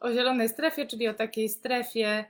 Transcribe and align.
o 0.00 0.12
zielonej 0.12 0.48
strefie, 0.48 0.86
czyli 0.86 1.08
o 1.08 1.14
takiej 1.14 1.48
strefie 1.48 2.24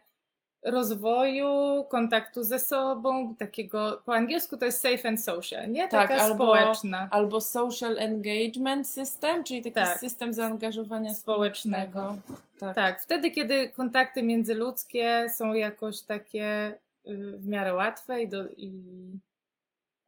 rozwoju, 0.62 1.84
kontaktu 1.88 2.42
ze 2.44 2.58
sobą, 2.58 3.34
takiego 3.34 4.02
po 4.04 4.14
angielsku 4.14 4.56
to 4.56 4.64
jest 4.64 4.80
safe 4.80 5.08
and 5.08 5.24
social, 5.24 5.70
nie? 5.70 5.88
Tak, 5.88 6.08
Taka 6.08 6.22
albo- 6.22 6.34
społeczna. 6.34 7.08
Albo 7.10 7.40
social 7.40 7.98
engagement 7.98 8.88
system, 8.88 9.44
czyli 9.44 9.62
taki 9.62 9.74
Tak. 9.74 9.98
system 10.00 10.32
zaangażowania 10.34 11.14
Społecznego. 11.14 11.90
społecznego. 11.90 12.36
Tak. 12.60 12.74
Tak, 12.74 13.02
wtedy, 13.02 13.30
kiedy 13.30 13.68
kontakty 13.68 14.22
międzyludzkie 14.22 15.26
są 15.34 15.52
jakoś 15.54 16.02
takie 16.02 16.68
y, 17.08 17.38
w 17.38 17.46
miarę 17.48 17.74
łatwe 17.74 18.22
i, 18.22 18.28
do, 18.28 18.48
i, 18.48 18.72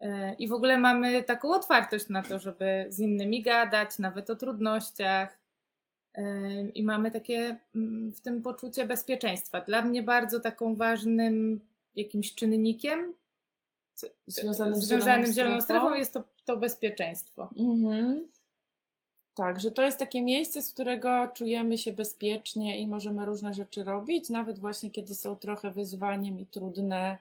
e, 0.00 0.34
i 0.34 0.48
w 0.48 0.52
ogóle 0.52 0.78
mamy 0.78 1.22
taką 1.22 1.52
otwartość 1.52 2.08
na 2.08 2.22
to, 2.22 2.38
żeby 2.38 2.86
z 2.88 2.98
innymi 3.00 3.42
gadać, 3.42 3.98
nawet 3.98 4.30
o 4.30 4.36
trudnościach. 4.36 5.37
I 6.74 6.82
mamy 6.82 7.10
takie 7.10 7.56
mm, 7.74 8.12
w 8.12 8.20
tym 8.20 8.42
poczucie 8.42 8.86
bezpieczeństwa. 8.86 9.60
Dla 9.60 9.82
mnie 9.82 10.02
bardzo 10.02 10.40
taką 10.40 10.74
ważnym 10.74 11.60
jakimś 11.96 12.34
czynnikiem 12.34 13.14
Związanym 14.26 14.74
z 14.74 14.84
związanym 14.84 15.16
zieloną 15.16 15.32
z 15.32 15.36
zieloną 15.36 15.60
strefą? 15.60 15.80
strefą 15.80 15.94
jest 15.94 16.12
to, 16.12 16.24
to 16.44 16.56
bezpieczeństwo. 16.56 17.50
Mhm. 17.56 18.28
Tak, 19.34 19.60
że 19.60 19.70
to 19.70 19.82
jest 19.82 19.98
takie 19.98 20.22
miejsce, 20.22 20.62
z 20.62 20.72
którego 20.72 21.28
czujemy 21.28 21.78
się 21.78 21.92
bezpiecznie 21.92 22.80
i 22.80 22.86
możemy 22.86 23.26
różne 23.26 23.54
rzeczy 23.54 23.84
robić, 23.84 24.30
nawet 24.30 24.58
właśnie 24.58 24.90
kiedy 24.90 25.14
są 25.14 25.36
trochę 25.36 25.70
wyzwaniem 25.70 26.40
i 26.40 26.46
trudne, 26.46 27.18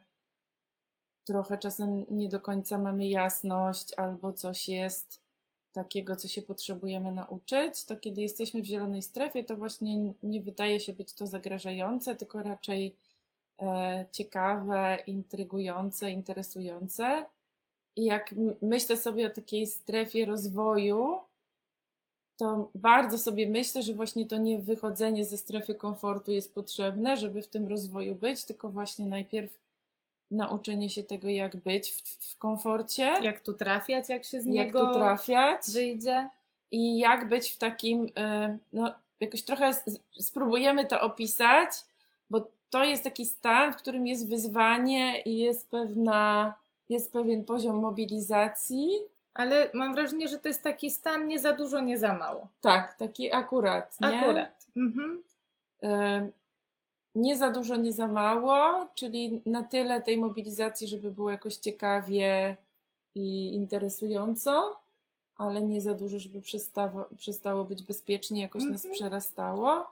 trochę 1.24 1.58
czasem 1.58 2.06
nie 2.10 2.30
do 2.30 2.40
końca 2.40 2.78
mamy 2.78 3.08
jasność 3.08 3.94
albo 3.98 4.34
coś 4.34 4.70
jest 4.70 5.27
takiego, 5.78 6.16
co 6.16 6.28
się 6.28 6.42
potrzebujemy 6.42 7.12
nauczyć, 7.12 7.84
to 7.86 7.98
kiedy 7.98 8.22
jesteśmy 8.22 8.62
w 8.62 8.66
zielonej 8.66 9.02
strefie, 9.02 9.44
to 9.44 9.56
właśnie 9.56 10.14
nie 10.24 10.42
wydaje 10.42 10.80
się 10.80 10.94
być 10.94 11.14
to 11.14 11.28
zagrażające, 11.28 12.16
tylko 12.16 12.44
raczej 12.44 12.96
e, 13.62 14.06
ciekawe, 14.12 14.98
intrygujące, 15.08 16.12
interesujące. 16.12 17.26
I 17.96 18.06
jak 18.06 18.36
myślę 18.62 18.98
sobie 18.98 19.28
o 19.28 19.30
takiej 19.30 19.68
strefie 19.68 20.26
rozwoju, 20.26 21.20
to 22.38 22.70
bardzo 22.76 23.18
sobie 23.18 23.50
myślę, 23.50 23.84
że 23.84 23.94
właśnie 23.94 24.26
to 24.26 24.38
nie 24.38 24.60
wychodzenie 24.60 25.26
ze 25.26 25.38
strefy 25.38 25.76
komfortu 25.76 26.32
jest 26.32 26.54
potrzebne, 26.54 27.18
żeby 27.18 27.42
w 27.42 27.48
tym 27.48 27.68
rozwoju 27.68 28.16
być, 28.16 28.46
tylko 28.46 28.70
właśnie 28.70 29.06
najpierw 29.06 29.67
nauczenie 30.32 30.90
się 30.90 31.04
tego, 31.04 31.30
jak 31.30 31.56
być 31.56 31.92
w, 31.92 32.02
w 32.34 32.38
komforcie, 32.38 33.04
jak, 33.04 33.24
Jak 33.24 33.40
tu 33.42 33.54
trafiać, 33.54 34.10
jak 34.10 34.24
się 34.24 34.42
z 34.42 34.46
niego 34.46 34.88
tu 34.88 34.94
trafiać 34.94 35.62
wyjdzie. 35.74 36.30
i 36.72 36.98
jak 37.00 37.30
być 37.30 37.50
w 37.52 37.58
takim, 37.58 38.06
y, 38.06 38.58
no 38.74 38.94
jakoś 39.20 39.44
trochę 39.44 39.72
spróbujemy 40.20 40.86
to 40.86 41.02
opisać, 41.02 41.70
bo 42.30 42.48
to 42.70 42.84
jest 42.84 43.04
taki 43.04 43.26
stan, 43.26 43.74
w 43.74 43.76
którym 43.76 44.08
jest 44.08 44.30
wyzwanie 44.30 45.22
i 45.22 45.38
jest 45.38 45.70
pewna, 45.70 46.54
jest 46.90 47.12
pewien 47.14 47.46
poziom 47.46 47.76
mobilizacji. 47.76 48.90
Ale 49.34 49.70
mam 49.74 49.96
wrażenie, 49.96 50.28
że 50.28 50.38
to 50.38 50.48
jest 50.48 50.64
taki 50.64 50.92
stan 50.92 51.28
nie 51.28 51.40
za 51.40 51.54
dużo, 51.54 51.80
nie 51.80 51.98
za 51.98 52.14
mało. 52.14 52.48
Tak, 52.62 52.94
taki 52.94 53.34
akurat, 53.34 54.02
nie? 54.02 54.08
Akurat. 54.08 54.66
Mhm. 54.78 55.24
Nie 57.16 57.38
za 57.38 57.52
dużo, 57.52 57.76
nie 57.76 57.94
za 57.94 58.08
mało, 58.08 58.88
czyli 58.96 59.42
na 59.46 59.64
tyle 59.64 60.02
tej 60.02 60.18
mobilizacji, 60.18 60.88
żeby 60.88 61.12
było 61.12 61.32
jakoś 61.32 61.56
ciekawie 61.56 62.58
i 63.16 63.54
interesująco, 63.54 64.80
ale 65.38 65.62
nie 65.62 65.82
za 65.82 65.94
dużo, 65.94 66.20
żeby 66.20 66.42
przestało, 66.42 67.06
przestało 67.18 67.64
być 67.66 67.84
bezpiecznie, 67.84 68.42
jakoś 68.42 68.64
nas 68.64 68.86
Mhm. 68.86 68.94
przerastało. 68.94 69.88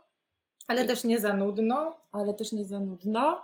Ale 0.68 0.86
też 0.86 1.04
nie 1.04 1.20
za 1.20 1.34
nudno. 1.34 1.96
ale 2.12 2.34
też 2.34 2.52
nie 2.52 2.66
za 2.66 2.80
nudno. 2.80 3.42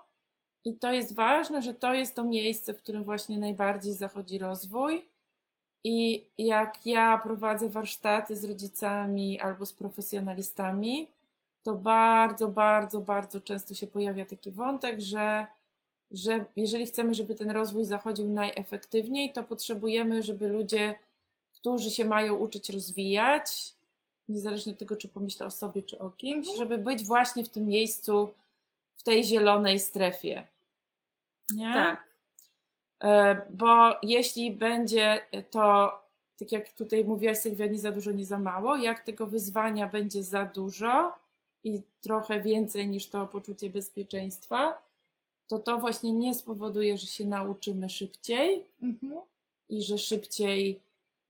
I 0.65 0.73
to 0.73 0.91
jest 0.91 1.15
ważne, 1.15 1.61
że 1.61 1.73
to 1.73 1.93
jest 1.93 2.15
to 2.15 2.23
miejsce, 2.23 2.73
w 2.73 2.77
którym 2.77 3.03
właśnie 3.03 3.37
najbardziej 3.39 3.93
zachodzi 3.93 4.37
rozwój. 4.39 5.05
I 5.83 6.25
jak 6.37 6.85
ja 6.85 7.17
prowadzę 7.17 7.69
warsztaty 7.69 8.35
z 8.35 8.43
rodzicami 8.43 9.39
albo 9.39 9.65
z 9.65 9.73
profesjonalistami, 9.73 11.07
to 11.63 11.73
bardzo, 11.73 12.47
bardzo, 12.47 12.99
bardzo 13.01 13.41
często 13.41 13.73
się 13.73 13.87
pojawia 13.87 14.25
taki 14.25 14.51
wątek, 14.51 14.99
że, 14.99 15.47
że 16.11 16.45
jeżeli 16.55 16.85
chcemy, 16.85 17.13
żeby 17.13 17.35
ten 17.35 17.51
rozwój 17.51 17.85
zachodził 17.85 18.29
najefektywniej, 18.29 19.33
to 19.33 19.43
potrzebujemy, 19.43 20.23
żeby 20.23 20.47
ludzie, 20.47 20.95
którzy 21.53 21.91
się 21.91 22.05
mają 22.05 22.35
uczyć 22.35 22.69
rozwijać, 22.69 23.73
niezależnie 24.29 24.73
od 24.73 24.79
tego, 24.79 24.95
czy 24.95 25.07
pomyślę 25.07 25.45
o 25.45 25.51
sobie, 25.51 25.83
czy 25.83 25.99
o 25.99 26.09
kimś, 26.09 26.47
Mhm. 26.47 26.57
żeby 26.57 26.77
być 26.77 27.05
właśnie 27.05 27.43
w 27.43 27.49
tym 27.49 27.65
miejscu, 27.67 28.33
w 28.95 29.03
tej 29.03 29.23
zielonej 29.23 29.79
strefie. 29.79 30.47
Nie? 31.53 31.73
Tak. 31.73 32.03
E, 33.03 33.41
Bo 33.49 33.95
jeśli 34.03 34.51
będzie 34.51 35.21
to, 35.51 35.91
tak 36.39 36.51
jak 36.51 36.71
tutaj 36.73 37.05
mówiłaś 37.05 37.37
Sylwia, 37.37 37.65
nie 37.65 37.79
za 37.79 37.91
dużo, 37.91 38.11
nie 38.11 38.25
za 38.25 38.39
mało, 38.39 38.75
jak 38.75 38.99
tego 38.99 39.27
wyzwania 39.27 39.87
będzie 39.87 40.23
za 40.23 40.45
dużo 40.45 41.13
i 41.63 41.81
trochę 42.01 42.41
więcej 42.41 42.87
niż 42.87 43.07
to 43.07 43.27
poczucie 43.27 43.69
bezpieczeństwa, 43.69 44.81
to 45.47 45.59
to 45.59 45.77
właśnie 45.77 46.11
nie 46.11 46.33
spowoduje, 46.35 46.97
że 46.97 47.07
się 47.07 47.25
nauczymy 47.25 47.89
szybciej, 47.89 48.65
Mhm. 48.81 49.21
i 49.69 49.83
że 49.83 49.97
szybciej 49.97 50.79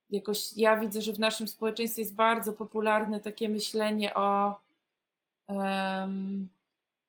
jakoś 0.10 0.58
ja 0.58 0.78
widzę, 0.80 1.02
że 1.02 1.14
w 1.14 1.20
naszym 1.20 1.48
społeczeństwie 1.48 2.02
jest 2.02 2.16
bardzo 2.16 2.54
popularne 2.54 3.20
takie 3.20 3.50
myślenie 3.50 4.14
o, 4.14 4.60
em, 5.48 6.48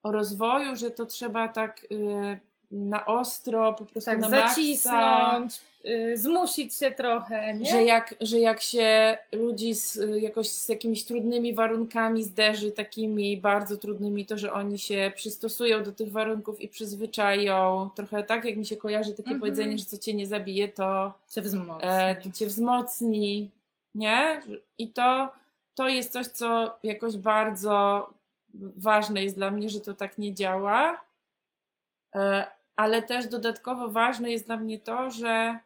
o 0.02 0.12
rozwoju, 0.12 0.76
że 0.76 0.90
to 0.90 1.06
trzeba 1.06 1.48
tak 1.48 1.86
y, 1.92 2.40
na 2.72 3.06
ostro, 3.06 3.72
po 3.72 3.84
prostu 3.84 4.10
Tak, 4.10 4.18
na 4.18 4.28
zacisnąć, 4.30 5.60
y, 5.86 6.16
zmusić 6.16 6.74
się 6.74 6.90
trochę, 6.90 7.54
nie? 7.54 7.70
że 7.70 7.84
jak, 7.84 8.14
że 8.20 8.38
jak 8.38 8.60
się 8.60 9.18
ludzi 9.32 9.74
z, 9.74 9.98
jakoś 10.22 10.48
z 10.48 10.68
jakimiś 10.68 11.04
trudnymi 11.04 11.54
warunkami 11.54 12.24
zderzy, 12.24 12.72
takimi 12.72 13.36
bardzo 13.36 13.76
trudnymi, 13.76 14.26
to 14.26 14.38
że 14.38 14.52
oni 14.52 14.78
się 14.78 15.12
przystosują 15.16 15.84
do 15.84 15.92
tych 15.92 16.12
warunków 16.12 16.60
i 16.60 16.68
przyzwyczają. 16.68 17.90
Trochę 17.94 18.22
tak, 18.22 18.44
jak 18.44 18.56
mi 18.56 18.66
się 18.66 18.76
kojarzy 18.76 19.10
takie 19.10 19.22
Mhm. 19.22 19.40
powiedzenie, 19.40 19.78
że 19.78 19.84
co 19.84 19.98
cię 19.98 20.14
nie 20.14 20.26
zabije, 20.26 20.68
to 20.68 21.12
się 21.34 21.40
wzmocni. 21.42 21.88
e, 21.88 22.16
to 22.16 22.30
cię 22.30 22.46
wzmocni, 22.46 23.50
nie? 23.94 24.42
I 24.78 24.88
to, 24.88 25.32
to 25.74 25.88
jest 25.88 26.12
coś, 26.12 26.26
co 26.26 26.76
jakoś 26.82 27.16
bardzo 27.16 28.08
ważne 28.76 29.24
jest 29.24 29.36
dla 29.36 29.50
mnie, 29.50 29.70
że 29.70 29.80
to 29.80 29.94
tak 29.94 30.18
nie 30.18 30.34
działa. 30.34 31.00
E, 32.14 32.46
ale 32.76 33.02
też 33.02 33.26
dodatkowo 33.28 33.88
ważne 33.88 34.30
jest 34.30 34.46
dla 34.46 34.56
mnie 34.56 34.78
to, 34.78 35.10
że 35.10 35.58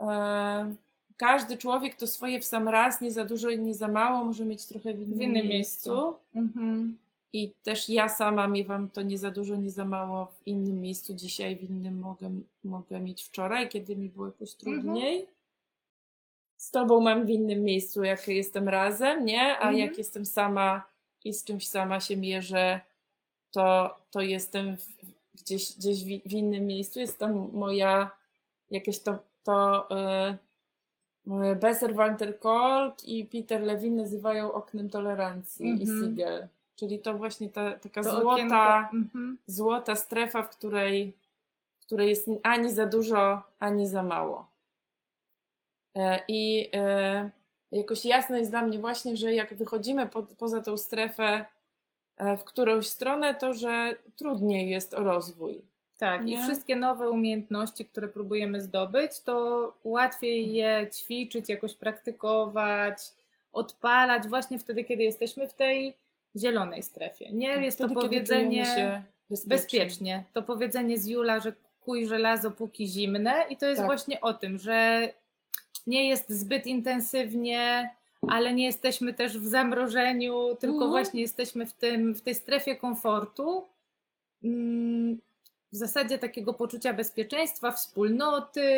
e, 0.00 0.74
każdy 1.16 1.56
człowiek 1.58 1.94
to 1.96 2.06
swoje 2.06 2.40
w 2.40 2.44
sam 2.44 2.68
raz, 2.68 3.00
nie 3.00 3.12
za 3.12 3.24
dużo 3.24 3.50
i 3.50 3.58
nie 3.58 3.74
za 3.74 3.88
mało, 3.88 4.24
może 4.24 4.44
mieć 4.44 4.66
trochę 4.66 4.94
w 4.94 5.00
innym, 5.00 5.18
W 5.18 5.22
innym 5.22 5.46
miejscu. 5.46 5.90
miejscu. 5.90 6.14
Mhm. 6.34 6.98
I 7.32 7.52
też 7.62 7.88
ja 7.88 8.08
sama 8.08 8.48
miewam 8.48 8.90
to 8.90 9.02
nie 9.02 9.18
za 9.18 9.30
dużo, 9.30 9.56
nie 9.56 9.70
za 9.70 9.84
mało 9.84 10.26
w 10.26 10.46
innym 10.46 10.80
miejscu 10.80 11.14
dzisiaj, 11.14 11.56
w 11.56 11.62
innym 11.70 11.98
mogę, 12.00 12.30
mogę 12.64 13.00
mieć 13.00 13.22
wczoraj, 13.22 13.68
kiedy 13.68 13.96
mi 13.96 14.08
było 14.08 14.26
jakoś 14.26 14.54
trudniej. 14.54 15.26
Z 16.56 16.70
tobą 16.70 17.00
mam 17.00 17.26
w 17.26 17.30
innym 17.30 17.62
miejscu, 17.64 18.04
jak 18.04 18.28
jestem 18.28 18.68
razem, 18.68 19.24
nie? 19.24 19.42
A 19.42 19.68
Mhm. 19.68 19.76
jak 19.78 19.98
jestem 19.98 20.26
sama 20.26 20.82
i 21.24 21.32
z 21.34 21.44
czymś 21.44 21.68
sama 21.68 22.00
się 22.00 22.16
mierzę, 22.16 22.80
to, 23.50 23.96
to 24.10 24.20
jestem 24.20 24.76
w, 24.76 24.86
gdzieś, 25.34 25.76
gdzieś 25.76 26.04
w, 26.04 26.32
innym 26.32 26.66
miejscu. 26.66 27.00
Jest 27.00 27.18
tam 27.18 27.50
moja 27.52 28.10
jakieś 28.70 28.98
to, 28.98 29.18
to 29.44 29.88
yy, 31.26 31.56
Besser 31.56 31.94
Kolk 32.40 33.04
i 33.04 33.24
Peter 33.24 33.62
Levin 33.62 33.96
nazywają 33.96 34.52
oknem 34.52 34.90
tolerancji 34.90 35.66
i 35.66 35.82
Mhm. 35.82 36.00
Siegel. 36.02 36.48
Czyli 36.76 36.98
to 36.98 37.14
właśnie 37.14 37.48
ta 37.48 37.72
taka 37.72 38.02
To 38.02 38.10
złota, 38.10 38.32
okienko, 38.32 38.96
mhm. 38.96 39.38
złota 39.46 39.96
strefa, 39.96 40.42
w 40.42 40.50
której, 40.50 41.16
w 41.80 41.86
której 41.86 42.08
jest 42.08 42.30
ani 42.42 42.72
za 42.72 42.86
dużo, 42.86 43.42
ani 43.58 43.88
za 43.88 44.02
mało. 44.02 44.46
E, 45.94 46.20
I 46.28 46.70
e, 46.74 47.30
jakoś 47.72 48.04
jasne 48.04 48.38
jest 48.38 48.50
dla 48.50 48.62
mnie 48.62 48.78
właśnie, 48.78 49.16
że 49.16 49.34
jak 49.34 49.54
wychodzimy 49.54 50.06
po, 50.06 50.22
poza 50.22 50.60
tą 50.60 50.76
strefę 50.76 51.44
w 52.18 52.44
którąś 52.44 52.86
stronę, 52.86 53.34
to 53.34 53.54
że 53.54 53.94
trudniej 54.16 54.70
jest 54.70 54.94
o 54.94 55.04
rozwój. 55.04 55.62
Tak, 55.98 56.24
Nie? 56.24 56.34
i 56.34 56.42
wszystkie 56.42 56.76
nowe 56.76 57.10
umiejętności, 57.10 57.84
które 57.84 58.08
próbujemy 58.08 58.60
zdobyć, 58.60 59.20
to 59.20 59.72
łatwiej 59.84 60.52
je 60.52 60.86
ćwiczyć, 60.94 61.48
jakoś 61.48 61.74
praktykować, 61.74 62.98
odpalać 63.52 64.28
właśnie 64.28 64.58
wtedy, 64.58 64.84
kiedy 64.84 65.02
jesteśmy 65.02 65.48
w 65.48 65.54
tej 65.54 65.94
zielonej 66.36 66.82
strefie. 66.82 67.32
Nie 67.32 67.48
jest 67.48 67.78
Wtedy, 67.78 67.94
to 67.94 68.00
powiedzenie 68.00 68.64
bezpiecznie. 69.30 69.48
bezpiecznie. 69.48 70.24
To 70.32 70.42
powiedzenie 70.42 70.98
z 70.98 71.06
Jula, 71.06 71.40
że 71.40 71.52
kuj 71.80 72.06
żelazo 72.06 72.50
póki 72.50 72.86
zimne 72.86 73.44
i 73.50 73.56
to 73.56 73.66
jest 73.66 73.78
Tak. 73.78 73.86
właśnie 73.86 74.20
o 74.20 74.34
tym, 74.34 74.58
że 74.58 75.08
nie 75.86 76.08
jest 76.08 76.30
zbyt 76.30 76.66
intensywnie, 76.66 77.90
ale 78.30 78.54
nie 78.54 78.64
jesteśmy 78.64 79.14
też 79.14 79.38
w 79.38 79.46
zamrożeniu, 79.46 80.56
tylko 80.60 80.74
Mhm. 80.74 80.90
właśnie 80.90 81.20
jesteśmy 81.20 81.66
w, 81.66 81.72
tym, 81.72 82.14
w 82.14 82.20
tej 82.22 82.34
strefie 82.34 82.76
komfortu. 82.76 83.64
Mm, 84.44 85.18
W 85.72 85.76
zasadzie 85.76 86.18
takiego 86.18 86.54
poczucia 86.54 86.94
bezpieczeństwa, 86.94 87.72
wspólnoty, 87.72 88.68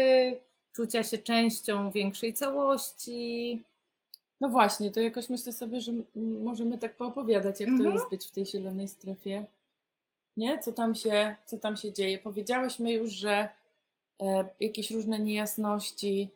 czucia 0.73 1.03
się 1.03 1.19
częścią 1.19 1.91
większej 1.91 2.35
całości. 2.35 3.63
No 4.41 4.49
właśnie, 4.49 4.91
to 4.91 5.01
jakoś 5.01 5.29
myślę 5.29 5.53
sobie, 5.53 5.81
że 5.81 5.93
możemy 6.43 6.79
tak 6.79 6.97
poopowiadać, 6.97 7.61
jak 7.61 7.69
to 7.69 7.75
Mhm. 7.75 7.95
jest 7.95 8.11
być 8.11 8.27
w 8.27 8.31
tej 8.31 8.47
zielonej 8.47 8.89
strefie. 8.89 9.45
Nie? 10.37 10.59
Co 10.59 10.73
tam 10.73 10.95
się, 10.95 11.37
co 11.47 11.59
tam 11.59 11.77
się 11.77 11.93
dzieje? 11.93 12.19
Powiedziałyśmy 12.19 12.93
już, 12.93 13.11
że 13.13 13.49
e, 14.23 14.49
jakieś 14.61 14.91
różne 14.91 15.19
niejasności 15.19 16.29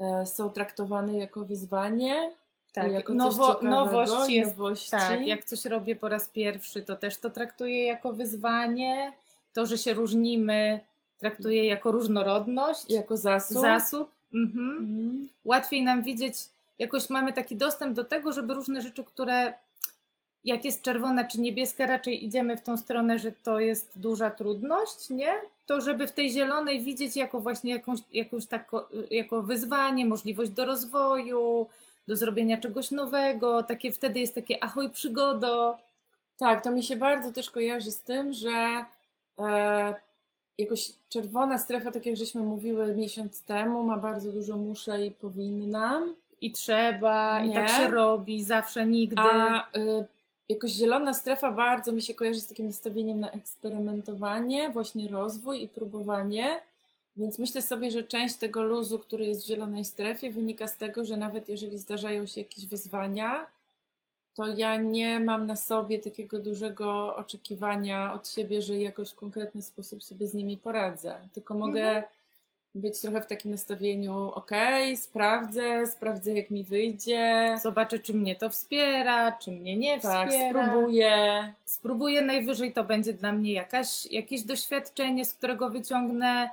e, 0.00 0.26
są 0.26 0.50
traktowane 0.50 1.18
jako 1.18 1.44
wyzwanie, 1.44 2.32
Tak, 2.74 2.92
jako 2.92 3.14
nowo, 3.14 3.60
nowość 3.62 4.30
jest 4.30 4.50
nowości. 4.50 4.90
Tak, 4.90 5.26
jak 5.26 5.44
coś 5.44 5.64
robię 5.64 5.96
po 5.96 6.08
raz 6.08 6.28
pierwszy, 6.28 6.82
to 6.82 6.96
też 6.96 7.16
to 7.16 7.30
traktuję 7.30 7.84
jako 7.84 8.12
wyzwanie. 8.12 9.12
To, 9.52 9.66
że 9.66 9.78
się 9.78 9.94
różnimy, 9.94 10.80
traktuję 11.18 11.64
jako 11.64 11.92
różnorodność, 11.92 12.90
jako 12.90 13.16
zasób. 13.16 13.60
zasób. 13.60 14.10
Mhm. 14.34 14.70
Mhm. 14.70 15.28
Łatwiej 15.44 15.82
nam 15.82 16.02
widzieć, 16.02 16.36
jakoś 16.78 17.10
mamy 17.10 17.32
taki 17.32 17.56
dostęp 17.56 17.94
do 17.96 18.04
tego, 18.04 18.32
żeby 18.32 18.54
różne 18.54 18.82
rzeczy, 18.82 19.04
które 19.04 19.54
jak 20.44 20.64
jest 20.64 20.82
czerwona 20.82 21.24
czy 21.24 21.40
niebieska, 21.40 21.86
raczej 21.86 22.24
idziemy 22.24 22.56
w 22.56 22.62
tą 22.62 22.76
stronę, 22.76 23.18
że 23.18 23.32
to 23.32 23.60
jest 23.60 23.90
duża 23.96 24.30
trudność, 24.30 25.10
nie? 25.10 25.32
To 25.66 25.80
żeby 25.80 26.06
w 26.06 26.12
tej 26.12 26.30
zielonej 26.30 26.80
widzieć 26.80 27.16
jako 27.16 27.40
właśnie 27.40 27.72
jakąś, 27.72 28.00
jakąś 28.12 28.46
tako, 28.46 28.88
jako 29.10 29.42
wyzwanie, 29.42 30.06
możliwość 30.06 30.50
do 30.50 30.64
rozwoju, 30.64 31.66
do 32.08 32.16
zrobienia 32.16 32.58
czegoś 32.58 32.90
nowego, 32.90 33.62
takie 33.62 33.92
wtedy 33.92 34.20
jest 34.20 34.34
takie 34.34 34.64
ahoj 34.64 34.90
przygodo. 34.90 35.78
Tak, 36.38 36.64
to 36.64 36.70
mi 36.70 36.82
się 36.82 36.96
bardzo 36.96 37.32
też 37.32 37.50
kojarzy 37.50 37.90
z 37.90 38.00
tym, 38.00 38.32
że 38.32 38.84
e, 39.38 39.94
jakoś 40.58 40.92
czerwona 41.08 41.58
strefa, 41.58 41.90
tak 41.90 42.06
jak 42.06 42.16
żeśmy 42.16 42.40
mówiły 42.40 42.94
miesiąc 42.94 43.42
temu, 43.42 43.82
ma 43.82 43.96
bardzo 43.96 44.32
dużo 44.32 44.56
muszę 44.56 45.06
i 45.06 45.10
powinnam, 45.10 46.14
I 46.40 46.52
trzeba, 46.52 47.40
i 47.44 47.48
Nie. 47.48 47.54
tak 47.54 47.68
się 47.68 47.88
robi, 47.90 48.44
zawsze, 48.44 48.86
nigdy. 48.86 49.22
a 49.22 49.58
e, 49.58 50.04
jakoś 50.48 50.70
zielona 50.70 51.14
strefa 51.14 51.52
bardzo 51.52 51.92
mi 51.92 52.02
się 52.02 52.14
kojarzy 52.14 52.40
z 52.40 52.46
takim 52.46 52.66
nastawieniem 52.66 53.20
na 53.20 53.30
eksperymentowanie, 53.30 54.70
właśnie 54.70 55.08
rozwój 55.08 55.62
i 55.62 55.68
próbowanie. 55.68 56.60
Więc 57.16 57.38
myślę 57.38 57.62
sobie, 57.62 57.90
że 57.90 58.02
część 58.02 58.34
tego 58.36 58.62
luzu, 58.62 58.98
który 58.98 59.26
jest 59.26 59.44
w 59.44 59.46
zielonej 59.46 59.84
strefie, 59.84 60.30
wynika 60.30 60.68
z 60.68 60.76
tego, 60.76 61.04
że 61.04 61.16
nawet 61.16 61.48
jeżeli 61.48 61.78
zdarzają 61.78 62.26
się 62.26 62.40
jakieś 62.40 62.66
wyzwania, 62.66 63.46
to 64.34 64.46
ja 64.46 64.76
nie 64.76 65.20
mam 65.20 65.46
na 65.46 65.56
sobie 65.56 65.98
takiego 65.98 66.38
dużego 66.38 67.16
oczekiwania 67.16 68.12
od 68.12 68.28
siebie, 68.28 68.62
że 68.62 68.78
jakoś 68.78 69.10
w 69.10 69.14
konkretny 69.14 69.62
sposób 69.62 70.04
sobie 70.04 70.26
z 70.26 70.34
nimi 70.34 70.56
poradzę. 70.56 71.14
Tylko 71.32 71.54
mogę 71.54 71.80
Mhm. 71.86 72.04
być 72.74 73.00
trochę 73.00 73.20
w 73.22 73.26
takim 73.26 73.50
nastawieniu, 73.50 74.18
okej, 74.34 74.96
sprawdzę, 74.96 75.86
sprawdzę 75.86 76.32
jak 76.34 76.50
mi 76.50 76.64
wyjdzie. 76.64 77.56
Zobaczę, 77.62 77.98
czy 77.98 78.14
mnie 78.14 78.36
to 78.36 78.50
wspiera, 78.50 79.32
czy 79.32 79.50
mnie 79.50 79.76
nie 79.76 80.00
Tak, 80.00 80.28
wspiera. 80.28 80.66
spróbuję. 80.68 81.52
spróbuję 81.64 82.22
najwyżej 82.22 82.72
to 82.72 82.84
będzie 82.84 83.12
dla 83.12 83.32
mnie 83.32 83.52
jakaś, 83.52 84.06
jakieś 84.06 84.42
doświadczenie, 84.42 85.24
z 85.24 85.34
którego 85.34 85.70
wyciągnę 85.70 86.50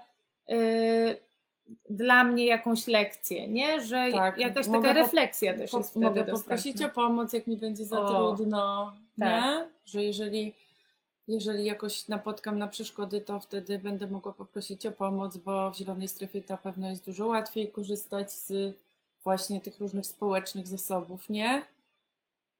dla 1.89 2.23
mnie 2.23 2.45
jakąś 2.45 2.87
lekcję, 2.87 3.47
nie? 3.47 3.81
Że 3.81 4.07
Tak, 4.11 4.37
jakaś 4.37 4.67
taka 4.67 4.93
refleksja 4.93 5.57
też 5.57 5.71
Po, 5.71 5.77
jest 5.77 5.89
wtedy 5.89 6.05
mogę 6.05 6.23
dostępna. 6.25 6.43
poprosić 6.57 6.81
o 6.81 6.89
pomoc, 6.89 7.33
jak 7.33 7.47
mi 7.47 7.57
będzie 7.57 7.85
za 7.85 8.01
O, 8.01 8.35
trudno, 8.35 8.93
tak. 9.19 9.43
nie? 9.43 9.67
Że 9.85 10.03
jeżeli, 10.03 10.53
jeżeli 11.27 11.65
jakoś 11.65 12.07
napotkam 12.07 12.59
na 12.59 12.67
przeszkody, 12.67 13.21
to 13.21 13.39
wtedy 13.39 13.79
będę 13.79 14.07
mogła 14.07 14.33
poprosić 14.33 14.85
o 14.85 14.91
pomoc, 14.91 15.37
bo 15.37 15.71
w 15.71 15.75
zielonej 15.77 16.07
strefie 16.07 16.41
na 16.49 16.57
pewno 16.57 16.89
jest 16.89 17.05
dużo 17.05 17.27
łatwiej 17.27 17.71
korzystać 17.71 18.31
z 18.31 18.75
właśnie 19.23 19.61
tych 19.61 19.79
różnych 19.79 20.05
społecznych 20.05 20.67
zasobów, 20.67 21.29
nie? 21.29 21.61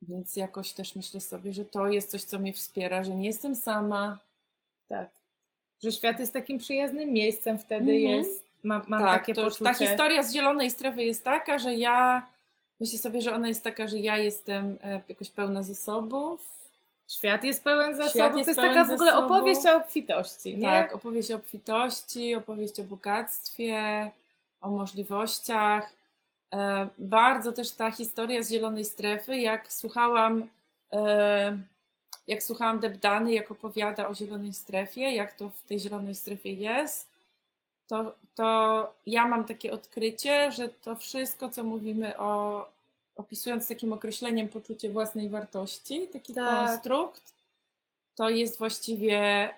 Więc 0.01 0.35
jakoś 0.35 0.73
też 0.73 0.95
myślę 0.95 1.21
sobie, 1.21 1.53
że 1.53 1.65
to 1.65 1.87
jest 1.87 2.11
coś, 2.11 2.23
co 2.23 2.39
mnie 2.39 2.53
wspiera, 2.53 3.03
że 3.03 3.15
nie 3.15 3.25
jestem 3.27 3.55
sama. 3.55 4.19
Tak. 4.87 5.09
Że 5.83 5.91
świat 5.91 6.19
jest 6.19 6.33
takim 6.33 6.57
przyjaznym 6.57 7.13
miejscem 7.13 7.57
wtedy 7.59 7.91
Mhm. 7.91 7.99
jest. 8.17 8.43
Mam, 8.63 8.81
mam 8.87 9.01
tak, 9.01 9.19
takie 9.19 9.33
to 9.33 9.43
poczucie. 9.43 9.65
ta 9.65 9.73
historia 9.73 10.23
z 10.23 10.33
zielonej 10.33 10.71
strefy 10.71 11.03
jest 11.03 11.23
taka, 11.23 11.59
że 11.59 11.75
ja 11.75 12.27
myślę 12.79 12.99
sobie, 12.99 13.21
że 13.21 13.33
ona 13.33 13.47
jest 13.47 13.63
taka, 13.63 13.87
że 13.87 13.97
ja 13.99 14.17
jestem 14.17 14.77
e, 14.83 15.01
jakoś 15.09 15.29
pełna 15.29 15.63
zasobów. 15.63 16.51
Świat 17.09 17.43
jest 17.43 17.63
pełen 17.63 17.95
zasobów. 17.95 18.13
Świat 18.13 18.31
to 18.31 18.37
jest 18.37 18.47
jest 18.47 18.59
taka 18.59 18.85
w 18.85 18.91
ogóle 18.91 19.11
zasobów. 19.11 19.31
opowieść 19.31 19.65
o 19.65 19.75
obfitości, 19.75 20.57
nie? 20.57 20.67
Tak, 20.67 20.95
opowieść 20.95 21.31
o 21.31 21.35
obfitości, 21.35 22.35
opowieść 22.35 22.79
o 22.79 22.83
bogactwie, 22.83 24.11
o 24.61 24.69
możliwościach. 24.69 25.93
E, 26.53 26.87
bardzo 26.97 27.51
też 27.51 27.71
ta 27.71 27.91
historia 27.91 28.43
z 28.43 28.49
zielonej 28.51 28.85
strefy, 28.85 29.37
jak 29.37 29.73
słuchałam, 29.73 30.47
e, 30.93 31.57
jak 32.31 32.43
słuchałam 32.43 32.79
Debdany, 32.79 33.33
jak 33.33 33.51
opowiada 33.51 34.07
o 34.07 34.15
zielonej 34.15 34.53
strefie, 34.53 35.01
jak 35.01 35.33
to 35.33 35.49
w 35.49 35.63
tej 35.63 35.79
zielonej 35.79 36.15
strefie 36.15 36.53
jest, 36.53 37.07
to, 37.87 38.15
to 38.35 38.93
ja 39.05 39.27
mam 39.27 39.45
takie 39.45 39.73
odkrycie, 39.73 40.51
że 40.51 40.69
to 40.69 40.95
wszystko, 40.95 41.49
co 41.49 41.63
mówimy 41.63 42.17
o, 42.17 42.65
opisując 43.15 43.67
takim 43.67 43.93
określeniem 43.93 44.49
poczucie 44.49 44.89
własnej 44.89 45.29
wartości, 45.29 46.07
taki 46.07 46.33
Tak. 46.33 46.67
konstrukt, 46.67 47.33
to 48.15 48.29
jest 48.29 48.57
właściwie 48.57 49.49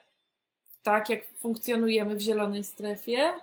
tak, 0.84 1.10
jak 1.10 1.25
funkcjonujemy 1.28 2.16
w 2.16 2.22
zielonej 2.22 2.64
strefie 2.64 3.34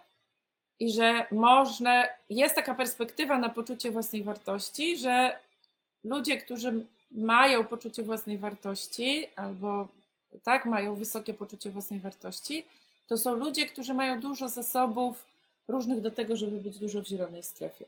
i 0.81 0.93
że 0.93 1.27
można, 1.31 2.05
jest 2.31 2.55
taka 2.55 2.75
perspektywa 2.75 3.39
na 3.39 3.49
poczucie 3.49 3.91
własnej 3.91 4.23
wartości, 4.23 4.97
że 4.97 5.39
ludzie, 6.05 6.39
którzy 6.39 6.87
mają 7.11 7.65
poczucie 7.65 8.03
własnej 8.03 8.39
wartości 8.39 9.27
albo 9.37 9.89
tak, 10.43 10.67
mają 10.67 10.95
wysokie 10.95 11.35
poczucie 11.35 11.71
własnej 11.71 12.01
wartości, 12.01 12.65
to 13.09 13.19
są 13.19 13.35
ludzie, 13.35 13.67
którzy 13.67 13.95
mają 13.95 14.21
dużo 14.21 14.49
zasobów 14.49 15.25
różnych 15.69 16.01
do 16.01 16.11
tego, 16.11 16.37
żeby 16.37 16.61
być 16.61 16.79
dużo 16.79 17.03
w 17.03 17.07
zielonej 17.07 17.43
strefie. 17.43 17.85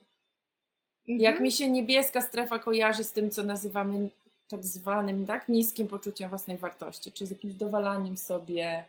Mhm. 1.09 1.21
Jak 1.21 1.41
mi 1.41 1.53
się 1.53 1.71
niebieska 1.71 2.21
strefa 2.21 2.59
kojarzy 2.59 3.05
z 3.05 3.13
tym, 3.13 3.31
co 3.31 3.43
nazywamy 3.43 4.09
tak 4.49 4.65
zwanym 4.65 5.27
tak, 5.27 5.49
niskim 5.49 5.89
poczuciem 5.89 6.29
własnej 6.29 6.59
wartości, 6.59 7.13
czyli 7.13 7.29
z 7.29 7.31
jakimś 7.31 7.55
dowalaniem 7.55 8.17
sobie, 8.17 8.85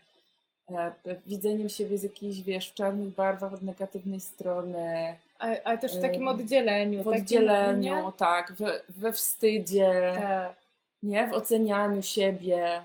e, 0.70 0.94
widzeniem 1.26 1.70
siebie 1.70 1.98
z 1.98 2.04
jakichś, 2.04 2.40
wiesz, 2.40 2.70
w 2.70 2.74
czarnych 2.74 3.16
barwach 3.16 3.54
od 3.54 3.62
negatywnej 3.62 4.20
strony, 4.20 5.16
Ale, 5.44 5.62
ale 5.64 5.78
też 5.78 5.98
w 5.98 6.02
takim 6.02 6.28
oddzieleniu. 6.28 7.02
w 7.02 7.06
takim, 7.06 7.22
oddzieleniu, 7.22 7.96
nie? 8.06 8.12
tak, 8.18 8.54
we, 8.54 8.82
we 8.90 9.14
wstydzie, 9.14 10.14
Tak. 10.22 10.56
nie, 11.04 11.28
w 11.28 11.34
ocenianiu 11.34 12.02
siebie. 12.02 12.82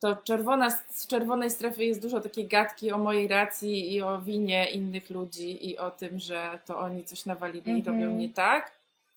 To 0.00 0.16
czerwona, 0.16 0.70
z 0.90 1.06
czerwonej 1.06 1.50
strefy 1.50 1.84
jest 1.84 2.02
dużo 2.02 2.20
takiej 2.20 2.46
gadki 2.46 2.92
o 2.92 2.98
mojej 2.98 3.28
racji 3.28 3.94
i 3.94 4.02
o 4.02 4.20
winie 4.20 4.70
innych 4.70 5.10
ludzi 5.10 5.70
i 5.70 5.78
o 5.78 5.90
tym, 5.90 6.18
że 6.18 6.58
to 6.66 6.78
oni 6.78 7.04
coś 7.04 7.26
nawalili 7.26 7.70
i 7.70 7.74
Mhm. 7.78 8.00
robią 8.02 8.16
nie 8.16 8.28
tak. 8.28 8.72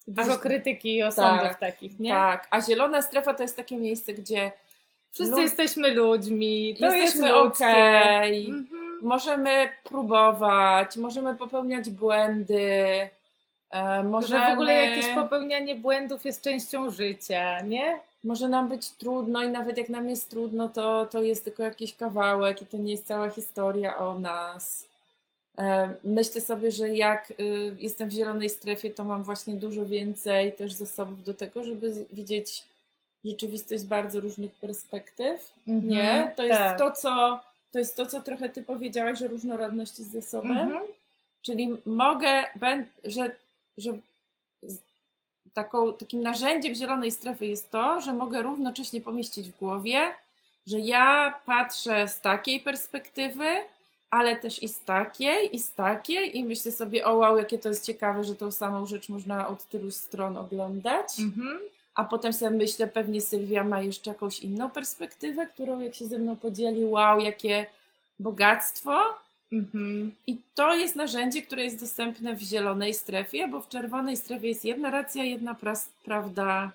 Dużo 0.07 0.33
A- 0.33 0.37
krytyki 0.37 0.95
i 0.95 1.03
osądów 1.03 1.47
Tak, 1.47 1.59
takich, 1.59 1.99
nie? 1.99 2.09
Tak, 2.11 2.47
a 2.51 2.61
zielona 2.61 3.01
strefa 3.01 3.33
to 3.33 3.43
jest 3.43 3.55
takie 3.57 3.77
miejsce, 3.77 4.13
gdzie 4.13 4.51
Wszyscy 5.11 5.31
lud- 5.35 5.41
jesteśmy 5.41 5.93
ludźmi, 5.93 6.75
to 6.79 6.85
jesteśmy 6.95 7.27
jest 7.27 7.37
okej, 7.37 8.45
Mhm. 8.49 8.67
Możemy 9.01 9.69
próbować, 9.83 10.97
możemy 10.97 11.35
popełniać 11.35 11.89
błędy, 11.89 13.09
e, 13.71 14.03
możemy, 14.03 14.39
Że 14.45 14.49
w 14.49 14.53
ogóle 14.53 14.73
jakieś 14.73 15.15
popełnianie 15.15 15.75
błędów 15.75 16.25
jest 16.25 16.41
częścią 16.43 16.91
życia, 16.91 17.61
nie? 17.61 17.99
może 18.23 18.49
nam 18.49 18.69
być 18.69 18.89
trudno 18.91 19.43
i 19.43 19.49
nawet 19.49 19.77
jak 19.77 19.89
nam 19.89 20.09
jest 20.09 20.29
trudno, 20.29 20.69
to, 20.69 21.05
to 21.05 21.21
jest 21.21 21.43
tylko 21.43 21.63
jakiś 21.63 21.95
kawałek 21.95 22.61
i 22.61 22.65
to 22.65 22.77
nie 22.77 22.91
jest 22.91 23.07
cała 23.07 23.29
historia 23.29 23.97
o 23.97 24.19
nas. 24.19 24.85
E, 25.57 25.89
Myślę 26.03 26.41
sobie, 26.41 26.71
że 26.71 26.89
jak 26.89 27.31
y, 27.39 27.75
jestem 27.79 28.09
w 28.09 28.11
zielonej 28.11 28.49
strefie, 28.49 28.89
to 28.89 29.03
mam 29.03 29.23
właśnie 29.23 29.53
dużo 29.53 29.85
więcej 29.85 30.53
też 30.53 30.73
zasobów 30.73 31.23
do 31.23 31.33
tego, 31.33 31.63
żeby 31.63 31.93
z- 31.93 32.13
widzieć 32.13 32.63
rzeczywistość 33.25 33.81
z 33.81 33.85
bardzo 33.85 34.19
różnych 34.19 34.51
perspektyw. 34.51 35.53
Nie, 35.67 36.31
to 36.35 36.43
jest 36.43 36.59
tak. 36.59 36.77
to, 36.77 36.91
co 36.91 37.39
to 37.77 37.81
jest 37.81 37.95
to, 37.95 38.05
co 38.05 38.21
trochę 38.21 38.49
ty 38.49 38.63
powiedziałaś, 38.63 39.19
że 39.19 39.27
różnorodność 39.27 39.99
jest 39.99 40.11
zasobem. 40.11 40.57
Mhm. 40.57 40.83
Czyli 41.41 41.77
mogę, 41.85 42.43
że, 43.03 43.31
że 43.77 43.97
z- 44.63 44.79
taką, 45.53 45.93
takim 45.93 46.21
narzędziem 46.21 46.75
zielonej 46.75 47.11
strefy 47.11 47.45
jest 47.45 47.71
to, 47.71 48.01
że 48.01 48.13
mogę 48.13 48.41
równocześnie 48.41 49.01
pomieścić 49.01 49.49
w 49.49 49.57
głowie, 49.57 49.99
że 50.67 50.79
ja 50.79 51.39
patrzę 51.45 52.07
z 52.07 52.21
takiej 52.21 52.59
perspektywy 52.59 53.45
ale 54.09 54.35
też 54.35 54.63
i 54.63 54.67
z 54.69 54.79
takiej, 54.79 55.55
i 55.55 55.59
z 55.59 55.73
takiej 55.73 56.37
i 56.37 56.43
myślę 56.43 56.71
sobie, 56.71 57.05
o 57.05 57.15
wow, 57.15 57.37
jakie 57.37 57.59
to 57.59 57.69
jest 57.69 57.85
ciekawe, 57.85 58.23
że 58.23 58.35
tą 58.35 58.51
samą 58.51 58.85
rzecz 58.85 59.09
można 59.09 59.47
od 59.47 59.65
tylu 59.65 59.91
stron 59.91 60.37
oglądać. 60.37 61.19
Mhm. 61.19 61.59
A 61.97 62.03
potem 62.03 62.33
sobie 62.33 62.51
myślę, 62.51 62.87
pewnie 62.87 63.21
Sylwia 63.21 63.63
ma 63.63 63.81
jeszcze 63.81 64.09
jakąś 64.09 64.39
inną 64.39 64.69
perspektywę, 64.69 65.47
którą 65.47 65.79
jak 65.79 65.95
się 65.95 66.05
ze 66.05 66.17
mną 66.17 66.35
podzieli, 66.35 66.85
wow, 66.85 67.19
jakie 67.19 67.65
bogactwo. 68.19 69.03
Mhm. 69.51 70.11
I 70.27 70.37
to 70.55 70.75
jest 70.75 70.95
narzędzie, 70.95 71.41
które 71.41 71.63
jest 71.63 71.79
dostępne 71.79 72.35
w 72.35 72.39
zielonej 72.41 72.93
strefie, 72.93 73.47
bo 73.47 73.61
w 73.61 73.69
czerwonej 73.69 74.17
strefie 74.17 74.47
jest 74.47 74.65
jedna 74.65 74.91
racja, 74.91 75.23
jedna 75.23 75.53
pras- 75.53 75.89
prawda, 76.05 76.71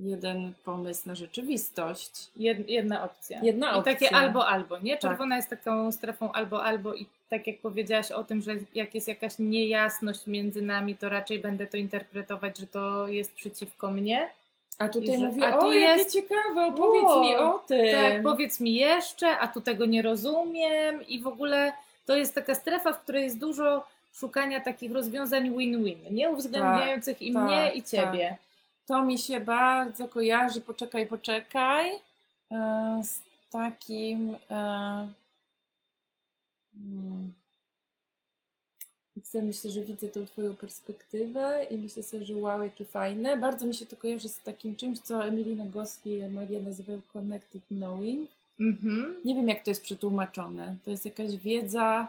jeden 0.00 0.52
pomysł 0.64 1.08
na 1.08 1.14
rzeczywistość. 1.14 2.30
Jed, 2.36 2.68
jedna 2.68 3.04
opcja. 3.04 3.40
Jedna 3.42 3.76
I 3.76 3.82
takie 3.82 4.06
opcja. 4.06 4.18
albo, 4.18 4.48
albo, 4.48 4.78
nie? 4.78 4.92
Tak. 4.92 5.00
Czerwona 5.00 5.36
jest 5.36 5.50
taką 5.50 5.92
strefą 5.92 6.32
albo, 6.32 6.64
albo 6.64 6.94
i 6.94 7.06
tak 7.30 7.46
jak 7.46 7.58
powiedziałaś 7.58 8.10
o 8.10 8.24
tym, 8.24 8.42
że 8.42 8.52
jak 8.74 8.94
jest 8.94 9.08
jakaś 9.08 9.32
niejasność 9.38 10.26
między 10.26 10.62
nami, 10.62 10.96
to 10.96 11.08
raczej 11.08 11.38
będę 11.38 11.66
to 11.66 11.76
interpretować, 11.76 12.58
że 12.58 12.66
to 12.66 13.08
jest 13.08 13.32
przeciwko 13.34 13.90
mnie. 13.90 14.30
A 14.78 14.88
tutaj 14.88 15.18
że- 15.18 15.26
mówię, 15.26 15.46
a 15.46 15.52
tu 15.52 15.66
o 15.66 15.72
jakie 15.72 15.98
jest- 15.98 16.12
ciekawe, 16.14 16.66
opowiedz 16.66 17.04
Wow, 17.04 17.24
mi 17.24 17.36
o 17.36 17.58
tym. 17.58 17.94
Tak, 17.94 18.22
powiedz 18.22 18.60
mi 18.60 18.74
jeszcze, 18.74 19.38
a 19.38 19.48
tu 19.48 19.60
tego 19.60 19.86
nie 19.86 20.02
rozumiem 20.02 21.06
i 21.06 21.20
w 21.20 21.26
ogóle 21.26 21.72
to 22.06 22.16
jest 22.16 22.34
taka 22.34 22.54
strefa, 22.54 22.92
w 22.92 23.00
której 23.02 23.24
jest 23.24 23.38
dużo 23.38 23.84
szukania 24.12 24.60
takich 24.60 24.92
rozwiązań 24.92 25.56
win-win, 25.58 25.98
nie 26.10 26.30
uwzględniających 26.30 27.22
i 27.22 27.32
tak, 27.32 27.44
mnie 27.44 27.70
i 27.74 27.82
tak. 27.82 27.90
ciebie. 27.90 28.36
To 28.86 29.02
mi 29.04 29.18
się 29.18 29.40
bardzo 29.40 30.08
kojarzy, 30.08 30.60
poczekaj, 30.60 31.06
poczekaj, 31.06 31.90
e, 32.52 33.00
z 33.04 33.20
takim. 33.50 34.36
Hmm. 36.82 37.32
Widzę, 39.16 39.42
myślę, 39.42 39.70
że 39.70 39.80
widzę 39.80 40.08
tą 40.08 40.26
Twoją 40.26 40.56
perspektywę 40.56 41.66
i 41.70 41.76
myślę 41.78 42.02
sobie, 42.02 42.24
że 42.24 42.36
wow, 42.36 42.62
jakie 42.62 42.84
fajne. 42.84 43.36
Bardzo 43.36 43.66
mi 43.66 43.74
się 43.74 43.86
to 43.86 43.96
kojarzy 43.96 44.28
z 44.28 44.40
takim 44.40 44.76
czymś, 44.76 44.98
co 44.98 45.24
Emily 45.24 45.56
Nagoski 45.56 46.10
i 46.10 46.28
Maria 46.28 46.60
nazywają 46.60 47.00
Connected 47.12 47.62
Knowing. 47.68 48.30
Mhm. 48.60 49.16
Nie 49.24 49.34
wiem, 49.34 49.48
jak 49.48 49.64
to 49.64 49.70
jest 49.70 49.82
przetłumaczone. 49.82 50.76
To 50.84 50.90
jest 50.90 51.04
jakaś 51.04 51.36
wiedza. 51.36 52.08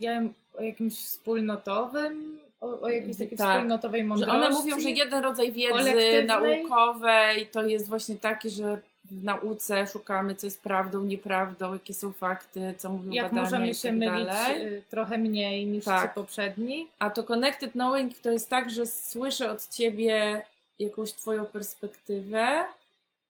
Ja 0.00 0.20
wiem 0.20 0.34
o 0.58 0.62
jakimś 0.62 0.94
wspólnotowym, 0.94 2.38
o, 2.60 2.80
o 2.80 2.88
jakiejś 2.88 3.16
takiej 3.18 3.38
Tak. 3.38 3.56
wspólnotowej 3.56 4.00
Że 4.00 4.06
mądrości. 4.06 4.36
one 4.36 4.50
mówią, 4.50 4.80
że 4.80 4.90
jeden 4.90 5.22
rodzaj 5.24 5.52
wiedzy 5.52 6.24
naukowej 6.26 7.46
to 7.46 7.62
jest 7.66 7.88
właśnie 7.88 8.16
taki, 8.16 8.50
że 8.50 8.80
w 9.20 9.24
nauce 9.24 9.86
szukamy, 9.86 10.34
co 10.34 10.46
jest 10.46 10.62
prawdą, 10.62 11.04
nieprawdą, 11.04 11.72
jakie 11.72 11.94
są 11.94 12.12
fakty, 12.12 12.74
co 12.78 12.90
mówią 12.90 13.12
jak 13.12 13.24
badania 13.24 13.42
możemy 13.42 13.68
i 13.70 13.74
się 13.74 13.88
tak 13.88 13.98
mylić 13.98 14.26
dalej. 14.26 14.66
y, 14.66 14.82
trochę 14.90 15.18
mniej 15.18 15.66
niż 15.66 15.84
Tak. 15.84 16.14
poprzedni. 16.14 16.88
A 16.98 17.10
to 17.10 17.22
connected 17.24 17.72
knowing 17.72 18.18
to 18.18 18.30
jest 18.30 18.48
tak, 18.50 18.70
że 18.70 18.86
słyszę 18.86 19.50
od 19.50 19.68
ciebie 19.68 20.42
jakąś 20.78 21.12
twoją 21.12 21.44
perspektywę 21.46 22.64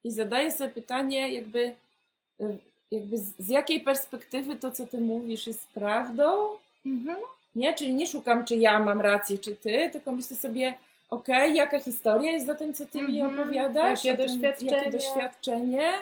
i 0.04 0.10
zadaję 0.10 0.52
sobie 0.52 0.70
pytanie, 0.70 1.32
jakby, 1.32 1.74
y, 2.40 2.58
jakby 2.90 3.18
z, 3.18 3.32
z 3.38 3.48
jakiej 3.48 3.80
perspektywy 3.80 4.56
to, 4.56 4.70
co 4.70 4.86
ty 4.86 4.98
mówisz, 4.98 5.46
jest 5.46 5.68
prawdą, 5.68 6.48
Mhm. 6.86 7.16
Nie? 7.54 7.74
Czyli 7.74 7.94
nie 7.94 8.06
szukam, 8.06 8.44
czy 8.44 8.56
ja 8.56 8.78
mam 8.78 9.00
rację, 9.00 9.38
czy 9.38 9.56
ty, 9.56 9.90
tylko 9.92 10.12
myślę 10.12 10.36
sobie, 10.36 10.74
okej, 11.12 11.54
jaka 11.54 11.80
historia 11.80 12.32
jest 12.32 12.46
za 12.46 12.54
tym, 12.54 12.74
co 12.74 12.86
ty 12.86 13.02
mi 13.02 13.20
Mhm. 13.20 13.40
opowiadasz? 13.40 14.04
Jakie 14.04 14.26
doświadczenie? 14.26 14.70
Jakie 14.72 14.90
doświadczenie? 14.90 15.92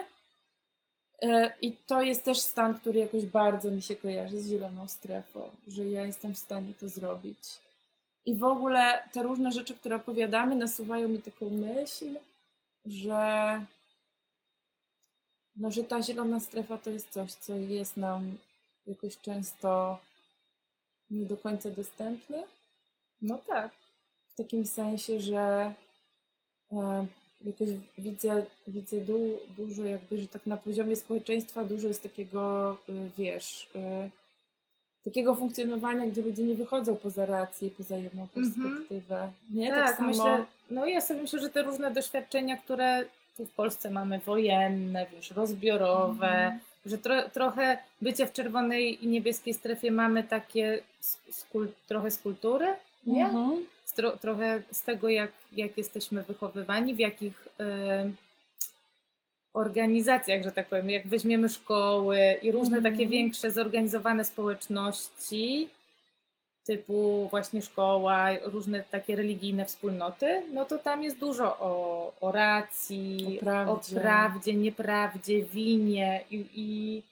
E, 1.23 1.53
I 1.63 1.73
to 1.87 2.03
jest 2.03 2.25
też 2.25 2.39
stan, 2.39 2.75
który 2.79 2.99
jakoś 2.99 3.27
bardzo 3.27 3.71
mi 3.71 3.83
się 3.83 3.97
kojarzy 3.97 4.41
z 4.41 4.49
zieloną 4.49 4.89
strefą, 4.89 5.51
że 5.69 5.85
ja 5.85 6.07
jestem 6.07 6.35
w 6.35 6.39
stanie 6.39 6.75
to 6.81 6.89
zrobić. 6.89 7.39
I 8.27 8.35
w 8.35 8.45
ogóle 8.45 9.03
te 9.13 9.23
różne 9.23 9.53
rzeczy, 9.53 9.75
które 9.75 9.97
opowiadamy, 9.97 10.55
nasuwają 10.55 11.09
mi 11.09 11.23
taką 11.23 11.51
myśl, 11.51 12.19
że, 12.87 13.61
no, 15.57 15.71
że 15.71 15.85
ta 15.85 16.03
zielona 16.03 16.41
strefa 16.41 16.79
to 16.79 16.91
jest 16.91 17.11
coś, 17.11 17.33
co 17.33 17.55
jest 17.57 17.97
nam 17.97 18.37
jakoś 18.87 19.19
często 19.21 19.99
nie 21.11 21.25
do 21.27 21.37
końca 21.37 21.71
dostępne. 21.71 22.43
No 23.23 23.39
tak. 23.47 23.71
W 24.41 24.43
takim 24.43 24.67
sensie, 24.67 25.21
że 25.21 25.73
e, 26.73 27.07
jakoś 27.45 27.69
widzę, 27.99 28.43
widzę 28.69 28.97
du, 29.01 29.19
dużo 29.57 29.85
jakby, 29.85 30.19
że 30.19 30.29
tak 30.29 30.47
na 30.47 30.57
poziomie 30.57 30.97
społeczeństwa 30.97 31.65
dużo 31.65 31.89
jest 31.89 32.03
takiego, 32.03 32.73
y, 32.89 32.93
wiesz, 33.19 33.71
y, 33.77 34.11
takiego 35.05 35.35
funkcjonowania, 35.35 36.07
gdzie 36.07 36.23
ludzie 36.23 36.43
nie 36.43 36.55
wychodzą 36.55 36.97
poza 36.97 37.27
rację, 37.27 37.71
poza 37.71 37.97
jedną 37.97 38.23
Mhm. 38.23 38.53
perspektywę. 38.53 39.31
Nie? 39.51 39.71
Tak, 39.71 39.97
samo, 39.97 40.09
myślę, 40.09 40.45
no 40.71 40.87
ja 40.87 41.01
sobie 41.01 41.23
myślę, 41.23 41.41
że 41.41 41.51
te 41.51 41.63
różne 41.63 41.91
doświadczenia, 41.91 42.57
które 42.57 43.05
tu 43.37 43.47
w 43.47 43.51
Polsce 43.53 43.91
mamy, 43.91 44.19
wojenne, 44.19 45.07
wiesz, 45.13 45.31
rozbiorowe, 45.31 46.29
Mhm. 46.29 46.61
że 46.87 46.99
tro, 46.99 47.29
trochę 47.29 47.79
bycie 48.03 48.27
w 48.27 48.33
czerwonej 48.33 49.05
i 49.05 49.09
niebieskiej 49.09 49.55
strefie 49.55 49.91
mamy 49.91 50.25
takie 50.25 50.83
z, 51.01 51.19
z 51.31 51.47
trochę 51.89 52.11
z 52.11 52.19
kultury, 52.19 52.67
nie? 53.07 53.25
Mhm. 53.25 53.67
Tro, 53.97 54.17
trochę 54.17 54.63
z 54.71 54.83
tego, 54.83 55.09
jak, 55.09 55.33
jak 55.53 55.79
jesteśmy 55.79 56.23
wychowywani, 56.23 56.95
w 56.95 56.99
jakich 56.99 57.49
y, 57.61 58.13
organizacjach, 59.55 60.43
że 60.45 60.53
tak 60.53 60.69
powiem, 60.69 60.91
jak 60.91 61.07
weźmiemy 61.07 61.49
szkoły 61.49 62.19
i 62.43 62.53
różne 62.53 62.77
Mhm. 62.77 62.95
takie 62.95 63.07
większe 63.09 63.51
zorganizowane 63.51 64.25
społeczności, 64.25 65.69
typu 66.67 67.29
właśnie 67.31 67.63
szkoła, 67.63 68.27
różne 68.45 68.85
takie 68.91 69.17
religijne 69.17 69.65
wspólnoty, 69.67 70.43
no 70.53 70.65
to 70.65 70.79
tam 70.79 71.03
jest 71.03 71.19
dużo 71.19 71.45
o, 71.61 72.13
o 72.21 72.33
racji, 72.33 73.37
O 73.39 73.41
prawdzie. 73.41 73.97
o 73.97 74.01
prawdzie, 74.01 74.55
nieprawdzie, 74.55 75.43
winie 75.43 76.25
i, 76.31 76.47
i, 76.55 77.03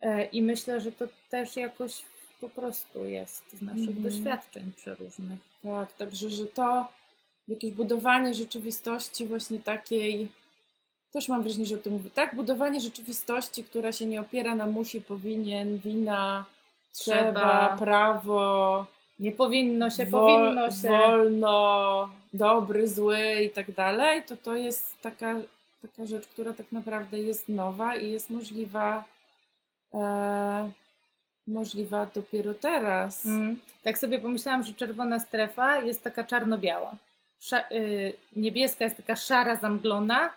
e, 0.00 0.24
i 0.24 0.42
myślę, 0.42 0.80
że 0.80 0.92
to 0.92 1.04
też 1.30 1.56
jakoś 1.56 2.02
po 2.40 2.48
prostu 2.48 3.04
jest 3.04 3.42
z 3.52 3.62
naszych 3.62 3.88
Mhm. 3.88 4.02
doświadczeń 4.02 4.72
przeróżnych. 4.76 5.38
Tak, 5.62 5.92
także, 5.92 6.30
że 6.30 6.46
to 6.46 6.88
jakieś 7.48 7.70
budowanie 7.72 8.34
rzeczywistości 8.34 9.26
właśnie 9.26 9.58
takiej, 9.60 10.28
też 11.12 11.28
mam 11.28 11.42
wrażenie, 11.42 11.66
że 11.66 11.74
o 11.74 11.78
tym 11.78 11.92
mówię, 11.92 12.10
tak, 12.14 12.34
budowanie 12.34 12.80
rzeczywistości, 12.80 13.64
która 13.64 13.92
się 13.92 14.06
nie 14.06 14.20
opiera 14.20 14.54
na 14.54 14.66
musi, 14.66 15.00
powinien, 15.00 15.78
wina, 15.78 16.44
trzeba, 16.92 17.32
Trzeba. 17.32 17.76
prawo, 17.78 18.86
Nie 19.18 19.32
powinno 19.32 19.90
się, 19.90 20.06
wol- 20.06 20.10
powinno 20.10 20.70
się. 20.70 20.88
wolno, 20.88 22.08
dobry, 22.32 22.88
zły 22.88 23.18
i 23.46 23.50
tak 23.50 23.72
dalej, 23.72 24.22
to 24.22 24.36
to 24.36 24.56
jest 24.56 25.00
taka, 25.00 25.34
taka 25.82 26.06
rzecz, 26.06 26.26
która 26.26 26.52
tak 26.52 26.72
naprawdę 26.72 27.18
jest 27.18 27.48
nowa 27.48 27.96
i 27.96 28.10
jest 28.12 28.30
możliwa 28.30 29.04
e, 29.94 30.70
możliwa 31.46 32.06
dopiero 32.14 32.54
teraz. 32.54 33.26
Mm. 33.26 33.60
Tak 33.84 33.98
sobie 33.98 34.18
pomyślałam, 34.18 34.62
że 34.64 34.72
czerwona 34.74 35.20
strefa 35.20 35.76
jest 35.82 36.02
taka 36.02 36.24
czarno-biała. 36.24 36.92
Sza- 37.40 37.72
y, 37.72 38.12
niebieska 38.36 38.84
jest 38.84 38.96
taka 38.96 39.16
szara, 39.16 39.56
zamglona, 39.56 40.30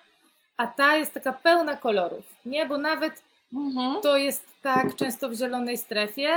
a 0.58 0.68
ta 0.68 0.96
jest 0.98 1.14
taka 1.14 1.34
pełna 1.34 1.76
kolorów. 1.78 2.24
Nie, 2.46 2.66
bo 2.66 2.78
nawet 2.78 3.22
Mhm. 3.54 4.02
to 4.02 4.18
jest 4.18 4.46
tak 4.62 4.96
często 4.96 5.30
w 5.30 5.34
zielonej 5.34 5.78
strefie, 5.78 6.30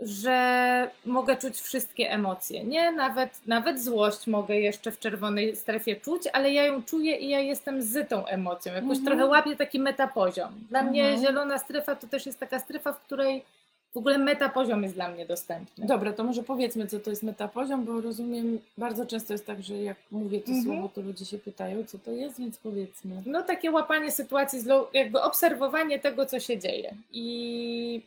że 0.00 0.90
mogę 1.06 1.36
czuć 1.36 1.60
wszystkie 1.60 2.10
emocje. 2.10 2.64
Nie, 2.64 2.92
nawet, 2.92 3.40
nawet 3.46 3.82
złość 3.82 4.26
mogę 4.26 4.56
jeszcze 4.60 4.92
w 4.92 4.98
czerwonej 4.98 5.56
strefie 5.56 5.96
czuć, 5.96 6.22
ale 6.32 6.52
ja 6.52 6.62
ją 6.64 6.82
czuję 6.82 7.16
i 7.16 7.28
ja 7.28 7.40
jestem 7.40 7.82
z 7.82 8.08
tą 8.08 8.26
emocją. 8.26 8.72
Jakoś 8.74 8.98
Mhm. 8.98 9.04
trochę 9.06 9.26
łapię 9.26 9.56
taki 9.56 9.78
metapoziom. 9.80 10.52
Dla 10.70 10.82
mnie 10.82 11.02
Mhm. 11.04 11.20
zielona 11.22 11.58
strefa 11.58 11.94
to 11.96 12.06
też 12.06 12.26
jest 12.26 12.40
taka 12.40 12.58
strefa, 12.58 12.92
w 12.92 13.00
której 13.00 13.44
w 13.92 13.96
ogóle 13.96 14.18
metapoziom 14.18 14.82
jest 14.82 14.94
dla 14.94 15.08
mnie 15.08 15.26
dostępny. 15.26 15.86
Dobra, 15.86 16.12
to 16.12 16.24
może 16.24 16.42
powiedzmy, 16.42 16.86
co 16.86 17.00
to 17.00 17.10
jest 17.10 17.22
metapoziom, 17.22 17.84
bo 17.84 18.00
rozumiem, 18.00 18.58
bardzo 18.78 19.06
często 19.06 19.32
jest 19.34 19.46
tak, 19.46 19.62
że 19.62 19.74
jak 19.82 19.96
mówię 20.10 20.40
to 20.40 20.46
Mhm. 20.52 20.64
słowo, 20.64 20.88
to 20.94 21.00
ludzie 21.00 21.24
się 21.24 21.38
pytają, 21.38 21.84
co 21.84 21.98
to 21.98 22.10
jest, 22.10 22.38
więc 22.38 22.56
powiedzmy. 22.58 23.22
No 23.26 23.42
takie 23.42 23.70
łapanie 23.70 24.10
sytuacji, 24.12 24.58
jakby 24.92 25.20
obserwowanie 25.22 25.98
tego, 25.98 26.26
co 26.26 26.40
się 26.40 26.58
dzieje. 26.58 26.94
I 27.12 28.02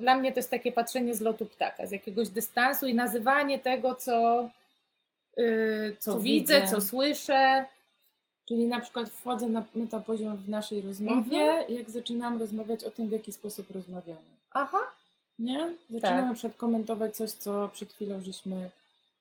dla 0.00 0.16
mnie 0.16 0.32
to 0.32 0.38
jest 0.38 0.50
takie 0.50 0.72
patrzenie 0.72 1.14
z 1.14 1.20
lotu 1.20 1.46
ptaka, 1.46 1.86
z 1.86 1.90
jakiegoś 1.90 2.28
dystansu 2.28 2.86
i 2.86 2.94
nazywanie 2.94 3.58
tego, 3.58 3.94
co, 3.94 4.48
yy, 5.36 5.96
co, 5.98 6.12
Co 6.12 6.20
widzę, 6.20 6.60
widzę. 6.60 6.70
co 6.74 6.80
słyszę. 6.80 7.64
Czyli 8.48 8.64
na 8.66 8.80
przykład 8.80 9.10
wchodzę 9.10 9.48
na 9.48 9.64
metapoziom 9.74 10.36
w 10.36 10.48
naszej 10.48 10.80
rozmowie, 10.82 11.40
Mhm. 11.42 11.64
jak 11.74 11.90
zaczynam 11.90 12.38
rozmawiać 12.38 12.84
o 12.84 12.90
tym, 12.90 13.08
w 13.08 13.12
jaki 13.12 13.32
sposób 13.32 13.70
rozmawiamy. 13.70 14.18
Aha. 14.52 14.78
Nie? 15.40 15.58
Zaczynam 15.90 16.00
Tak. 16.20 16.24
na 16.28 16.34
przykład 16.34 16.56
komentować 16.56 17.16
coś, 17.16 17.30
co 17.30 17.68
przed 17.72 17.92
chwilą 17.92 18.20
żeśmy 18.22 18.70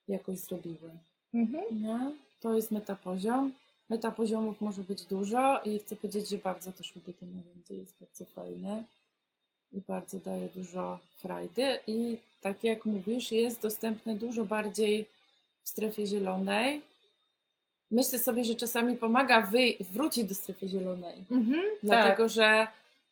jakoś 0.08 0.38
zrobiły. 0.38 0.90
Mhm. 1.34 1.82
Nie? 1.84 2.12
To 2.42 2.56
jest 2.56 2.72
metapoziom. 2.72 3.54
Metapoziomów 3.90 4.62
może 4.62 4.82
być 4.82 5.06
dużo 5.06 5.62
i 5.66 5.80
chcę 5.80 5.96
powiedzieć, 5.96 6.30
że 6.30 6.38
bardzo 6.38 6.72
też 6.72 6.96
lubię 6.96 7.14
to 7.14 7.26
narzędzie, 7.26 7.74
jest 7.76 7.94
bardzo 8.00 8.26
fajne. 8.26 8.84
i 9.74 9.82
bardzo 9.88 10.20
daje 10.20 10.50
dużo 10.56 11.00
frajdy. 11.18 11.80
I 11.88 12.18
tak 12.42 12.64
jak 12.64 12.86
mówisz, 12.86 13.32
jest 13.32 13.62
dostępne 13.62 14.16
dużo 14.16 14.46
bardziej 14.46 15.06
w 15.64 15.70
strefie 15.70 16.08
zielonej. 16.08 16.82
Myślę 17.92 18.20
sobie, 18.20 18.44
że 18.46 18.56
czasami 18.56 18.96
pomaga 18.98 19.42
wy- 19.42 19.74
wrócić 19.94 20.24
do 20.24 20.36
strefy 20.36 20.68
zielonej. 20.68 21.24
Mhm, 21.32 21.62
Dlatego, 21.84 22.30
że 22.30 22.68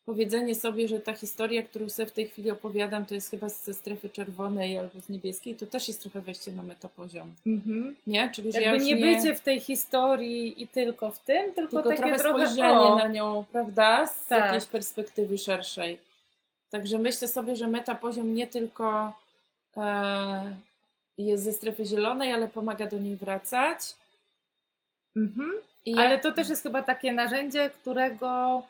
powiedzenie 0.07 0.55
sobie, 0.55 0.87
że 0.87 0.99
ta 0.99 1.13
historia, 1.13 1.63
którą 1.63 1.89
sobie 1.89 2.05
w 2.05 2.11
tej 2.11 2.27
chwili 2.27 2.51
opowiadam, 2.51 3.05
to 3.05 3.13
jest 3.13 3.31
chyba 3.31 3.49
ze 3.49 3.73
strefy 3.73 4.09
czerwonej 4.09 4.77
albo 4.77 5.01
z 5.01 5.09
niebieskiej, 5.09 5.55
to 5.55 5.65
też 5.65 5.87
jest 5.87 6.01
trochę 6.01 6.21
wejście 6.21 6.51
na 6.51 6.63
metapoziom. 6.63 7.33
Mhm. 7.47 7.95
Nie? 8.07 8.29
Czyli, 8.29 8.51
że 8.51 8.61
ja 8.61 8.71
Jakby 8.71 8.83
już 8.83 8.87
nie, 8.87 8.95
nie 8.95 9.15
bycie 9.15 9.35
w 9.35 9.41
tej 9.41 9.59
historii 9.59 10.63
i 10.63 10.67
tylko 10.67 11.11
w 11.11 11.19
tym, 11.19 11.53
tylko, 11.53 11.71
tylko 11.71 11.89
takie 11.89 12.01
trochę 12.01 12.19
trochę 12.19 12.45
spojrzenie 12.47 12.79
o, 12.79 12.95
na 12.95 13.07
nią, 13.07 13.45
prawda? 13.51 14.07
Z 14.07 14.27
Tak. 14.27 14.45
jakiejś 14.45 14.65
perspektywy 14.65 15.37
szerszej. 15.37 15.97
Także 16.69 16.99
myślę 16.99 17.27
sobie, 17.27 17.55
że 17.55 17.67
metapoziom 17.67 18.33
nie 18.33 18.47
tylko 18.47 19.13
e, 19.77 20.55
jest 21.17 21.43
ze 21.43 21.53
strefy 21.53 21.85
zielonej, 21.85 22.33
ale 22.33 22.47
pomaga 22.47 22.87
do 22.87 22.99
niej 22.99 23.15
wracać. 23.15 23.79
Mhm. 25.15 25.51
I 25.85 25.97
Ale 25.97 26.19
to 26.19 26.31
też 26.31 26.49
jest 26.49 26.63
chyba 26.63 26.83
takie 26.83 27.13
narzędzie, 27.13 27.69
którego 27.69 28.63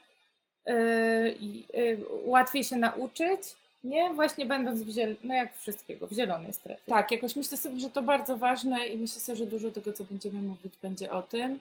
łatwiej 2.26 2.64
się 2.64 2.76
nauczyć, 2.76 3.40
nie? 3.84 4.14
Właśnie 4.14 4.46
będąc 4.46 4.82
w 4.84 4.90
ziel- 4.90 5.16
no 5.24 5.34
jak 5.34 5.58
wszystkiego, 5.58 6.08
w 6.08 6.12
zielonej 6.12 6.54
strefie. 6.54 6.82
Tak, 6.86 7.12
jakoś 7.12 7.36
myślę 7.36 7.58
sobie, 7.58 7.80
że 7.80 7.90
to 7.90 8.02
bardzo 8.02 8.38
ważne 8.38 8.88
i 8.88 8.98
myślę 8.98 9.22
sobie, 9.22 9.36
że 9.36 9.46
dużo 9.46 9.72
tego, 9.72 9.94
co 9.94 10.04
będziemy 10.04 10.42
mówić, 10.42 10.74
będzie 10.82 11.12
o 11.12 11.22
tym, 11.22 11.60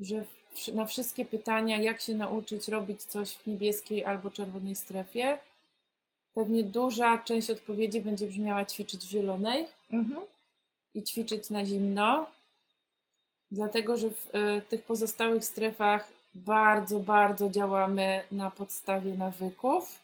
że 0.00 0.24
na 0.74 0.86
wszystkie 0.86 1.24
pytania, 1.24 1.78
jak 1.78 2.00
się 2.00 2.14
nauczyć 2.14 2.68
robić 2.68 3.02
coś 3.02 3.32
w 3.32 3.46
niebieskiej 3.46 4.04
albo 4.04 4.30
czerwonej 4.30 4.74
strefie, 4.74 5.38
pewnie 6.34 6.62
duża 6.64 7.18
część 7.18 7.50
odpowiedzi 7.50 8.00
będzie 8.00 8.26
brzmiała 8.26 8.64
ćwiczyć 8.64 9.00
w 9.04 9.08
zielonej 9.10 9.66
Mhm. 9.92 10.20
i 10.94 11.02
ćwiczyć 11.02 11.50
na 11.50 11.64
zimno, 11.66 12.26
dlatego 13.50 13.96
że 13.96 14.10
w 14.10 14.28
e, 14.34 14.60
tych 14.62 14.82
pozostałych 14.82 15.44
strefach 15.44 16.08
bardzo, 16.34 17.00
bardzo 17.00 17.50
działamy 17.50 18.22
na 18.32 18.50
podstawie 18.50 19.14
nawyków. 19.14 20.00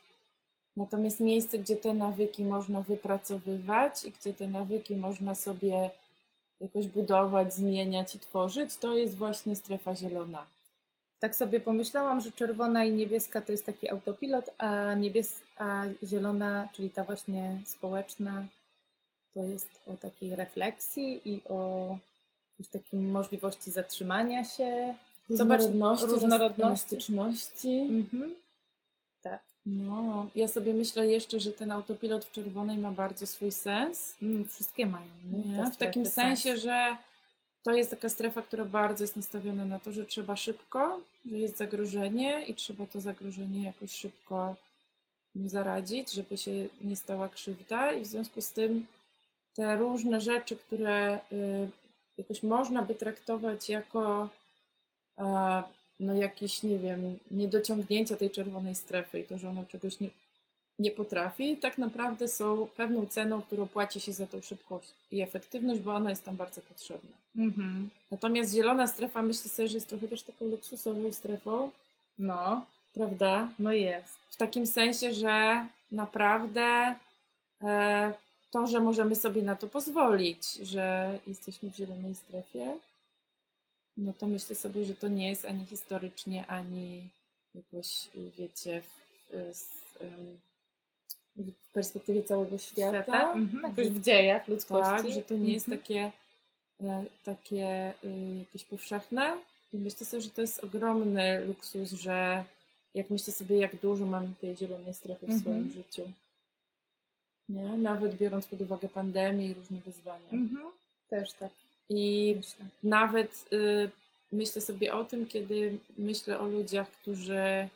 Natomiast 0.77 1.21
miejsce, 1.21 1.59
gdzie 1.59 1.77
te 1.77 1.95
nawyki 1.95 2.45
można 2.45 2.81
wypracowywać 2.81 4.05
i 4.05 4.11
gdzie 4.11 4.35
te 4.35 4.49
nawyki 4.49 4.97
można 4.97 5.35
sobie 5.35 5.91
jakoś 6.61 6.87
budować, 6.87 7.55
zmieniać 7.55 8.15
i 8.15 8.19
tworzyć, 8.19 8.77
to 8.77 8.97
jest 8.97 9.17
właśnie 9.17 9.57
strefa 9.57 9.95
zielona. 9.95 10.47
Tak 11.21 11.37
sobie 11.37 11.61
pomyślałam, 11.61 12.21
że 12.21 12.33
czerwona 12.33 12.85
i 12.85 12.93
niebieska 12.93 13.41
to 13.41 13.53
jest 13.53 13.67
taki 13.67 13.91
autopilot, 13.91 14.51
a, 14.59 14.67
niebies- 14.95 15.41
a 15.57 15.85
zielona, 16.05 16.69
czyli 16.73 16.91
ta 16.91 17.05
właśnie 17.05 17.61
społeczna, 17.67 18.45
to 19.35 19.43
jest 19.43 19.69
o 19.87 19.97
takiej 19.97 20.37
refleksji 20.37 21.21
i 21.25 21.41
o 21.49 21.97
takiej 22.73 23.01
możliwości 23.01 23.71
zatrzymania 23.71 24.45
się. 24.45 24.95
Zobacz, 25.29 25.61
Różnorodności, 25.61 26.07
różnorodności. 26.07 26.63
elastyczności. 26.63 27.79
Mhm. 27.79 28.35
Tak. 29.23 29.41
No, 29.67 30.27
ja 30.35 30.49
sobie 30.49 30.75
myślę 30.75 31.07
jeszcze, 31.07 31.41
że 31.41 31.53
ten 31.53 31.73
autopilot 31.73 32.25
w 32.25 32.33
czerwonej 32.33 32.79
ma 32.79 32.91
bardzo 32.93 33.27
swój 33.27 33.53
sens. 33.53 34.15
Mm, 34.23 34.49
wszystkie 34.49 34.87
mają. 34.87 35.07
nie? 35.33 35.71
W 35.71 35.77
takim 35.77 36.07
sensie, 36.07 36.57
że 36.57 36.97
to 37.63 37.73
jest 37.73 37.91
taka 37.91 38.09
strefa, 38.09 38.43
która 38.43 38.65
bardzo 38.65 39.05
jest 39.05 39.17
nastawiona 39.17 39.65
na 39.65 39.79
to, 39.79 39.93
że 39.93 40.07
trzeba 40.07 40.37
szybko, 40.37 41.01
że 41.31 41.39
jest 41.39 41.57
zagrożenie 41.57 42.43
i 42.47 42.55
trzeba 42.55 42.87
to 42.87 43.01
zagrożenie 43.01 43.65
jakoś 43.65 43.93
szybko 43.93 44.55
zaradzić, 45.47 46.13
żeby 46.13 46.37
się 46.39 46.51
nie 46.81 46.97
stała 46.97 47.29
krzywda 47.29 47.93
i 47.93 48.01
w 48.01 48.07
związku 48.07 48.41
z 48.41 48.53
tym 48.53 48.87
te 49.55 49.77
różne 49.77 50.21
rzeczy, 50.21 50.57
które 50.57 51.19
y, 51.33 51.69
jakoś 52.19 52.43
można 52.43 52.83
by 52.83 52.95
traktować 52.95 53.69
jako 53.69 54.29
no 56.01 56.15
jakieś, 56.15 56.63
nie 56.63 56.79
wiem, 56.79 57.19
niedociągnięcia 57.31 58.17
tej 58.17 58.31
czerwonej 58.31 58.75
strefy 58.75 59.21
i 59.21 59.25
to, 59.25 59.39
że 59.39 59.49
ona 59.49 59.65
czegoś 59.65 60.01
nie, 60.01 60.09
nie 60.79 60.91
potrafi, 60.91 61.57
tak 61.57 61.79
naprawdę 61.79 62.29
są 62.29 62.69
pewną 62.77 63.07
ceną, 63.07 63.43
którą 63.43 63.67
płaci 63.67 64.01
się 64.01 64.13
za 64.13 64.27
tą 64.27 64.41
szybkość 64.41 64.89
i 65.13 65.21
efektywność, 65.21 65.81
bo 65.81 65.95
ona 65.95 66.11
jest 66.11 66.25
tam 66.25 66.37
bardzo 66.37 66.61
potrzebna. 66.61 67.11
Mhm. 67.37 67.89
Natomiast 68.11 68.53
zielona 68.55 68.87
strefa 68.87 69.23
myślę 69.23 69.51
sobie, 69.51 69.69
że 69.69 69.75
jest 69.75 69.89
trochę 69.89 70.09
też 70.09 70.23
taką 70.23 70.45
luksusową 70.47 71.13
strefą, 71.13 71.71
No, 72.19 72.65
prawda? 72.95 73.49
no 73.59 73.73
jest. 73.73 74.15
W 74.31 74.37
takim 74.37 74.67
sensie, 74.67 75.15
że 75.15 75.67
naprawdę 75.93 76.95
e, 77.63 78.13
to, 78.51 78.67
że 78.67 78.81
możemy 78.81 79.17
sobie 79.17 79.43
na 79.43 79.57
to 79.57 79.67
pozwolić, 79.67 80.53
że 80.53 81.19
jesteśmy 81.27 81.71
w 81.71 81.77
zielonej 81.77 82.15
strefie, 82.15 82.77
no 83.99 84.13
to 84.13 84.27
myślę 84.27 84.57
sobie, 84.57 84.85
że 84.85 84.95
to 84.95 85.09
nie 85.09 85.29
jest 85.29 85.45
ani 85.45 85.67
historycznie, 85.67 86.47
ani 86.47 87.09
jakoś, 87.55 88.09
wiecie, 88.39 88.83
w, 88.83 89.99
w, 91.37 91.73
perspektywie 91.73 92.23
całego 92.23 92.59
świata. 92.59 93.03
Świata? 93.03 93.33
Mhm. 93.33 93.63
Jakoś 93.63 93.89
w 93.89 94.03
dziejach 94.03 94.49
ludzkości. 94.49 95.07
Tak, 95.07 95.13
że 95.13 95.23
to 95.23 95.35
nie 95.35 95.53
jest 95.53 95.69
Mhm. 95.69 95.83
takie, 95.83 96.13
e, 96.81 97.05
takie 97.25 97.95
y, 98.05 98.39
jakieś 98.39 98.65
powszechne. 98.65 99.39
I 99.73 99.77
myślę 99.77 100.07
sobie, 100.07 100.21
że 100.21 100.31
to 100.31 100.41
jest 100.41 100.65
ogromny 100.65 101.45
luksus, 101.47 101.91
że 101.91 102.45
jak 102.95 103.11
myślę 103.11 103.33
sobie, 103.33 103.59
jak 103.59 103.77
dużo 103.77 104.07
mamy 104.07 104.29
tej 104.41 104.57
zielonej 104.57 104.95
strefy 104.95 105.27
w 105.27 105.31
Mhm. 105.31 105.41
swoim 105.41 105.71
życiu. 105.71 106.13
Nie? 107.49 107.63
Nawet 107.63 108.17
biorąc 108.17 108.47
pod 108.47 108.61
uwagę 108.61 108.89
pandemię 108.89 109.47
i 109.47 109.55
różne 109.55 109.79
wyzwania. 109.79 110.31
Mhm. 110.33 110.67
Też 111.09 111.33
tak 111.33 111.51
I 111.91 112.35
nawet 112.83 113.45
y, 113.53 113.91
myślę 114.33 114.63
sobie 114.63 114.95
o 114.95 115.05
tym, 115.05 115.27
kiedy 115.27 115.79
myślę 115.99 116.39
o 116.41 116.47
ludziach, 116.47 116.91
którzy 116.91 117.39
e, 117.39 117.69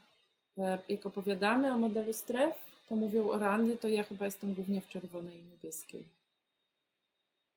jak 0.89 1.07
opowiadamy 1.07 1.73
o 1.73 1.79
modelu 1.79 2.13
stref, 2.13 2.55
to 2.89 2.97
mówią 2.97 3.31
o 3.31 3.39
randy, 3.39 3.77
to 3.77 3.89
ja 3.89 4.03
chyba 4.03 4.25
jestem 4.25 4.55
głównie 4.55 4.81
w 4.81 4.89
czerwonej 4.89 5.35
i 5.39 5.51
niebieskiej. 5.51 6.03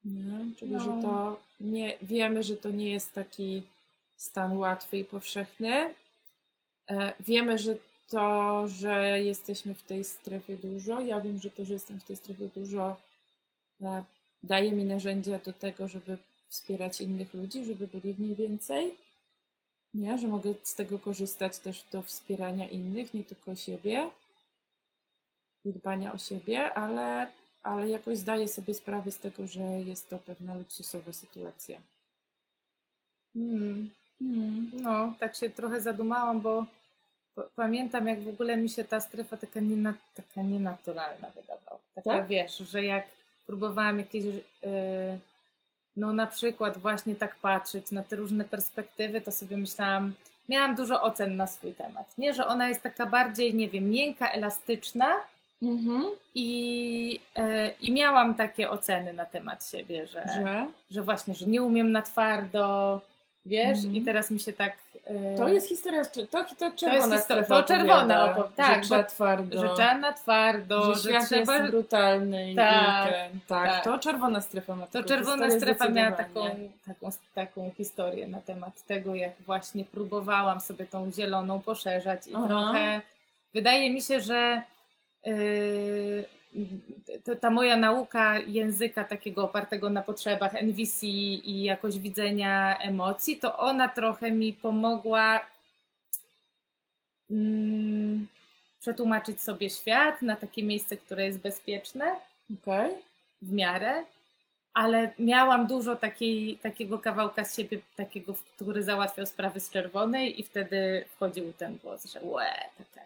Nie? 0.06 0.56
Czyli, 0.58 0.72
No. 0.72 0.80
że 0.80 1.02
to 1.02 1.40
nie, 1.60 1.98
wiemy, 2.02 2.44
że 2.44 2.58
to 2.58 2.72
nie 2.72 2.92
jest 2.92 3.14
taki 3.14 3.64
stan 4.18 4.58
łatwy 4.58 4.98
i 4.98 5.06
powszechny. 5.06 5.94
E, 6.90 7.14
wiemy, 7.20 7.58
że 7.58 7.76
to, 8.10 8.68
że 8.68 9.22
jesteśmy 9.24 9.74
w 9.74 9.84
tej 9.84 10.04
strefie 10.04 10.58
dużo, 10.58 11.02
ja 11.02 11.22
wiem, 11.22 11.40
że 11.40 11.50
to, 11.52 11.66
że 11.66 11.74
jestem 11.74 12.00
w 12.00 12.04
tej 12.04 12.16
strefie 12.16 12.50
dużo, 12.56 12.98
e, 13.82 14.04
daje 14.44 14.72
mi 14.72 14.84
narzędzia 14.84 15.40
do 15.40 15.54
tego, 15.54 15.88
żeby 15.88 16.18
wspierać 16.56 17.02
innych 17.02 17.34
ludzi, 17.34 17.66
żeby 17.66 17.88
byli 17.88 18.14
w 18.14 18.20
niej 18.20 18.36
więcej. 18.36 18.96
Nie, 19.94 20.18
że 20.18 20.28
mogę 20.28 20.54
z 20.64 20.76
tego 20.76 21.00
korzystać 21.00 21.60
też 21.60 21.84
do 21.92 22.02
wspierania 22.02 22.68
innych, 22.70 23.14
nie 23.14 23.24
tylko 23.24 23.56
siebie 23.56 24.10
i 25.66 25.74
dbania 25.74 26.14
o 26.14 26.18
siebie, 26.18 26.74
ale, 26.74 27.28
ale 27.64 27.90
jakoś 27.90 28.18
zdaję 28.18 28.48
sobie 28.48 28.74
sprawę 28.74 29.12
z 29.12 29.18
tego, 29.20 29.48
że 29.48 29.62
jest 29.62 30.10
to 30.10 30.20
pewna 30.20 30.56
luksusowa 30.56 31.14
sytuacja. 31.14 31.80
Mm. 33.36 33.90
Mm. 34.22 34.72
No, 34.74 35.14
tak 35.20 35.36
się 35.36 35.50
trochę 35.50 35.82
zadumałam, 35.82 36.42
bo 36.42 36.66
pamiętam, 37.56 38.08
jak 38.08 38.24
w 38.24 38.28
ogóle 38.28 38.58
mi 38.58 38.70
się 38.70 38.84
ta 38.84 39.00
strefa 39.00 39.38
taka, 39.38 39.60
niena, 39.60 39.94
taka 40.16 40.42
nienaturalna 40.42 41.30
wydawała. 41.30 41.80
Taka, 41.96 42.10
Tak? 42.10 42.28
wiesz, 42.28 42.58
że 42.58 42.84
jak 42.84 43.06
próbowałam 43.48 44.00
jakieś, 44.00 44.26
yy, 44.26 44.42
no 45.98 46.14
na 46.14 46.28
przykład 46.28 46.78
właśnie 46.78 47.16
tak 47.16 47.36
patrzeć 47.36 47.92
na 47.92 48.04
te 48.04 48.16
różne 48.16 48.44
perspektywy, 48.44 49.22
to 49.22 49.32
sobie 49.32 49.58
myślałam, 49.58 50.14
miałam 50.50 50.76
dużo 50.76 51.02
ocen 51.02 51.38
na 51.38 51.48
swój 51.48 51.74
temat, 51.74 52.18
nie? 52.18 52.34
Że 52.34 52.48
ona 52.48 52.70
jest 52.70 52.82
taka 52.82 53.06
bardziej, 53.06 53.54
nie 53.56 53.70
wiem, 53.70 53.90
miękka, 53.90 54.30
elastyczna 54.32 55.08
Mhm. 55.64 56.06
i, 56.36 57.20
yy, 57.38 57.44
i 57.82 57.92
miałam 57.92 58.36
takie 58.36 58.70
oceny 58.70 59.14
na 59.14 59.26
temat 59.26 59.66
siebie, 59.70 60.08
że, 60.08 60.24
Że? 60.36 60.68
że 60.92 61.02
właśnie, 61.02 61.36
że 61.36 61.46
nie 61.46 61.62
umiem 61.64 61.92
na 61.92 62.02
twardo, 62.02 63.02
wiesz, 63.46 63.78
Mhm. 63.78 63.96
i 63.96 64.02
teraz 64.02 64.32
mi 64.32 64.40
się 64.40 64.54
tak... 64.54 64.74
yy, 65.10 65.38
To 65.38 65.48
jest 65.48 65.68
historia, 65.70 66.06
cze- 66.06 66.28
to, 66.28 66.46
to 66.60 66.72
czerwona 66.72 67.16
histo- 67.16 67.22
strefa 67.24 67.62
to 67.62 67.68
czerwona 67.68 68.24
opowiada, 68.26 68.36
opo- 68.36 68.52
tak, 68.56 68.76
że 68.84 68.90
trzeba 68.90 69.04
twardo, 69.04 69.62
że 69.62 69.70
trzeba 69.76 69.98
na 69.98 70.14
twardo, 70.14 70.94
że 70.96 71.02
że, 71.02 71.10
świat 71.10 71.26
trzeba. 71.30 71.58
jest 71.58 71.72
brutalny 71.72 72.52
i 72.52 72.56
Tak, 72.56 73.10
ten, 73.14 73.40
tak, 73.48 73.70
tak. 73.70 73.84
to 73.84 74.00
czerwona 74.00 74.42
strefa 74.42 74.76
ma 74.76 74.88
To 74.88 75.04
czerwona 75.04 75.50
strefa 75.52 75.90
miała 75.90 76.12
taką, 76.12 76.46
taką, 76.88 77.10
taką 77.36 77.72
historię 77.78 78.28
na 78.28 78.42
temat 78.42 78.86
tego, 78.86 79.16
jak 79.16 79.32
właśnie 79.46 79.86
próbowałam 79.86 80.60
sobie 80.60 80.86
tą 80.86 81.12
zieloną 81.12 81.62
poszerzać 81.62 82.28
i 82.28 82.36
Aha. 82.36 82.48
trochę 82.48 83.02
wydaje 83.54 83.90
mi 83.94 84.02
się, 84.02 84.22
że 84.22 84.62
yy, 85.26 85.34
to, 85.34 86.35
ta 87.42 87.50
moja 87.50 87.78
nauka 87.78 88.40
języka 88.40 89.04
takiego 89.04 89.44
opartego 89.44 89.90
na 89.90 90.02
potrzebach 90.02 90.54
NVC 90.54 91.04
i 91.04 91.64
jakoś 91.64 92.00
widzenia 92.00 92.78
emocji, 92.78 93.38
to 93.38 93.58
ona 93.58 93.90
trochę 93.90 94.32
mi 94.32 94.54
pomogła 94.54 95.46
mm, 97.32 98.28
przetłumaczyć 98.80 99.42
sobie 99.42 99.70
świat 99.70 100.22
na 100.22 100.36
takie 100.36 100.64
miejsce, 100.64 100.98
które 100.98 101.26
jest 101.26 101.40
bezpieczne 101.40 102.16
Okej. 102.62 102.92
w 103.42 103.52
miarę, 103.52 104.04
ale 104.74 105.14
miałam 105.20 105.68
dużo 105.68 105.96
takiej, 105.96 106.58
takiego 106.58 107.00
kawałka 107.00 107.46
z 107.46 107.56
siebie, 107.56 107.80
takiego, 107.96 108.34
który 108.56 108.84
załatwiał 108.84 109.26
sprawy 109.26 109.60
z 109.60 109.70
czerwonej 109.70 110.40
i 110.40 110.44
wtedy 110.44 111.06
wchodził 111.16 111.54
ten 111.54 111.78
głos, 111.78 112.06
że 112.06 112.20
łe, 112.24 112.54
taka 112.78 113.06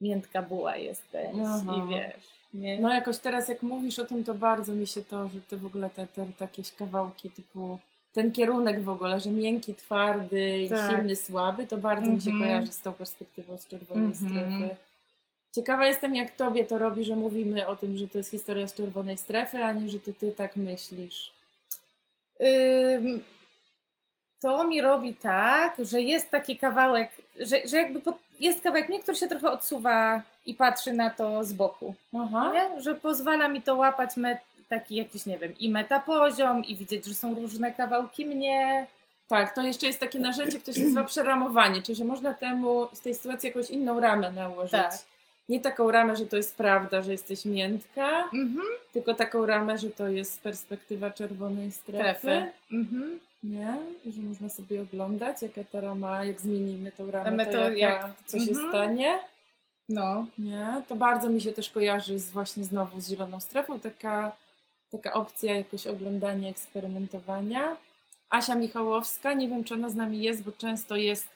miętka 0.00 0.42
buła 0.42 0.76
jesteś 0.76 1.28
Aha. 1.46 1.74
i 1.76 1.90
wiesz, 1.90 2.37
nie? 2.54 2.80
No 2.80 2.94
jakoś 2.94 3.18
teraz 3.18 3.48
jak 3.48 3.62
mówisz 3.62 3.98
o 3.98 4.04
tym, 4.04 4.24
to 4.24 4.34
bardzo 4.34 4.72
mi 4.72 4.86
się 4.86 5.04
to, 5.04 5.28
że 5.28 5.40
ty 5.40 5.56
w 5.56 5.66
ogóle 5.66 5.90
te, 5.90 6.06
te 6.06 6.26
takie 6.38 6.62
kawałki 6.78 7.30
typu 7.30 7.78
ten 8.12 8.32
kierunek 8.32 8.82
w 8.82 8.88
ogóle, 8.88 9.20
że 9.20 9.30
miękki, 9.30 9.74
twardy, 9.74 10.58
i 10.58 10.68
Tak. 10.68 10.90
silny, 10.90 11.16
słaby, 11.16 11.66
to 11.66 11.76
bardzo 11.76 12.10
mi 12.10 12.20
się 12.20 12.30
Mhm. 12.30 12.50
kojarzy 12.50 12.72
z 12.72 12.80
tą 12.80 12.92
perspektywą 12.92 13.58
z 13.58 13.66
czerwonej 13.66 14.04
Mhm. 14.04 14.30
strefy. 14.30 14.76
Ciekawa 15.54 15.86
jestem, 15.86 16.14
jak 16.14 16.36
tobie 16.36 16.64
to 16.64 16.78
robi, 16.78 17.04
że 17.04 17.16
mówimy 17.16 17.66
o 17.66 17.76
tym, 17.76 17.96
że 17.96 18.08
to 18.08 18.18
jest 18.18 18.30
historia 18.30 18.68
z 18.68 18.74
czerwonej 18.74 19.16
strefy, 19.18 19.64
a 19.64 19.72
nie, 19.72 19.88
że 19.88 20.00
to 20.00 20.10
ty 20.20 20.32
tak 20.32 20.56
myślisz. 20.56 21.32
Ym, 22.40 23.24
to 24.40 24.64
mi 24.64 24.80
robi 24.80 25.14
tak, 25.14 25.76
że 25.78 26.02
jest 26.02 26.30
taki 26.30 26.56
kawałek, 26.58 27.10
że, 27.40 27.68
że 27.68 27.76
jakby 27.76 28.00
po, 28.00 28.18
jest 28.40 28.60
kawałek 28.62 28.88
mnie, 28.88 29.00
który 29.02 29.16
się 29.16 29.28
trochę 29.28 29.50
odsuwa 29.50 30.22
i 30.48 30.54
patrzy 30.54 30.92
na 30.92 31.10
to 31.10 31.44
z 31.44 31.52
boku. 31.52 31.94
Nie? 32.12 32.82
Że 32.82 32.94
pozwala 32.94 33.48
mi 33.48 33.62
to 33.62 33.74
łapać 33.76 34.16
me, 34.16 34.38
taki 34.68 34.94
jakiś, 34.96 35.26
nie 35.26 35.38
wiem, 35.38 35.52
i 35.58 35.70
metapoziom, 35.70 36.64
i 36.64 36.76
widzieć, 36.76 37.06
że 37.06 37.14
są 37.14 37.34
różne 37.34 37.72
kawałki 37.72 38.26
mnie. 38.26 38.86
Tak, 39.28 39.54
to 39.54 39.62
jeszcze 39.62 39.86
jest 39.86 40.00
takie 40.00 40.18
narzędzie, 40.18 40.58
które 40.58 40.74
się 40.76 40.82
nazywa 40.82 41.04
przeramowanie, 41.04 41.82
czyli 41.82 41.96
że 41.96 42.04
można 42.04 42.34
temu 42.34 42.88
z 42.92 43.00
tej 43.00 43.14
sytuacji 43.14 43.46
jakąś 43.46 43.70
inną 43.70 44.00
ramę 44.00 44.32
nałożyć. 44.32 44.70
Tak. 44.72 44.92
Nie 45.48 45.60
taką 45.60 45.90
ramę, 45.90 46.16
że 46.16 46.26
to 46.26 46.36
jest 46.36 46.56
prawda, 46.56 47.02
że 47.02 47.12
jesteś 47.12 47.44
miętka, 47.44 48.08
Mhm. 48.34 48.60
tylko 48.92 49.14
taką 49.14 49.46
ramę, 49.46 49.78
że 49.78 49.90
to 49.90 50.08
jest 50.08 50.40
perspektywa 50.40 51.10
czerwonej 51.10 51.72
strefy. 51.72 52.02
Trefy. 52.26 52.52
Mhm. 52.72 53.18
Nie? 53.42 53.76
I 54.04 54.12
że 54.12 54.22
można 54.22 54.48
sobie 54.48 54.82
oglądać, 54.82 55.42
jaka 55.42 55.60
ta 55.72 55.80
rama, 55.80 56.24
jak 56.24 56.40
zmienimy 56.40 56.92
tą 56.92 57.10
ramę, 57.10 57.24
Ramę 57.30 57.46
to, 57.46 57.52
to 57.52 57.70
jaka, 57.70 58.06
jak- 58.06 58.16
co 58.26 58.38
się 58.38 58.50
Mhm. 58.50 58.68
stanie. 58.68 59.18
No. 59.88 60.26
Nie? 60.38 60.82
To 60.88 60.96
bardzo 60.96 61.28
mi 61.28 61.40
się 61.40 61.52
też 61.52 61.70
kojarzy 61.70 62.18
z 62.18 62.30
właśnie 62.30 62.64
znowu 62.64 63.00
z 63.00 63.08
zieloną 63.08 63.40
strefą, 63.40 63.80
taka, 63.80 64.36
taka 64.90 65.12
opcja 65.12 65.56
jakoś 65.56 65.86
oglądania, 65.86 66.48
eksperymentowania. 66.48 67.76
Asia 68.30 68.54
Michałowska, 68.54 69.32
nie 69.32 69.48
wiem 69.48 69.64
czy 69.64 69.74
ona 69.74 69.88
z 69.90 69.94
nami 69.94 70.22
jest, 70.22 70.42
bo 70.42 70.52
często 70.52 70.96
jest, 70.96 71.28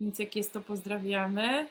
więc 0.00 0.18
jak 0.18 0.36
jest 0.36 0.52
to 0.52 0.60
pozdrawiamy. 0.60 1.66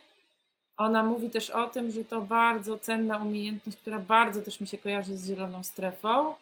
Ona 0.77 1.03
mówi 1.03 1.29
też 1.29 1.49
o 1.49 1.67
tym, 1.67 1.91
że 1.91 2.05
to 2.05 2.21
bardzo 2.21 2.79
cenna 2.79 3.17
umiejętność, 3.17 3.77
która 3.77 3.99
bardzo 3.99 4.41
też 4.41 4.61
mi 4.61 4.67
się 4.67 4.77
kojarzy 4.77 5.17
z 5.17 5.27
zieloną 5.27 5.63
strefą, 5.63 6.35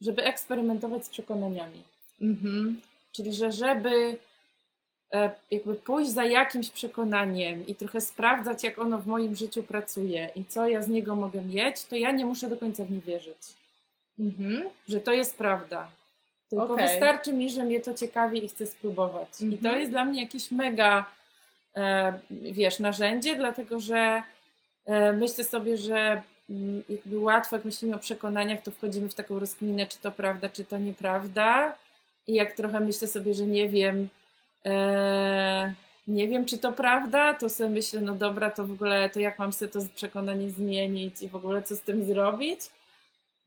żeby 0.00 0.24
eksperymentować 0.24 1.06
z 1.06 1.08
przekonaniami. 1.08 1.82
Mhm. 2.20 2.80
Czyli, 3.12 3.34
że 3.34 3.52
żeby 3.52 4.18
jakby 5.50 5.74
pójść 5.74 6.10
za 6.10 6.24
jakimś 6.24 6.70
przekonaniem 6.70 7.66
i 7.66 7.74
trochę 7.74 8.00
sprawdzać, 8.00 8.64
jak 8.64 8.78
ono 8.78 8.98
w 8.98 9.06
moim 9.06 9.36
życiu 9.36 9.62
pracuje 9.62 10.30
i 10.36 10.44
co 10.44 10.68
ja 10.68 10.82
z 10.82 10.88
niego 10.88 11.16
mogę 11.16 11.42
mieć, 11.42 11.84
to 11.84 11.96
ja 11.96 12.10
nie 12.10 12.26
muszę 12.26 12.48
do 12.48 12.56
końca 12.56 12.84
w 12.84 12.90
nie 12.90 13.00
wierzyć, 13.00 13.36
Mhm. 14.18 14.62
że 14.88 15.00
to 15.00 15.12
jest 15.12 15.36
prawda. 15.38 15.88
Tylko 16.50 16.64
Okej. 16.74 16.88
wystarczy 16.88 17.32
mi, 17.32 17.50
że 17.50 17.64
mnie 17.64 17.80
to 17.80 17.94
ciekawi 17.94 18.44
i 18.44 18.48
chcę 18.48 18.66
spróbować. 18.66 19.28
I 19.40 19.50
to 19.58 19.68
Mhm. 19.68 19.78
jest 19.80 19.90
dla 19.92 20.04
mnie 20.04 20.22
jakieś 20.22 20.50
mega, 20.50 21.04
e, 21.76 22.18
wiesz, 22.30 22.78
narzędzie, 22.78 23.36
dlatego 23.36 23.80
że 23.80 24.22
e, 24.86 25.12
myślę 25.12 25.44
sobie, 25.44 25.76
że 25.76 26.22
mm, 26.50 26.82
jakby 26.88 27.18
łatwo, 27.18 27.56
jak 27.56 27.64
myślimy 27.64 27.96
o 27.96 27.98
przekonaniach, 27.98 28.62
to 28.62 28.70
wchodzimy 28.70 29.08
w 29.08 29.14
taką 29.14 29.38
rozkminę, 29.38 29.86
czy 29.86 29.98
to 29.98 30.12
prawda, 30.12 30.48
czy 30.48 30.64
to 30.64 30.78
nieprawda. 30.78 31.74
I 32.26 32.34
jak 32.34 32.52
trochę 32.52 32.80
myślę 32.80 33.08
sobie, 33.08 33.34
że 33.34 33.46
nie 33.46 33.68
wiem, 33.68 34.08
e, 34.66 35.74
nie 36.08 36.28
wiem, 36.28 36.44
czy 36.44 36.58
to 36.58 36.72
prawda, 36.72 37.34
to 37.34 37.48
sobie 37.48 37.70
myślę, 37.70 38.00
no 38.00 38.14
dobra, 38.14 38.50
to 38.50 38.66
w 38.66 38.72
ogóle, 38.72 39.10
to 39.10 39.20
jak 39.20 39.38
mam 39.38 39.52
sobie 39.52 39.70
to 39.72 39.80
przekonanie 39.94 40.50
zmienić 40.50 41.22
i 41.22 41.28
w 41.28 41.36
ogóle 41.36 41.62
co 41.62 41.76
z 41.76 41.80
tym 41.80 42.04
zrobić? 42.04 42.60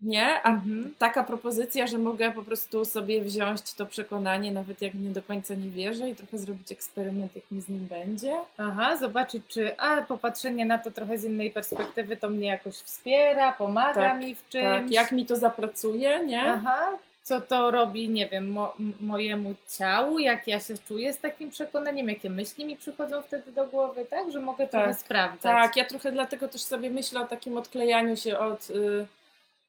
Nie? 0.02 0.44
A 0.44 0.50
Mhm. 0.50 0.94
taka 0.98 1.24
propozycja, 1.24 1.88
że 1.88 1.98
mogę 1.98 2.32
po 2.32 2.44
prostu 2.44 2.86
sobie 2.86 3.22
wziąć 3.22 3.74
to 3.74 3.86
przekonanie, 3.86 4.52
nawet 4.52 4.82
jak 4.82 4.94
nie 4.94 5.10
do 5.10 5.22
końca 5.24 5.54
nie 5.54 5.70
wierzę 5.70 6.10
i 6.10 6.16
trochę 6.16 6.38
zrobić 6.38 6.72
eksperyment, 6.72 7.36
jak 7.36 7.52
mi 7.52 7.62
z 7.62 7.70
nim 7.70 7.88
będzie. 7.88 8.34
Aha, 8.58 8.98
zobaczyć, 8.98 9.44
czy 9.48 9.78
a 9.80 10.02
popatrzenie 10.02 10.66
na 10.66 10.78
to 10.78 10.92
trochę 10.92 11.18
z 11.18 11.24
innej 11.24 11.52
perspektywy 11.52 12.18
to 12.18 12.30
mnie 12.30 12.48
jakoś 12.48 12.74
wspiera, 12.76 13.52
pomaga 13.54 13.94
Tak, 13.94 14.20
mi 14.20 14.36
w 14.36 14.50
czymś. 14.50 14.64
Tak, 14.66 14.92
jak 14.92 15.12
mi 15.12 15.26
to 15.26 15.36
zapracuje, 15.36 16.26
nie? 16.26 16.44
Aha, 16.44 16.88
co 17.24 17.42
to 17.42 17.72
robi, 17.72 18.10
nie 18.10 18.28
wiem, 18.30 18.52
mo, 18.52 18.74
mojemu 19.00 19.56
ciału, 19.78 20.20
jak 20.20 20.48
ja 20.48 20.60
się 20.60 20.74
czuję 20.88 21.14
z 21.14 21.20
takim 21.20 21.50
przekonaniem, 21.50 22.10
jakie 22.10 22.30
myśli 22.30 22.66
mi 22.66 22.78
przychodzą 22.78 23.22
wtedy 23.22 23.52
do 23.52 23.66
głowy, 23.68 24.06
tak? 24.06 24.32
Że 24.32 24.40
mogę 24.42 24.68
trochę 24.68 24.88
Tak, 24.88 24.98
sprawdzać. 25.00 25.42
Tak, 25.42 25.76
ja 25.78 25.86
trochę 25.86 26.12
dlatego 26.12 26.48
też 26.48 26.62
sobie 26.62 26.90
myślę 26.90 27.22
o 27.22 27.28
takim 27.28 27.58
odklejaniu 27.58 28.18
się 28.18 28.40
od, 28.40 28.70
y, 28.70 29.08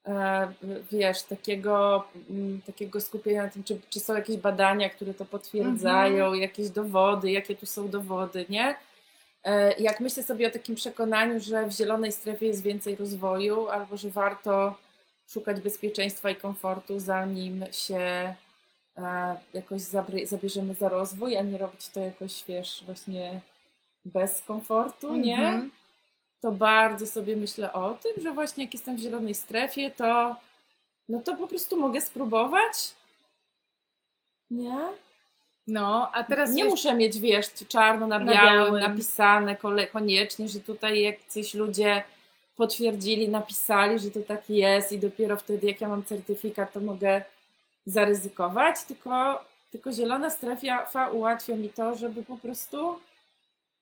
e, 0.07 0.53
wiesz, 0.93 1.23
takiego, 1.23 2.05
mm, 2.31 2.61
takiego 2.67 3.01
skupienia 3.01 3.43
na 3.43 3.49
tym, 3.49 3.65
czy, 3.65 3.81
czy 3.91 4.01
są 4.01 4.15
jakieś 4.15 4.37
badania, 4.37 4.91
które 4.91 5.15
to 5.15 5.25
potwierdzają, 5.25 6.25
Mhm. 6.25 6.41
jakieś 6.43 6.69
dowody, 6.71 7.31
jakie 7.31 7.57
tu 7.57 7.67
są 7.67 7.88
dowody, 7.88 8.47
nie? 8.49 8.75
E, 9.45 9.73
Jak 9.79 10.01
myślę 10.01 10.23
sobie 10.23 10.49
o 10.49 10.51
takim 10.51 10.75
przekonaniu, 10.75 11.41
że 11.41 11.67
w 11.67 11.73
zielonej 11.73 12.12
strefie 12.12 12.47
jest 12.47 12.62
więcej 12.62 12.97
rozwoju, 12.97 13.69
albo 13.69 13.97
że 13.97 14.11
warto 14.11 14.75
szukać 15.33 15.61
bezpieczeństwa 15.61 16.31
i 16.31 16.37
komfortu, 16.37 16.99
zanim 17.01 17.64
się 17.73 18.35
e, 18.97 19.37
jakoś 19.55 19.81
zabierzemy 20.25 20.75
za 20.75 20.88
rozwój, 20.88 21.37
a 21.37 21.42
nie 21.42 21.59
robić 21.59 21.88
to 21.88 22.01
jakoś, 22.01 22.45
wiesz, 22.49 22.83
właśnie 22.87 23.40
bez 24.05 24.42
komfortu, 24.42 25.16
nie? 25.16 25.38
Mhm. 25.38 25.71
To 26.40 26.53
bardzo 26.53 27.07
sobie 27.07 27.37
myślę 27.37 27.73
o 27.73 27.95
tym, 28.03 28.12
że 28.23 28.33
właśnie 28.33 28.64
jak 28.64 28.75
jestem 28.75 28.97
w 28.97 29.01
zielonej 29.01 29.35
strefie, 29.35 29.90
to 29.90 30.37
no 31.09 31.21
to 31.21 31.37
po 31.37 31.47
prostu 31.49 31.77
mogę 31.81 32.01
spróbować. 32.01 32.95
Nie? 34.51 34.79
No, 35.66 36.11
a 36.12 36.25
teraz 36.25 36.51
nie 36.51 36.57
jeszcze- 36.64 36.71
muszę 36.71 36.95
mieć, 36.95 37.18
wiesz, 37.18 37.47
czarno 37.68 38.07
na 38.07 38.18
Na 38.18 38.33
białym, 38.33 38.75
białym. 38.75 38.81
napisane 38.81 39.57
koniecznie, 39.92 40.49
że 40.49 40.61
tutaj 40.61 41.01
jacyś 41.03 41.55
ludzie 41.55 42.03
potwierdzili, 42.57 43.29
napisali, 43.29 43.99
że 43.99 44.11
to 44.11 44.21
tak 44.21 44.51
jest 44.51 44.93
i 44.93 44.99
dopiero 44.99 45.37
wtedy, 45.37 45.67
jak 45.67 45.81
ja 45.81 45.88
mam 45.88 46.05
certyfikat, 46.05 46.73
to 46.73 46.81
mogę 46.81 47.23
zaryzykować, 47.87 48.85
tylko, 48.85 49.45
tylko 49.71 49.93
zielona 49.93 50.31
strefa 50.31 51.09
ułatwia 51.11 51.57
mi 51.57 51.69
to, 51.69 51.95
żeby 51.95 52.23
po 52.23 52.37
prostu 52.37 52.99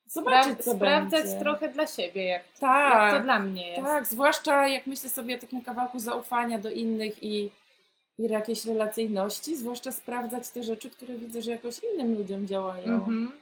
zobaczyć, 0.07 0.59
co 0.65 0.75
sprawdzać 0.75 1.23
będzie. 1.25 1.41
trochę 1.41 1.69
dla 1.69 1.87
siebie, 1.87 2.25
jak, 2.25 2.43
Tak, 2.61 3.03
jak 3.13 3.15
to 3.15 3.25
dla 3.25 3.39
mnie 3.39 3.69
jest. 3.69 3.83
tak, 3.83 4.07
zwłaszcza 4.07 4.69
jak 4.69 4.87
myślę 4.87 5.11
sobie 5.11 5.37
o 5.37 5.41
takim 5.41 5.63
kawałku 5.63 5.99
zaufania 5.99 6.59
do 6.59 6.71
innych 6.71 7.23
i, 7.23 7.51
i 8.19 8.23
jakiejś 8.29 8.65
relacyjności, 8.65 9.57
zwłaszcza 9.57 9.93
sprawdzać 9.93 10.49
te 10.49 10.63
rzeczy, 10.63 10.91
które 10.91 11.15
widzę, 11.15 11.43
że 11.43 11.51
jakoś 11.51 11.81
innym 11.95 12.19
ludziom 12.19 12.47
działają. 12.47 12.95
Mhm. 12.95 13.33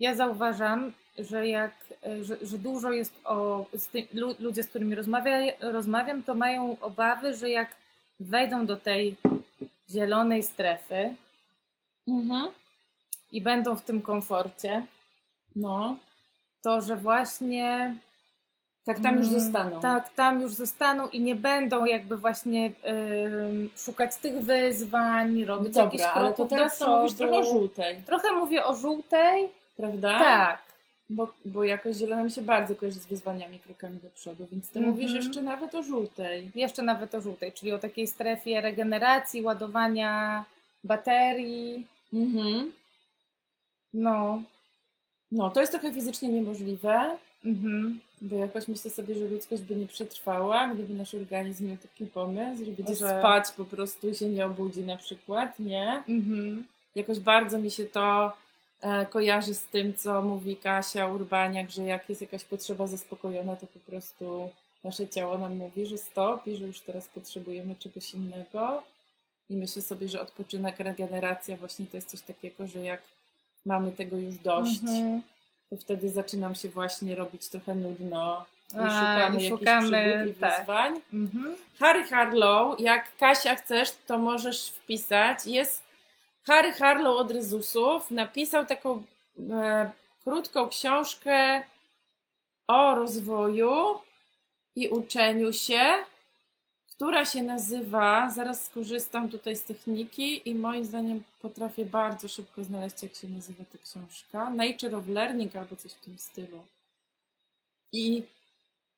Ja 0.00 0.14
zauważam, 0.14 0.92
że 1.18 1.48
jak, 1.48 1.72
e, 2.06 2.24
że, 2.24 2.36
że 2.42 2.58
dużo 2.58 2.92
jest 2.92 3.12
o, 3.24 3.64
z 3.74 3.86
ty, 3.88 4.06
lu, 4.14 4.34
ludzie, 4.40 4.62
z 4.62 4.68
którymi 4.68 4.94
rozmawia, 4.94 5.32
rozmawiam, 5.60 6.22
to 6.22 6.34
mają 6.34 6.76
obawy, 6.80 7.34
że 7.34 7.50
jak 7.50 7.76
wejdą 8.20 8.66
do 8.66 8.76
tej 8.76 9.16
zielonej 9.90 10.42
strefy 10.42 11.14
Mhm. 12.08 12.48
i 13.32 13.40
będą 13.42 13.76
w 13.76 13.82
tym 13.82 14.02
komforcie, 14.02 14.86
No, 15.56 15.96
to 16.62 16.80
że 16.80 16.96
właśnie 16.96 17.94
tak 18.84 19.00
tam 19.00 19.16
już 19.18 19.28
Mm, 19.28 19.40
zostaną. 19.40 19.80
Tak, 19.80 20.14
tam 20.14 20.40
już 20.40 20.52
zostaną 20.52 21.08
i 21.08 21.20
nie 21.20 21.34
będą 21.34 21.84
jakby 21.84 22.16
właśnie 22.16 22.66
ym, 22.66 23.70
szukać 23.76 24.16
tych 24.16 24.40
wyzwań, 24.44 25.44
robić 25.44 25.76
jakichś 25.76 26.02
Dobra, 26.02 26.12
ale 26.20 26.28
to 26.28 26.34
kroków 26.34 26.50
teraz 26.50 26.78
do 26.78 26.96
mówisz 26.98 27.12
trochę 27.16 27.38
o 27.38 27.44
żółtej, 27.44 27.96
Trochę 28.06 28.32
mówię 28.32 28.64
o 28.64 28.74
żółtej, 28.76 29.48
prawda? 29.78 30.18
tak. 30.18 30.62
Bo, 31.10 31.32
bo 31.44 31.64
jakoś 31.64 31.96
zielona 31.96 32.24
mi 32.24 32.30
się 32.30 32.42
bardzo 32.42 32.76
kojarzy 32.76 32.98
z 33.00 33.06
wyzwaniami, 33.06 33.58
krokami 33.58 33.98
do 34.02 34.10
przodu, 34.10 34.46
więc 34.52 34.70
ty 34.70 34.78
Mhm. 34.78 34.94
mówisz 34.96 35.12
jeszcze 35.12 35.42
nawet 35.42 35.74
o 35.74 35.82
żółtej. 35.82 36.50
Jeszcze 36.54 36.82
nawet 36.82 37.14
o 37.14 37.20
żółtej, 37.20 37.52
czyli 37.52 37.72
o 37.72 37.78
takiej 37.78 38.06
strefie 38.06 38.60
regeneracji, 38.60 39.42
ładowania 39.42 40.44
baterii. 40.84 41.86
Mhm. 42.12 42.72
No. 43.94 44.42
No, 45.32 45.50
to 45.50 45.60
jest 45.60 45.72
trochę 45.72 45.92
fizycznie 45.92 46.28
niemożliwe, 46.28 47.16
Mhm. 47.44 48.00
bo 48.20 48.36
jakoś 48.36 48.68
myślę 48.68 48.90
sobie, 48.90 49.14
że 49.14 49.24
ludzkość 49.24 49.62
by 49.62 49.76
nie 49.76 49.86
przetrwała, 49.86 50.68
gdyby 50.74 50.94
nasz 50.94 51.14
organizm 51.14 51.66
miał 51.68 51.76
taki 51.76 52.06
pomysł, 52.06 52.64
że 52.64 52.72
będzie 52.72 52.94
Że- 52.96 53.18
spać 53.18 53.44
po 53.56 53.64
prostu 53.64 54.08
i 54.08 54.14
się 54.14 54.28
nie 54.28 54.46
obudzi 54.46 54.80
na 54.80 54.96
przykład, 54.96 55.58
nie? 55.58 56.02
Mhm. 56.08 56.64
Jakoś 56.94 57.20
bardzo 57.20 57.58
mi 57.58 57.70
się 57.70 57.84
to 57.84 58.32
kojarzy 59.10 59.54
z 59.54 59.64
tym, 59.64 59.94
co 59.94 60.22
mówi 60.22 60.56
Kasia 60.56 61.06
Urbaniak, 61.06 61.70
że 61.70 61.82
jak 61.82 62.08
jest 62.08 62.20
jakaś 62.20 62.44
potrzeba 62.44 62.86
zaspokojona, 62.86 63.56
to 63.56 63.66
po 63.66 63.78
prostu 63.90 64.50
nasze 64.84 65.08
ciało 65.08 65.38
nam 65.38 65.56
mówi, 65.56 65.86
że 65.86 65.98
stop 65.98 66.46
i 66.46 66.56
że 66.56 66.64
już 66.66 66.80
teraz 66.80 67.08
potrzebujemy 67.08 67.74
czegoś 67.76 68.14
innego. 68.14 68.82
I 69.50 69.56
myślę 69.56 69.82
sobie, 69.82 70.08
że 70.08 70.20
odpoczynek, 70.20 70.78
regeneracja 70.80 71.56
właśnie 71.56 71.86
to 71.86 71.96
jest 71.96 72.08
coś 72.10 72.20
takiego, 72.20 72.66
że 72.66 72.78
jak 72.80 73.02
mamy 73.66 73.92
tego 73.92 74.16
już 74.16 74.34
dość, 74.38 74.82
Mhm. 74.82 75.22
to 75.70 75.76
wtedy 75.76 76.10
zaczynam 76.10 76.54
się 76.54 76.68
właśnie 76.68 77.14
robić 77.14 77.48
trochę 77.48 77.74
nudno 77.74 78.44
i 78.74 78.78
A, 78.78 78.90
szukamy 78.90 79.34
jakichś 79.34 79.48
szukamy, 79.48 80.26
i 80.30 80.34
tak. 80.34 80.58
wyzwań. 80.58 81.00
Mhm. 81.12 81.56
Harry 81.78 82.04
Harlow, 82.04 82.80
jak 82.80 83.16
Kasia 83.16 83.54
chcesz, 83.54 83.88
to 84.06 84.18
możesz 84.18 84.68
wpisać. 84.70 85.46
Jest 85.46 85.82
Harry 86.48 86.72
Harlow 86.72 87.16
od 87.16 87.30
Rezusów. 87.30 88.10
Napisał 88.10 88.66
taką 88.66 89.02
e, 89.50 89.90
krótką 90.24 90.68
książkę 90.68 91.62
o 92.66 92.94
rozwoju 92.94 94.00
i 94.76 94.88
uczeniu 94.88 95.52
się, 95.52 95.94
która 96.90 97.24
się 97.24 97.42
nazywa, 97.42 98.30
zaraz 98.30 98.66
skorzystam 98.66 99.28
tutaj 99.28 99.56
z 99.56 99.64
techniki 99.64 100.48
i 100.48 100.54
moim 100.54 100.84
zdaniem 100.84 101.22
potrafię 101.42 101.84
bardzo 101.84 102.28
szybko 102.28 102.64
znaleźć, 102.64 103.02
jak 103.02 103.14
się 103.14 103.28
nazywa 103.28 103.64
ta 103.72 103.78
książka. 103.78 104.50
Nature 104.50 104.94
of 104.94 105.08
Learning 105.08 105.56
albo 105.56 105.76
coś 105.76 105.92
w 105.92 106.00
tym 106.00 106.18
stylu. 106.18 106.64
I 107.92 108.22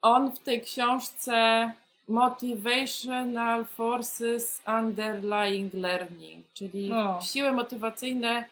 on 0.03 0.33
w 0.33 0.39
tej 0.39 0.63
książce 0.63 1.73
Motivational 2.11 3.65
Forces 3.65 4.63
Underlying 4.67 5.75
Learning, 5.75 6.47
czyli 6.55 6.93
O. 6.93 7.21
siły 7.23 7.53
motywacyjne 7.53 8.45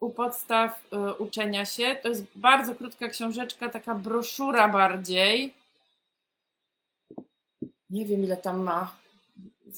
u 0.00 0.10
podstaw 0.10 0.84
y, 0.92 1.14
uczenia 1.14 1.64
się. 1.64 1.96
To 2.02 2.08
jest 2.08 2.24
bardzo 2.34 2.74
krótka 2.74 3.08
książeczka, 3.08 3.68
taka 3.68 3.94
broszura 3.94 4.68
bardziej. 4.68 5.54
Nie 7.90 8.04
wiem 8.04 8.24
ile 8.24 8.36
tam 8.36 8.62
ma. 8.62 8.96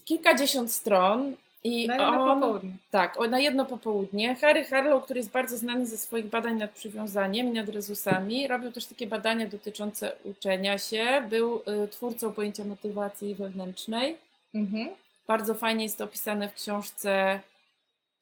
Kilkadziesiąt 0.05 0.73
stron. 0.73 1.37
I 1.65 1.87
Na 1.87 1.95
jedno 1.95 2.23
on, 2.33 2.41
popołudnie. 2.41 2.73
tak, 2.91 3.19
na 3.31 3.39
jedno 3.39 3.65
popołudnie. 3.65 4.35
Harry 4.35 4.65
Harlow, 4.65 5.05
który 5.05 5.21
jest 5.21 5.31
bardzo 5.31 5.57
znany 5.57 5.87
ze 5.87 5.97
swoich 5.97 6.27
badań 6.27 6.57
nad 6.59 6.71
przywiązaniem 6.71 7.49
i 7.49 7.51
nad 7.51 7.69
rezusami, 7.69 8.49
robił 8.49 8.73
też 8.73 8.87
takie 8.87 9.07
badania 9.07 9.47
dotyczące 9.47 10.13
uczenia 10.25 10.79
się. 10.79 11.23
Był 11.31 11.63
y, 11.85 11.89
twórcą 11.89 12.33
pojęcia 12.33 12.65
motywacji 12.65 13.35
wewnętrznej. 13.35 14.17
Mhm. 14.55 14.89
Bardzo 15.27 15.55
fajnie 15.55 15.85
jest 15.85 15.99
to 15.99 16.05
opisane 16.05 16.49
w 16.49 16.55
książce 16.55 17.41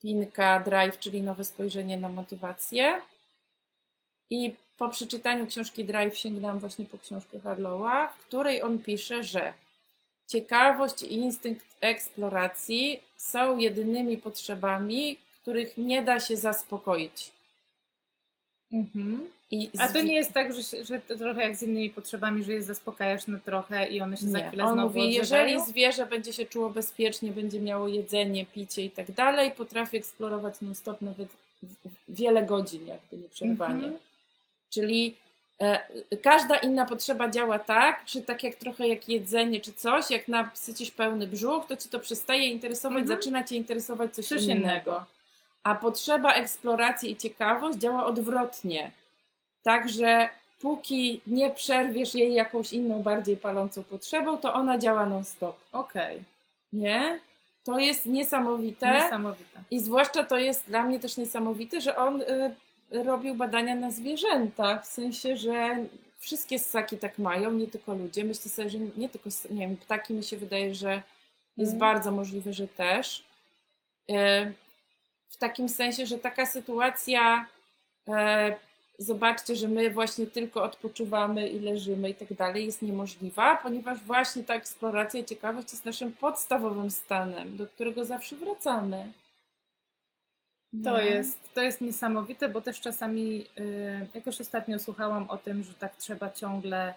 Pinka 0.02 0.60
Drive, 0.60 0.98
czyli 0.98 1.22
nowe 1.22 1.44
spojrzenie 1.44 1.96
na 1.96 2.08
motywację. 2.08 3.00
I 4.30 4.54
po 4.78 4.88
przeczytaniu 4.88 5.46
książki 5.46 5.84
Drive 5.84 6.18
sięgnęłam 6.18 6.58
właśnie 6.58 6.84
po 6.84 6.98
książkę 6.98 7.40
Harlowa, 7.40 8.08
w 8.08 8.26
której 8.26 8.62
on 8.62 8.78
pisze, 8.78 9.24
że 9.24 9.52
ciekawość 10.26 11.02
i 11.02 11.14
instynkt 11.14 11.66
eksploracji 11.80 13.00
są 13.16 13.58
jedynymi 13.58 14.18
potrzebami, 14.18 15.18
których 15.42 15.76
nie 15.78 16.02
da 16.02 16.20
się 16.20 16.36
zaspokoić. 16.36 17.30
Mhm. 18.72 19.30
A 19.78 19.88
to 19.88 20.02
nie 20.02 20.14
jest 20.14 20.32
tak, 20.32 20.52
że, 20.54 20.84
że 20.84 21.00
to 21.00 21.16
trochę 21.16 21.42
jak 21.42 21.56
z 21.56 21.62
innymi 21.62 21.90
potrzebami, 21.90 22.44
że 22.44 22.52
je 22.52 22.62
zaspokajasz 22.62 23.26
na 23.26 23.38
trochę 23.38 23.88
i 23.88 24.00
one 24.00 24.16
się 24.16 24.26
za 24.26 24.38
Nie. 24.38 24.48
chwilę 24.48 24.64
On 24.64 24.72
znowu 24.72 24.88
mówi, 24.88 25.20
odżywają? 25.20 25.44
jeżeli 25.46 25.72
zwierzę 25.72 26.06
będzie 26.06 26.32
się 26.32 26.46
czuło 26.46 26.70
bezpiecznie, 26.70 27.32
będzie 27.32 27.60
miało 27.60 27.88
jedzenie, 27.88 28.46
picie 28.46 28.84
i 28.84 28.90
tak 28.90 29.12
dalej, 29.12 29.50
potrafi 29.50 29.96
eksplorować 29.96 30.60
non-stop 30.60 31.00
nawet 31.00 31.28
wiele 32.08 32.42
godzin, 32.42 32.86
jakby 32.86 33.16
nieprzerwanie. 33.16 33.74
Mhm. 33.74 33.98
Czyli 34.70 35.14
każda 36.22 36.56
inna 36.56 36.86
potrzeba 36.86 37.28
działa 37.28 37.58
tak, 37.58 38.00
że 38.06 38.22
tak 38.22 38.42
jak 38.42 38.54
trochę 38.54 38.88
jak 38.88 39.08
jedzenie 39.08 39.60
czy 39.60 39.72
coś, 39.72 40.10
jak 40.10 40.28
nasycisz 40.28 40.90
pełny 40.90 41.26
brzuch, 41.26 41.66
to 41.66 41.76
ci 41.76 41.88
to 41.88 42.00
przestaje 42.00 42.46
interesować, 42.48 43.00
Mhm. 43.02 43.18
zaczyna 43.18 43.44
cię 43.44 43.56
interesować 43.56 44.14
coś, 44.14 44.26
Coś 44.26 44.42
innego. 44.42 44.60
innego. 44.60 45.04
A 45.62 45.74
potrzeba 45.74 46.32
eksploracji 46.34 47.10
i 47.10 47.16
ciekawość 47.16 47.78
działa 47.78 48.06
odwrotnie. 48.06 48.90
Także 49.62 50.28
póki 50.60 51.20
nie 51.26 51.50
przerwiesz 51.50 52.14
jej 52.14 52.34
jakąś 52.34 52.72
inną, 52.72 53.02
bardziej 53.02 53.36
palącą 53.36 53.84
potrzebą, 53.84 54.38
to 54.38 54.54
ona 54.54 54.78
działa 54.78 55.06
non-stop. 55.06 55.56
Okej, 55.72 56.22
Nie? 56.72 57.20
To 57.64 57.78
jest 57.78 58.06
niesamowite. 58.06 58.92
niesamowite. 58.92 59.60
I 59.70 59.80
zwłaszcza 59.80 60.24
to 60.24 60.38
jest 60.38 60.66
dla 60.66 60.82
mnie 60.82 61.00
też 61.00 61.16
niesamowite, 61.16 61.80
że 61.80 61.96
on 61.96 62.20
y, 62.22 62.54
robił 62.90 63.34
badania 63.34 63.74
na 63.74 63.90
zwierzętach, 63.90 64.84
w 64.84 64.88
sensie, 64.88 65.36
że 65.36 65.76
wszystkie 66.18 66.58
ssaki 66.58 66.98
tak 66.98 67.18
mają, 67.18 67.52
nie 67.52 67.66
tylko 67.66 67.94
ludzie. 67.94 68.24
Myślę 68.24 68.50
sobie, 68.50 68.70
że 68.70 68.78
nie 68.96 69.08
tylko, 69.08 69.30
nie 69.50 69.60
wiem, 69.66 69.76
ptaki 69.76 70.14
mi 70.14 70.24
się 70.24 70.36
wydaje, 70.36 70.74
że 70.74 71.02
jest 71.56 71.72
Mm. 71.72 71.80
bardzo 71.80 72.12
możliwe, 72.12 72.52
że 72.52 72.68
też. 72.68 73.22
Y, 74.10 74.14
w 75.28 75.36
takim 75.36 75.68
sensie, 75.68 76.06
że 76.06 76.18
taka 76.18 76.46
sytuacja, 76.46 77.46
e, 78.08 78.56
zobaczcie, 78.98 79.56
że 79.56 79.68
my 79.68 79.90
właśnie 79.90 80.26
tylko 80.26 80.62
odpoczywamy 80.62 81.48
i 81.48 81.60
leżymy 81.60 82.10
i 82.10 82.14
tak 82.14 82.34
dalej, 82.34 82.66
jest 82.66 82.82
niemożliwa, 82.82 83.56
ponieważ 83.56 83.98
właśnie 83.98 84.44
ta 84.44 84.54
eksploracja 84.54 85.20
i 85.20 85.24
ciekawość 85.24 85.72
jest 85.72 85.84
naszym 85.84 86.12
podstawowym 86.12 86.90
stanem, 86.90 87.56
do 87.56 87.66
którego 87.66 88.04
zawsze 88.04 88.36
wracamy. 88.36 89.12
To 90.84 90.90
No. 90.90 90.98
jest, 90.98 91.54
to 91.54 91.62
jest 91.62 91.80
niesamowite, 91.80 92.48
bo 92.48 92.60
też 92.60 92.80
czasami 92.80 93.46
y, 93.58 94.06
jakoś 94.14 94.40
ostatnio 94.40 94.78
słuchałam 94.78 95.30
o 95.30 95.36
tym, 95.38 95.62
że 95.64 95.74
tak 95.74 95.96
trzeba 95.96 96.30
ciągle 96.30 96.94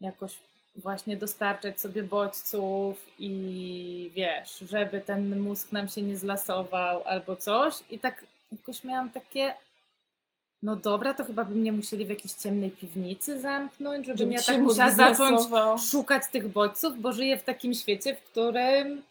jakoś 0.00 0.38
właśnie 0.76 1.16
dostarczać 1.16 1.80
sobie 1.80 2.02
bodźców 2.02 3.06
i 3.18 4.10
wiesz, 4.14 4.58
żeby 4.58 5.00
ten 5.00 5.40
mózg 5.40 5.72
nam 5.72 5.88
się 5.88 6.02
nie 6.02 6.16
zlasował 6.16 7.02
albo 7.04 7.36
coś. 7.36 7.74
I 7.90 7.98
tak 7.98 8.24
jakoś 8.52 8.84
miałam 8.84 9.10
takie, 9.10 9.54
no 10.62 10.76
dobra, 10.76 11.14
to 11.14 11.24
chyba 11.24 11.44
by 11.44 11.54
mnie 11.54 11.72
musieli 11.72 12.06
w 12.06 12.08
jakiejś 12.08 12.32
ciemnej 12.32 12.70
piwnicy 12.70 13.40
zamknąć, 13.40 14.06
żebym 14.06 14.18
Żeby 14.18 14.32
ja 14.32 14.42
tak 14.42 14.58
musiała 14.60 14.90
zacząć 14.90 15.40
szukać 15.90 16.22
tych 16.32 16.48
bodźców, 16.48 17.00
bo 17.00 17.12
żyję 17.12 17.38
w 17.38 17.44
takim 17.44 17.74
świecie, 17.74 18.16
w 18.16 18.22
którym 18.22 19.02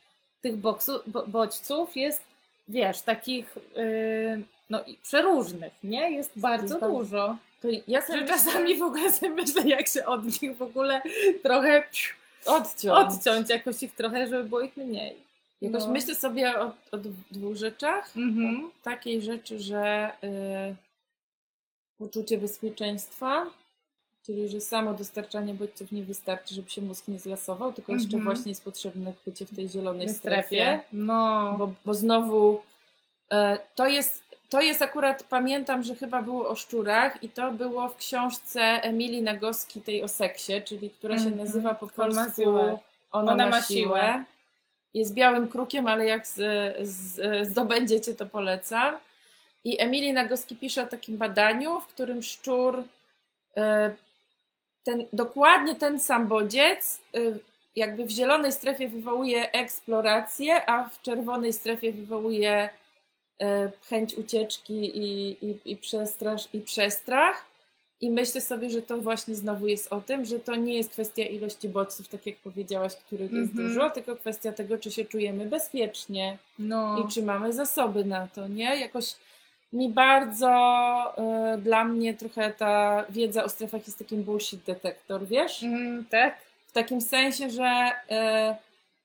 tych 0.41 0.57
boksu, 0.57 0.91
bo, 1.07 1.27
bodźców 1.27 1.95
jest, 1.95 2.30
wiesz, 2.67 3.01
takich 3.01 3.55
yy, 3.75 4.43
no 4.69 4.83
i 4.83 4.97
przeróżnych, 4.97 5.73
nie? 5.83 6.11
Jest 6.11 6.39
bardzo 6.39 6.79
dużo. 6.79 7.37
To 7.61 7.67
ja 7.87 8.01
sobie 8.01 8.19
Że 8.19 8.25
czasami 8.27 8.77
w 8.77 8.81
ogóle 8.83 9.11
sobie 9.11 9.31
myślę, 9.31 9.63
jak 9.65 9.87
się 9.87 10.05
od 10.05 10.41
nich 10.41 10.57
w 10.57 10.61
ogóle 10.61 11.01
trochę 11.43 11.83
odciąć. 12.45 13.13
odciąć, 13.13 13.49
jakoś 13.49 13.83
ich 13.83 13.95
trochę, 13.95 14.27
żeby 14.27 14.43
było 14.43 14.61
ich 14.61 14.77
mniej. 14.77 15.15
Jakoś 15.61 15.83
No. 15.83 15.91
myślę 15.91 16.15
sobie 16.15 16.59
o, 16.59 16.71
o 16.91 16.97
dwóch 17.31 17.55
rzeczach. 17.55 18.17
Mhm. 18.17 18.71
Takiej 18.83 19.21
rzeczy, 19.21 19.59
że 19.59 20.11
y, 20.23 20.75
poczucie 21.97 22.37
bezpieczeństwa, 22.37 23.45
czyli 24.25 24.49
że 24.49 24.61
samo 24.61 24.93
dostarczanie 24.93 25.53
bodźców 25.53 25.91
nie 25.91 26.03
wystarczy, 26.03 26.55
żeby 26.55 26.69
się 26.69 26.81
mózg 26.81 27.07
nie 27.07 27.19
zlasował, 27.19 27.73
tylko 27.73 27.91
jeszcze 27.93 28.17
Mhm. 28.17 28.23
właśnie 28.23 28.51
jest 28.51 28.63
potrzebne 28.63 29.13
bycie 29.25 29.45
w 29.45 29.55
tej 29.55 29.69
zielonej 29.69 30.09
strefie. 30.09 30.45
strefie. 30.47 30.79
No. 30.93 31.55
Bo, 31.57 31.71
bo 31.85 31.93
znowu 31.93 32.61
e, 33.31 33.57
to 33.75 33.87
jest, 33.87 34.23
to 34.49 34.61
jest 34.61 34.81
akurat, 34.81 35.23
pamiętam, 35.23 35.83
że 35.83 35.95
chyba 35.95 36.21
było 36.21 36.49
o 36.49 36.55
szczurach 36.55 37.23
i 37.23 37.29
to 37.29 37.51
było 37.51 37.89
w 37.89 37.95
książce 37.95 38.61
Emilii 38.61 39.21
Nagoski, 39.21 39.81
tej 39.81 40.03
o 40.03 40.07
seksie, 40.07 40.53
czyli 40.65 40.89
która 40.89 41.17
się 41.17 41.23
Mhm. 41.25 41.45
nazywa 41.45 41.75
po 41.75 41.87
polsku 41.87 42.41
siłę. 42.41 42.77
Ona, 43.11 43.31
Ona 43.31 43.43
ma, 43.45 43.49
ma 43.49 43.61
siłę. 43.61 43.81
siłę. 43.81 44.23
Jest 44.93 45.13
białym 45.13 45.47
krukiem, 45.47 45.87
ale 45.87 46.05
jak 46.05 46.27
z, 46.27 46.35
z, 46.87 47.47
zdobędziecie, 47.47 48.15
to 48.15 48.25
polecam. 48.25 48.95
I 49.63 49.81
Emilii 49.81 50.13
Nagoski 50.13 50.55
pisze 50.55 50.83
o 50.83 50.87
takim 50.87 51.17
badaniu, 51.17 51.79
w 51.79 51.87
którym 51.87 52.23
szczur, 52.23 52.83
e, 53.57 53.95
ten, 54.83 55.05
dokładnie 55.13 55.75
ten 55.75 55.99
sam 55.99 56.27
bodziec, 56.27 57.01
e, 57.15 57.19
jakby 57.75 58.05
w 58.05 58.09
zielonej 58.09 58.51
strefie 58.51 58.89
wywołuje 58.89 59.51
eksplorację, 59.51 60.69
a 60.69 60.89
w 60.89 61.01
czerwonej 61.01 61.53
strefie 61.53 61.91
wywołuje 61.93 62.69
e, 63.41 63.71
chęć 63.89 64.13
ucieczki 64.13 64.97
i, 64.97 65.37
i, 65.45 65.57
i, 65.65 65.77
przestrasz, 65.77 66.47
i 66.53 66.61
przestrach. 66.61 67.45
I 68.01 68.09
myślę 68.09 68.41
sobie, 68.41 68.69
że 68.69 68.81
to 68.81 68.97
właśnie 68.97 69.35
znowu 69.35 69.67
jest 69.67 69.93
o 69.93 70.01
tym, 70.01 70.25
że 70.25 70.39
to 70.39 70.55
nie 70.55 70.77
jest 70.77 70.89
kwestia 70.89 71.23
ilości 71.23 71.69
bodźców, 71.69 72.07
tak 72.07 72.25
jak 72.25 72.35
powiedziałaś, 72.35 72.95
których 72.95 73.31
jest 73.31 73.51
Mhm. 73.51 73.67
dużo, 73.67 73.89
tylko 73.89 74.15
kwestia 74.15 74.51
tego, 74.51 74.77
czy 74.77 74.91
się 74.91 75.05
czujemy 75.05 75.45
bezpiecznie 75.45 76.37
no. 76.59 76.99
i 76.99 77.11
czy 77.13 77.23
mamy 77.23 77.53
zasoby 77.53 78.05
na 78.05 78.27
to, 78.27 78.47
nie? 78.47 78.79
Jakoś 78.79 79.15
mi 79.73 79.89
bardzo, 79.89 80.49
e, 81.17 81.57
dla 81.57 81.83
mnie 81.83 82.13
trochę 82.13 82.51
ta 82.51 83.03
wiedza 83.09 83.43
o 83.43 83.49
strefach 83.49 83.87
jest 83.87 83.99
takim 83.99 84.23
bullshit 84.23 84.63
detektor, 84.63 85.25
wiesz? 85.27 85.63
Mm, 85.63 86.05
tak? 86.09 86.37
W 86.67 86.71
takim 86.71 87.01
sensie, 87.01 87.49
że 87.49 87.91
e, 88.11 88.55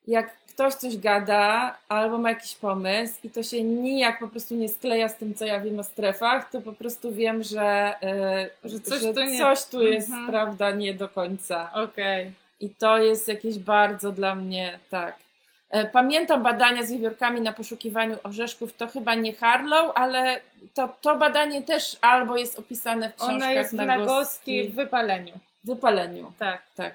jak 0.09 0.37
ktoś 0.49 0.75
coś 0.75 0.97
gada 0.99 1.77
albo 1.89 2.19
ma 2.19 2.29
jakiś 2.31 2.55
pomysł 2.55 3.15
i 3.25 3.31
to 3.31 3.43
się 3.43 3.63
nijak 3.63 4.19
po 4.21 4.29
prostu 4.29 4.55
nie 4.55 4.69
skleja 4.69 5.09
z 5.09 5.17
tym, 5.17 5.35
co 5.35 5.45
ja 5.45 5.61
wiem 5.61 5.79
o 5.79 5.85
strefach, 5.85 6.51
to 6.51 6.61
po 6.61 6.73
prostu 6.73 7.13
wiem, 7.13 7.43
że, 7.43 7.95
yy, 8.65 8.71
Że 8.71 8.81
coś 8.81 9.01
że 9.01 9.15
tu 9.15 9.21
nie- 9.25 9.39
coś 9.39 9.65
tu 9.65 9.83
jest, 9.83 10.09
Mhm. 10.09 10.27
prawda, 10.27 10.71
nie 10.71 10.95
do 10.95 11.09
końca. 11.09 11.71
Okej. 11.75 12.33
I 12.61 12.71
to 12.71 12.99
jest 12.99 13.29
jakieś 13.29 13.59
bardzo 13.59 14.13
dla 14.13 14.35
mnie 14.35 14.79
tak. 14.91 15.17
E, 15.77 15.85
Pamiętam 15.85 16.43
badania 16.43 16.83
z 16.87 16.93
wiewiórkami 16.93 17.41
na 17.41 17.53
poszukiwaniu 17.53 18.17
orzeszków. 18.23 18.77
To 18.77 18.87
chyba 18.89 19.15
nie 19.15 19.33
Harlow, 19.33 19.93
ale 19.95 20.41
to, 20.75 20.97
to 21.01 21.17
badanie 21.19 21.63
też 21.63 21.97
albo 22.01 22.37
jest 22.37 22.59
opisane 22.59 23.11
w 23.11 23.15
książkach 23.15 23.37
Ona 23.37 23.53
jest 23.53 23.71
w 23.71 23.75
Nagoski 23.75 24.69
w 24.69 24.75
wypaleniu. 24.75 25.33
w 25.65 25.67
wypaleniu. 25.67 26.33
Tak. 26.39 26.63
Tak. 26.77 26.95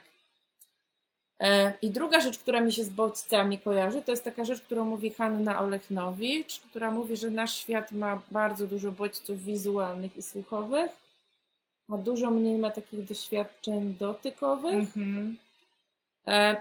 E, 1.40 1.74
I 1.82 1.90
druga 1.90 2.20
rzecz, 2.20 2.40
która 2.40 2.62
mi 2.62 2.74
się 2.74 2.84
z 2.84 2.90
bodźcami 2.90 3.60
kojarzy, 3.60 4.02
to 4.02 4.12
jest 4.12 4.24
taka 4.24 4.46
rzecz, 4.46 4.62
którą 4.62 4.86
mówi 4.86 5.10
Hanna 5.10 5.60
Olechnowicz, 5.60 6.60
która 6.60 6.92
mówi, 6.92 7.18
że 7.18 7.30
nasz 7.30 7.54
świat 7.54 7.92
ma 7.92 8.22
bardzo 8.32 8.68
dużo 8.68 8.92
bodźców 8.92 9.44
wizualnych 9.44 10.18
i 10.18 10.22
słuchowych, 10.22 10.92
a 11.90 11.98
dużo 11.98 12.32
mniej 12.32 12.58
ma 12.58 12.72
takich 12.72 13.06
doświadczeń 13.06 13.96
dotykowych. 14.00 14.74
Mhm. 14.74 15.38
E, 15.38 15.51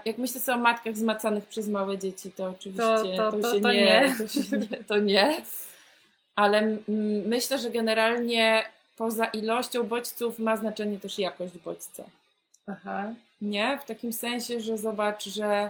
Jak 0.05 0.17
myślę 0.17 0.41
sobie 0.41 0.55
o 0.55 0.61
matkach 0.61 0.97
zmacanych 0.97 1.45
przez 1.45 1.67
małe 1.67 1.97
dzieci, 1.97 2.31
to 2.31 2.45
oczywiście 2.49 2.81
To- 2.83 3.03
to, 3.17 3.31
to- 3.31 3.37
to- 3.41 3.53
się 3.53 3.59
nie, 3.61 3.73
nie. 3.73 4.15
To, 4.17 4.27
się 4.27 4.57
nie, 4.57 4.83
to 4.83 4.97
nie. 4.97 5.37
Ale 6.35 6.77
myślę, 7.25 7.59
że 7.59 7.69
generalnie 7.69 8.63
poza 8.97 9.25
ilością 9.25 9.83
bodźców 9.83 10.39
ma 10.39 10.57
znaczenie 10.57 10.99
też 10.99 11.19
jakość 11.19 11.57
bodźca. 11.57 12.03
Aha. 12.67 13.13
Nie? 13.41 13.79
W 13.83 13.85
takim 13.85 14.13
sensie, 14.13 14.61
że 14.61 14.77
zobacz, 14.77 15.25
że 15.29 15.69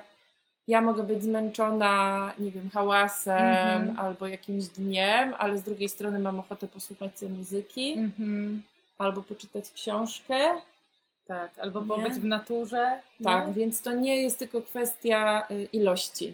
ja 0.67 0.81
mogę 0.81 1.03
być 1.03 1.23
zmęczona, 1.23 2.33
nie 2.39 2.51
wiem, 2.51 2.69
hałasem 2.73 3.37
Mhm. 3.37 3.99
albo 3.99 4.27
jakimś 4.27 4.65
dniem, 4.65 5.33
ale 5.37 5.57
z 5.57 5.63
drugiej 5.63 5.89
strony 5.89 6.19
mam 6.19 6.39
ochotę 6.39 6.67
posłuchać 6.67 7.19
sobie 7.19 7.31
muzyki 7.31 7.93
Mhm. 7.93 8.61
albo 8.97 9.21
poczytać 9.23 9.71
książkę. 9.71 10.39
Tak. 11.31 11.59
Albo 11.59 11.81
Nie? 11.81 11.87
pobyć 11.87 12.13
w 12.13 12.25
naturze. 12.25 12.99
Tak, 13.23 13.47
nie? 13.47 13.53
więc 13.53 13.81
to 13.81 13.93
nie 13.93 14.21
jest 14.21 14.39
tylko 14.39 14.61
kwestia 14.61 15.47
y, 15.51 15.67
ilości. 15.73 16.33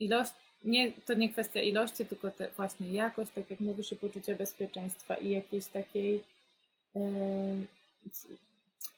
Ilość, 0.00 0.32
nie, 0.64 0.92
to 0.92 1.14
nie 1.14 1.28
kwestia 1.28 1.60
ilości, 1.62 2.06
tylko 2.06 2.30
te, 2.30 2.48
właśnie 2.56 2.92
jakość, 2.92 3.30
tak 3.34 3.50
jak 3.50 3.60
mówisz, 3.60 3.92
i 3.92 3.96
poczucie 3.96 4.34
bezpieczeństwa 4.34 5.14
i 5.14 5.30
jakiejś 5.30 5.66
takiej, 5.66 6.22
em, 6.96 7.66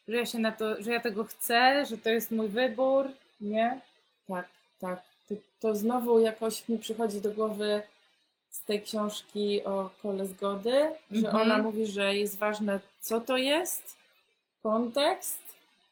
że 0.09 0.17
ja 0.17 0.27
się 0.27 0.39
na 0.39 0.53
to, 0.53 0.83
że 0.83 0.93
ja 0.93 1.01
tego 1.01 1.25
chcę, 1.25 1.87
że 1.87 1.99
to 1.99 2.11
jest 2.11 2.31
mój 2.31 2.49
wybór, 2.49 3.09
nie? 3.41 3.81
Tak, 4.29 4.49
tak. 4.81 5.03
To, 5.29 5.35
to 5.61 5.77
znowu 5.77 6.21
jakoś 6.21 6.69
mi 6.69 6.79
przychodzi 6.79 7.21
do 7.21 7.31
głowy 7.31 7.83
z 8.51 8.65
tej 8.65 8.83
książki 8.83 9.65
o 9.65 9.91
kole 10.03 10.27
zgody, 10.27 10.91
że 11.11 11.29
Mhm. 11.29 11.37
ona 11.43 11.63
mówi, 11.63 11.87
że 11.87 12.17
jest 12.17 12.39
ważne, 12.39 12.81
co 13.01 13.21
to 13.21 13.37
jest, 13.37 13.98
kontekst 14.63 15.39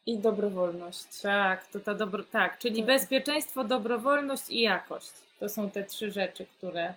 i 0.05 0.17
dobrowolność. 0.17 1.21
Tak, 1.21 1.67
to 1.67 1.79
ta 1.79 1.93
dobro, 1.93 2.23
tak, 2.31 2.57
czyli 2.59 2.75
Tak. 2.77 2.85
bezpieczeństwo, 2.85 3.63
dobrowolność 3.63 4.49
i 4.49 4.61
jakość. 4.61 5.11
To 5.39 5.49
są 5.49 5.69
te 5.69 5.83
trzy 5.83 6.11
rzeczy, 6.11 6.45
które 6.57 6.93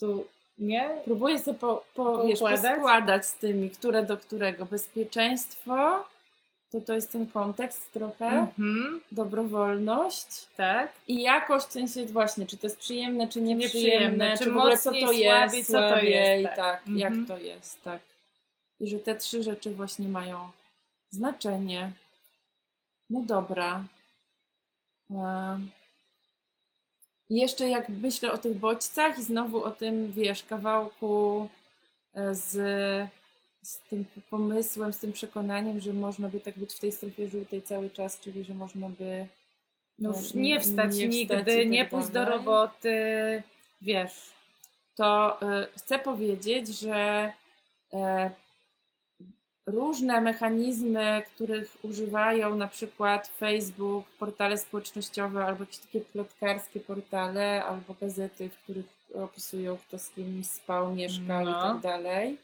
tu, 0.00 0.26
nie? 0.58 0.90
Próbuję 1.04 1.38
sobie 1.38 1.58
po, 1.58 1.84
po, 1.94 2.24
wiesz, 2.26 2.40
poskładać 2.40 3.26
z 3.26 3.34
tymi, 3.34 3.70
które 3.70 4.02
do 4.02 4.16
którego. 4.16 4.66
Bezpieczeństwo, 4.66 6.04
to 6.72 6.80
to 6.80 6.94
jest 6.94 7.12
ten 7.12 7.26
kontekst 7.26 7.92
trochę, 7.92 8.26
Mhm, 8.26 9.00
dobrowolność 9.12 10.26
tak. 10.56 10.92
i 11.08 11.22
jakość 11.22 11.66
w 11.66 11.72
sensie 11.72 12.06
właśnie, 12.06 12.46
czy 12.46 12.56
to 12.56 12.66
jest 12.66 12.78
przyjemne, 12.78 13.28
czy 13.28 13.40
nieprzyjemne, 13.40 13.90
Nieprzyjemne, 13.98 14.38
czy 14.38 14.44
czy 14.44 14.50
w 14.50 14.56
ogóle 14.56 14.78
co 14.78 14.90
to 14.90 14.96
jest, 14.96 15.22
słabiej, 15.24 15.64
co 15.64 15.72
to 15.72 15.98
jest, 15.98 16.44
tak, 16.44 16.56
tak. 16.56 16.82
jak 16.96 17.12
Mhm. 17.12 17.26
to 17.26 17.38
jest, 17.38 17.82
tak. 17.82 18.00
I 18.80 18.88
że 18.88 18.98
te 18.98 19.14
trzy 19.14 19.42
rzeczy 19.42 19.70
właśnie 19.70 20.08
mają 20.08 20.48
znaczenie. 21.12 21.92
No 23.10 23.20
dobra. 23.22 23.84
E, 25.10 25.60
Jeszcze 27.30 27.68
jak 27.68 27.88
myślę 27.88 28.32
o 28.32 28.38
tych 28.38 28.56
bodźcach 28.58 29.18
i 29.18 29.22
znowu 29.22 29.64
o 29.64 29.70
tym, 29.70 30.12
wiesz, 30.12 30.42
kawałku 30.42 31.48
e, 32.14 32.34
z, 32.34 32.50
z 33.62 33.78
tym 33.78 34.04
pomysłem, 34.30 34.92
z 34.92 34.98
tym 34.98 35.12
przekonaniem, 35.12 35.80
że 35.80 35.92
można 35.92 36.28
by 36.28 36.40
tak 36.40 36.58
być 36.58 36.74
w 36.74 36.80
tej 36.80 36.92
strefie 36.92 37.28
żółtej 37.28 37.62
cały 37.62 37.90
czas, 37.90 38.20
czyli 38.20 38.44
że 38.44 38.54
można 38.54 38.88
by 38.88 39.26
No 39.98 40.08
już 40.08 40.34
nie 40.34 40.60
wstać 40.60 40.96
nie 40.96 41.08
nigdy, 41.08 41.34
i 41.34 41.44
tak 41.44 41.46
nie 41.68 41.84
pójść 41.84 42.08
do 42.08 42.24
roboty, 42.24 42.96
wiesz. 43.82 44.12
to 44.96 45.38
chcę 45.76 45.98
powiedzieć, 45.98 46.68
że 46.68 47.32
e, 47.92 48.30
różne 49.66 50.20
mechanizmy, 50.20 51.22
których 51.34 51.76
używają 51.82 52.56
na 52.56 52.68
przykład 52.68 53.26
Facebook, 53.28 54.06
portale 54.18 54.58
społecznościowe 54.58 55.44
albo 55.44 55.62
jakieś 55.62 55.78
takie 55.78 56.00
plotkarskie 56.00 56.80
portale 56.80 57.64
albo 57.64 57.94
gazety, 58.00 58.48
w 58.48 58.58
których 58.58 58.86
opisują 59.14 59.76
kto 59.88 59.98
z 59.98 60.10
kim 60.10 60.44
spał, 60.44 60.94
mieszkał 60.94 61.42
i 61.42 61.44
No. 61.44 61.62
tak 61.72 61.80
dalej. 61.82 62.36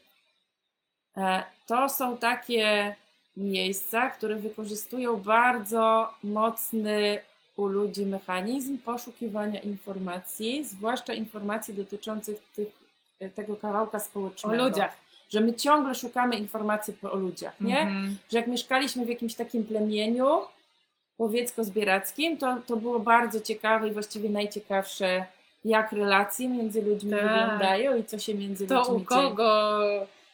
E, 1.17 1.43
To 1.67 1.89
są 1.89 2.17
takie 2.17 2.95
miejsca, 3.37 4.09
które 4.09 4.35
wykorzystują 4.35 5.15
bardzo 5.17 6.13
mocny 6.23 7.19
u 7.57 7.67
ludzi 7.67 8.05
mechanizm 8.05 8.77
poszukiwania 8.77 9.59
informacji, 9.59 10.65
zwłaszcza 10.65 11.13
informacji 11.13 11.73
dotyczących 11.73 12.37
tych, 12.55 12.67
tego 13.35 13.55
kawałka 13.55 13.97
O 13.97 14.01
społecznego. 14.01 14.63
ludziach. 14.63 15.08
Że 15.29 15.41
my 15.41 15.53
ciągle 15.53 15.95
szukamy 15.95 16.35
informacji 16.35 16.93
o 17.11 17.15
ludziach, 17.17 17.61
nie? 17.61 17.79
Mhm. 17.79 18.17
Że 18.31 18.37
jak 18.37 18.47
mieszkaliśmy 18.47 19.05
w 19.05 19.09
jakimś 19.09 19.35
takim 19.35 19.63
plemieniu 19.65 20.41
łowiecko-zbierackim, 21.19 22.37
to, 22.37 22.57
to 22.67 22.75
było 22.75 22.99
bardzo 22.99 23.41
ciekawe 23.41 23.87
i 23.87 23.91
właściwie 23.91 24.29
najciekawsze, 24.29 25.25
jak 25.65 25.91
relacje 25.91 26.49
między 26.49 26.81
ludźmi 26.81 27.11
Tak. 27.11 27.21
wyglądają 27.21 27.97
i 27.97 28.03
co 28.03 28.19
się 28.19 28.35
między 28.35 28.67
To 28.67 28.79
ludźmi 28.79 28.95
u 28.95 29.05
kogo, 29.05 29.79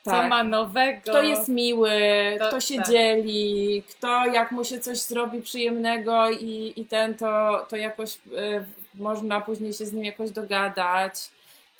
co 0.03 0.11
Tak. 0.11 0.29
ma 0.29 0.43
nowego. 0.43 1.01
kto 1.01 1.21
jest 1.23 1.49
miły, 1.49 1.91
To- 2.39 2.47
kto 2.47 2.59
się 2.59 2.75
tak. 2.75 2.89
dzieli, 2.89 3.83
kto 3.89 4.25
jak 4.25 4.51
mu 4.51 4.63
się 4.63 4.79
coś 4.79 4.97
zrobi 4.97 5.41
przyjemnego 5.41 6.29
i, 6.29 6.73
i 6.75 6.85
ten 6.85 7.15
to, 7.15 7.65
to 7.69 7.75
jakoś 7.75 8.17
e, 8.37 8.65
można 8.95 9.41
później 9.41 9.73
się 9.73 9.85
z 9.85 9.93
nim 9.93 10.05
jakoś 10.05 10.31
dogadać. 10.31 11.13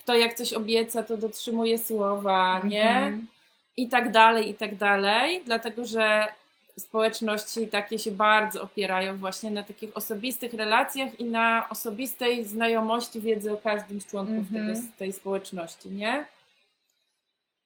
Kto 0.06 0.16
jak 0.16 0.34
coś 0.34 0.54
obieca, 0.54 1.04
to 1.04 1.18
dotrzymuje 1.18 1.78
słowa, 1.78 2.62
nie? 2.64 2.90
Mhm. 2.90 3.28
I 3.78 3.90
tak 3.90 4.12
dalej, 4.12 4.50
i 4.50 4.54
tak 4.54 4.76
dalej. 4.76 5.42
Dlatego, 5.46 5.86
że 5.86 6.28
społeczności 6.80 7.68
takie 7.68 8.00
się 8.00 8.12
bardzo 8.12 8.62
opierają 8.62 9.18
właśnie 9.18 9.52
na 9.52 9.64
takich 9.64 9.98
osobistych 9.98 10.54
relacjach 10.54 11.20
i 11.20 11.24
na 11.24 11.70
osobistej 11.70 12.46
znajomości 12.46 13.22
wiedzy 13.22 13.54
o 13.54 13.58
każdym 13.58 14.02
z 14.02 14.06
członków 14.06 14.38
Mhm. 14.38 14.76
tego, 14.76 14.88
tej 14.98 15.14
społeczności, 15.14 15.90
nie? 15.90 16.26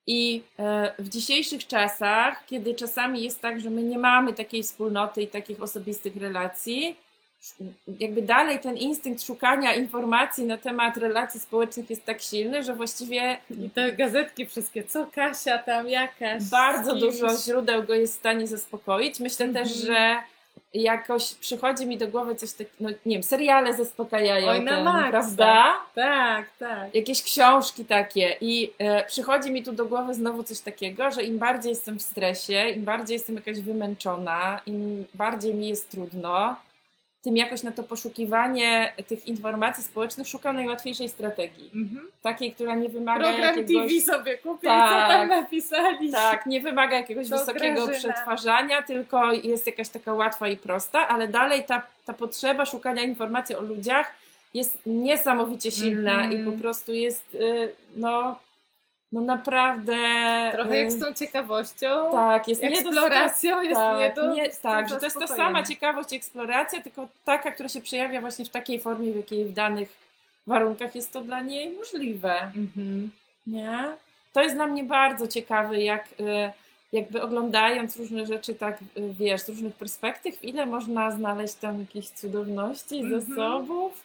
I 0.07 0.43
e, 0.59 0.93
w 0.99 1.09
dzisiejszych 1.09 1.67
czasach, 1.67 2.45
kiedy 2.45 2.75
czasami 2.75 3.23
jest 3.23 3.41
tak, 3.41 3.59
że 3.61 3.69
my 3.69 3.83
nie 3.83 3.97
mamy 3.97 4.33
takiej 4.33 4.63
wspólnoty 4.63 5.21
i 5.21 5.27
takich 5.27 5.61
osobistych 5.61 6.17
relacji, 6.17 6.95
jakby 7.99 8.21
dalej 8.21 8.59
ten 8.59 8.77
instynkt 8.77 9.23
szukania 9.23 9.73
informacji 9.73 10.45
na 10.45 10.57
temat 10.57 10.97
relacji 10.97 11.39
społecznych 11.39 11.89
jest 11.89 12.05
tak 12.05 12.21
silny, 12.21 12.63
że 12.63 12.73
właściwie 12.75 13.37
I 13.65 13.69
te 13.69 13.91
gazetki 13.91 14.45
wszystkie, 14.45 14.83
co 14.83 15.05
Kasia 15.15 15.57
tam, 15.57 15.89
jakaś. 15.89 16.43
bardzo 16.43 16.95
dużo 16.95 17.37
źródeł 17.37 17.83
go 17.83 17.93
jest 17.95 18.13
w 18.15 18.19
stanie 18.19 18.47
zaspokoić. 18.47 19.19
Myślę 19.19 19.45
Mhm. 19.45 19.65
też, 19.65 19.75
że 19.77 20.15
jakoś 20.73 21.33
przychodzi 21.35 21.85
mi 21.87 21.97
do 21.97 22.07
głowy 22.07 22.35
coś 22.35 22.51
takiego, 22.53 22.75
no 22.79 22.89
nie 23.05 23.15
wiem, 23.15 23.23
seriale 23.23 23.73
zaspokajają 23.73 24.47
Oj, 24.47 24.61
na 24.61 24.75
ten, 24.75 24.83
maksa. 24.83 25.09
prawda? 25.11 25.73
Tak, 25.95 26.49
tak. 26.59 26.95
jakieś 26.95 27.23
książki 27.23 27.85
takie 27.85 28.37
i 28.41 28.73
e, 28.77 29.05
przychodzi 29.05 29.51
mi 29.51 29.63
tu 29.63 29.71
do 29.71 29.85
głowy 29.85 30.13
znowu 30.13 30.43
coś 30.43 30.59
takiego, 30.59 31.11
że 31.11 31.23
im 31.23 31.37
bardziej 31.39 31.69
jestem 31.69 31.99
w 31.99 32.01
stresie, 32.01 32.69
im 32.69 32.83
bardziej 32.83 33.13
jestem 33.15 33.35
jakaś 33.35 33.59
wymęczona, 33.59 34.61
im 34.65 35.05
bardziej 35.13 35.53
mi 35.55 35.69
jest 35.69 35.89
trudno, 35.91 36.55
tym 37.23 37.37
jakoś 37.37 37.63
na 37.63 37.71
to 37.71 37.83
poszukiwanie 37.83 38.93
tych 39.07 39.27
informacji 39.27 39.83
społecznych 39.83 40.27
szukam 40.27 40.55
najłatwiejszej 40.55 41.09
strategii. 41.09 41.69
Mhm. 41.75 42.07
Takiej, 42.21 42.51
która 42.53 42.75
nie 42.75 42.89
wymaga 42.89 43.23
Program 43.23 43.57
jakiegoś... 43.57 43.91
TV 43.91 44.01
sobie 44.17 44.37
kupię 44.37 44.67
Tak. 44.67 45.07
co 45.07 45.13
tam 45.13 45.27
napisali. 45.27 46.11
Tak, 46.11 46.45
nie 46.45 46.61
wymaga 46.61 46.95
jakiegoś 46.97 47.29
To 47.29 47.37
wysokiego 47.39 47.85
Grażyna. 47.85 48.13
przetwarzania, 48.13 48.81
tylko 48.81 49.33
jest 49.33 49.67
jakaś 49.67 49.89
taka 49.89 50.13
łatwa 50.13 50.47
i 50.47 50.57
prosta, 50.57 51.07
ale 51.07 51.27
dalej 51.27 51.63
ta, 51.63 51.81
ta 52.05 52.13
potrzeba 52.13 52.65
szukania 52.65 53.01
informacji 53.03 53.55
o 53.55 53.61
ludziach 53.61 54.11
jest 54.53 54.77
niesamowicie 54.85 55.71
silna 55.71 56.11
Mhm. 56.13 56.31
i 56.31 56.51
po 56.51 56.61
prostu 56.61 56.93
jest, 56.93 57.35
y, 57.35 57.71
no, 57.95 58.39
no 59.11 59.21
naprawdę... 59.21 59.95
Trochę 60.51 60.77
jak 60.77 60.87
y, 60.87 60.91
z 60.91 60.99
tą 60.99 61.13
ciekawością, 61.13 62.11
Tak, 62.11 62.47
jest 62.47 62.63
eksploracją, 62.63 63.61
jest 63.61 63.75
tak, 63.75 63.99
nie 63.99 64.13
do 64.13 64.33
nie, 64.33 64.49
tak, 64.49 64.89
że 64.89 64.95
to 64.97 65.05
jest 65.05 65.19
ta 65.19 65.27
sama 65.27 65.63
ciekawość, 65.63 66.13
eksploracja, 66.13 66.81
tylko 66.81 67.07
taka, 67.25 67.51
która 67.51 67.69
się 67.69 67.81
przejawia 67.81 68.21
właśnie 68.21 68.45
w 68.45 68.49
takiej 68.49 68.79
formie, 68.81 69.11
w 69.13 69.15
jakiej 69.15 69.45
w 69.45 69.53
danych 69.53 69.89
warunkach 70.47 70.95
jest 70.95 71.13
to 71.13 71.21
dla 71.21 71.41
niej 71.41 71.69
możliwe. 71.77 72.41
Mhm. 72.41 73.11
Nie? 73.47 73.79
To 74.33 74.41
jest 74.41 74.55
dla 74.55 74.67
mnie 74.67 74.83
bardzo 74.83 75.27
ciekawe, 75.27 75.81
jak 75.81 76.05
y, 76.19 76.51
jakby 76.91 77.21
oglądając 77.21 77.97
różne 77.97 78.25
rzeczy 78.25 78.55
tak, 78.55 78.81
y, 78.81 79.13
wiesz, 79.19 79.41
z 79.41 79.49
różnych 79.49 79.75
perspektyw, 79.75 80.43
ile 80.43 80.65
można 80.65 81.11
znaleźć 81.11 81.53
tam 81.53 81.79
jakichś 81.79 82.07
cudowności, 82.07 82.99
Mhm. 82.99 83.21
zasobów. 83.21 84.03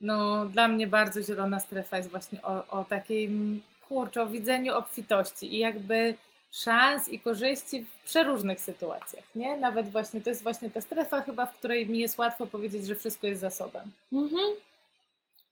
No, 0.00 0.46
dla 0.46 0.68
mnie 0.68 0.86
bardzo 0.86 1.22
zielona 1.22 1.60
strefa 1.60 1.96
jest 1.96 2.10
właśnie 2.10 2.42
o, 2.42 2.66
o 2.80 2.84
takim, 2.84 3.62
kurczę, 3.92 4.22
o 4.22 4.26
widzeniu 4.26 4.74
obfitości 4.74 5.54
i 5.54 5.58
jakby 5.58 6.14
szans 6.52 7.08
i 7.08 7.20
korzyści 7.20 7.84
w 7.84 8.04
przeróżnych 8.04 8.60
sytuacjach, 8.60 9.24
nie? 9.34 9.56
Nawet 9.56 9.90
właśnie, 9.90 10.20
to 10.20 10.30
jest 10.30 10.42
właśnie 10.42 10.70
ta 10.70 10.80
strefa 10.80 11.20
chyba, 11.20 11.46
w 11.46 11.58
której 11.58 11.86
mi 11.86 11.98
jest 11.98 12.18
łatwo 12.18 12.46
powiedzieć, 12.46 12.86
że 12.86 12.94
wszystko 12.94 13.26
jest 13.26 13.40
zasobem. 13.40 13.90
Mhm. 14.12 14.46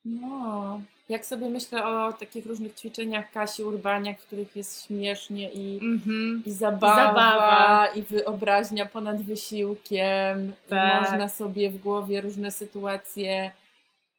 No, 0.05 0.81
jak 1.09 1.27
sobie 1.27 1.49
myślę 1.49 1.87
o 1.87 2.13
takich 2.13 2.47
różnych 2.47 2.75
ćwiczeniach 2.75 3.31
Kasi 3.33 3.63
Urbaniak, 3.65 4.21
w 4.21 4.27
których 4.27 4.57
jest 4.57 4.87
śmiesznie 4.87 5.51
i 5.53 5.79
Mhm. 5.83 6.43
I 6.47 6.51
zabawa, 6.53 6.97
Zabawa. 7.07 7.87
i 7.95 8.03
wyobraźnia 8.03 8.87
ponad 8.87 9.23
wysiłkiem. 9.23 10.53
Tak. 10.69 10.99
I 10.99 11.01
można 11.11 11.29
sobie 11.29 11.71
w 11.71 11.79
głowie 11.79 12.21
różne 12.21 12.51
sytuacje 12.51 13.51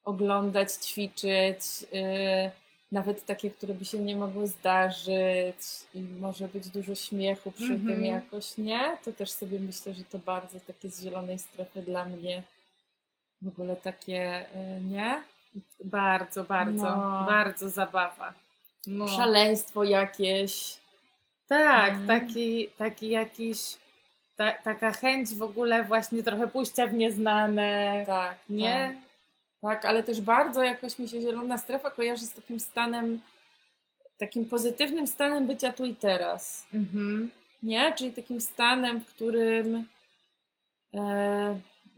oglądać, 0.05 0.71
ćwiczyć. 0.73 1.59
y, 1.93 2.60
nawet 2.91 3.25
takie, 3.25 3.51
które 3.51 3.73
by 3.73 3.85
się 3.85 3.99
nie 3.99 4.15
mogły 4.15 4.47
zdarzyć. 4.47 5.57
I 5.95 5.99
może 6.01 6.47
być 6.47 6.69
dużo 6.69 6.95
śmiechu 6.95 7.51
przy 7.51 7.63
Mhm. 7.73 7.87
tym 7.87 8.05
jakoś, 8.05 8.57
nie? 8.57 8.97
To 9.05 9.11
też 9.11 9.31
sobie 9.31 9.59
myślę, 9.59 9.93
że 9.93 10.03
to 10.03 10.19
bardzo 10.19 10.59
takie 10.59 10.89
z 10.89 11.01
zielonej 11.03 11.39
strefy 11.39 11.81
dla 11.81 12.05
mnie. 12.05 12.43
W 13.41 13.47
ogóle 13.47 13.75
takie, 13.75 14.45
y, 14.77 14.81
nie? 14.81 15.23
Bardzo, 15.83 16.43
bardzo, 16.43 16.83
No. 16.83 17.25
bardzo 17.29 17.69
zabawa. 17.69 18.33
No. 18.87 19.07
Szaleństwo 19.07 19.83
jakieś. 19.83 20.77
Tak, 21.47 21.89
Mhm. 21.93 22.07
taki, 22.07 22.67
taki 22.77 23.09
jakiś, 23.09 23.77
ta, 24.37 24.51
taka 24.51 24.91
chęć 24.91 25.29
w 25.35 25.41
ogóle 25.43 25.83
właśnie 25.83 26.23
trochę 26.23 26.47
pójścia 26.47 26.87
w 26.87 26.93
nieznane, 26.93 28.03
Tak. 28.07 28.35
nie? 28.49 28.95
Tak, 28.95 29.10
ale 29.61 30.03
też 30.03 30.21
bardzo 30.21 30.63
jakoś 30.63 30.99
mi 30.99 31.09
się 31.09 31.21
zielona 31.21 31.57
strefa 31.57 31.91
kojarzy 31.91 32.25
z 32.25 32.33
takim 32.33 32.59
stanem, 32.59 33.21
takim 34.17 34.45
pozytywnym 34.45 35.07
stanem 35.07 35.47
bycia 35.47 35.73
tu 35.73 35.85
i 35.85 35.95
teraz. 35.95 36.65
Mhm. 36.73 37.31
Nie? 37.63 37.93
Czyli 37.97 38.13
takim 38.13 38.41
stanem, 38.41 39.01
w 39.01 39.05
którym 39.05 39.85
e, 40.93 40.99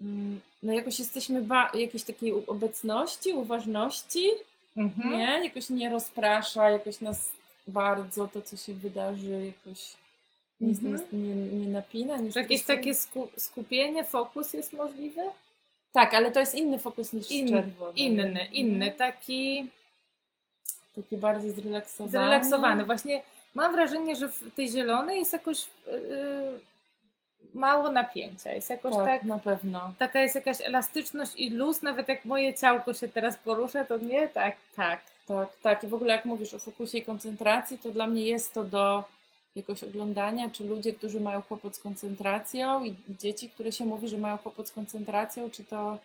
mm, 0.02 0.40
no 0.64 0.74
jakoś 0.74 1.00
jesteśmy 1.00 1.42
ba- 1.42 1.72
jakiejś 1.74 2.04
takiej 2.04 2.32
obecności, 2.48 3.34
uważności, 3.34 4.30
Mhm. 4.78 5.10
nie? 5.12 5.42
Jakoś 5.44 5.70
nie 5.70 5.90
rozprasza, 5.90 6.70
jakoś 6.70 7.02
nas 7.02 7.30
bardzo 7.68 8.28
to, 8.28 8.42
co 8.42 8.58
się 8.58 8.74
wydarzy, 8.74 9.54
jakoś 9.58 9.94
nic 10.62 10.78
Mhm. 10.78 10.94
nas 10.94 11.02
nie, 11.12 11.36
nie 11.36 11.68
napina. 11.68 12.18
Że 12.32 12.40
jakieś 12.42 12.64
takie 12.64 12.94
sku, 12.96 13.28
skupienie, 13.38 14.04
fokus 14.04 14.54
jest 14.54 14.74
możliwy? 14.74 15.22
Tak, 15.94 16.14
ale 16.14 16.32
to 16.32 16.40
jest 16.40 16.56
inny 16.56 16.80
fokus 16.80 17.14
niż 17.14 17.32
Inny, 17.32 17.52
czerwony. 17.52 17.94
Inny, 17.96 18.48
inny, 18.52 18.86
Mhm. 18.86 18.98
taki 18.98 19.70
Taki 20.96 21.18
bardziej 21.18 21.52
zrelaksowany. 21.52 22.12
zrelaksowany. 22.12 22.86
Właśnie 22.86 23.22
mam 23.56 23.72
wrażenie, 23.74 24.16
że 24.16 24.28
w 24.28 24.56
tej 24.56 24.70
zielonej 24.70 25.20
jest 25.20 25.34
jakoś 25.34 25.66
yy, 25.88 26.60
mało 27.54 27.90
napięcia. 27.92 28.52
Jest 28.54 28.70
jakoś 28.70 28.96
Tak, 28.96 29.06
tak, 29.06 29.24
na 29.24 29.40
pewno. 29.40 29.94
taka 30.00 30.22
jest 30.22 30.36
jakaś 30.36 30.62
elastyczność 30.62 31.32
i 31.36 31.50
luz, 31.50 31.82
nawet 31.82 32.08
jak 32.08 32.26
moje 32.26 32.54
ciałko 32.54 32.94
się 32.94 33.08
teraz 33.08 33.38
porusza, 33.38 33.86
to 33.86 33.98
nie 33.98 34.28
tak, 34.28 34.56
tak. 34.76 35.00
Tak, 35.28 35.50
tak. 35.62 35.84
I 35.84 35.88
w 35.88 35.94
ogóle 35.94 36.16
jak 36.16 36.26
mówisz 36.26 36.54
o 36.54 36.60
fokusie 36.60 36.98
i 36.98 37.02
koncentracji, 37.06 37.78
to 37.78 37.90
dla 37.90 38.08
mnie 38.08 38.26
jest 38.26 38.54
to 38.54 38.64
do 38.64 39.04
jakoś 39.56 39.84
oglądania, 39.84 40.50
czy 40.50 40.64
ludzie, 40.64 40.94
którzy 40.94 41.20
mają 41.20 41.42
kłopot 41.42 41.76
z 41.76 41.80
koncentracją 41.80 42.84
i 42.86 42.96
dzieci, 43.10 43.50
które 43.50 43.72
się 43.72 43.86
mówi, 43.86 44.08
że 44.08 44.18
mają 44.18 44.38
kłopot 44.38 44.68
z 44.68 44.72
koncentracją, 44.72 45.50
czy 45.50 45.64
to 45.64 45.98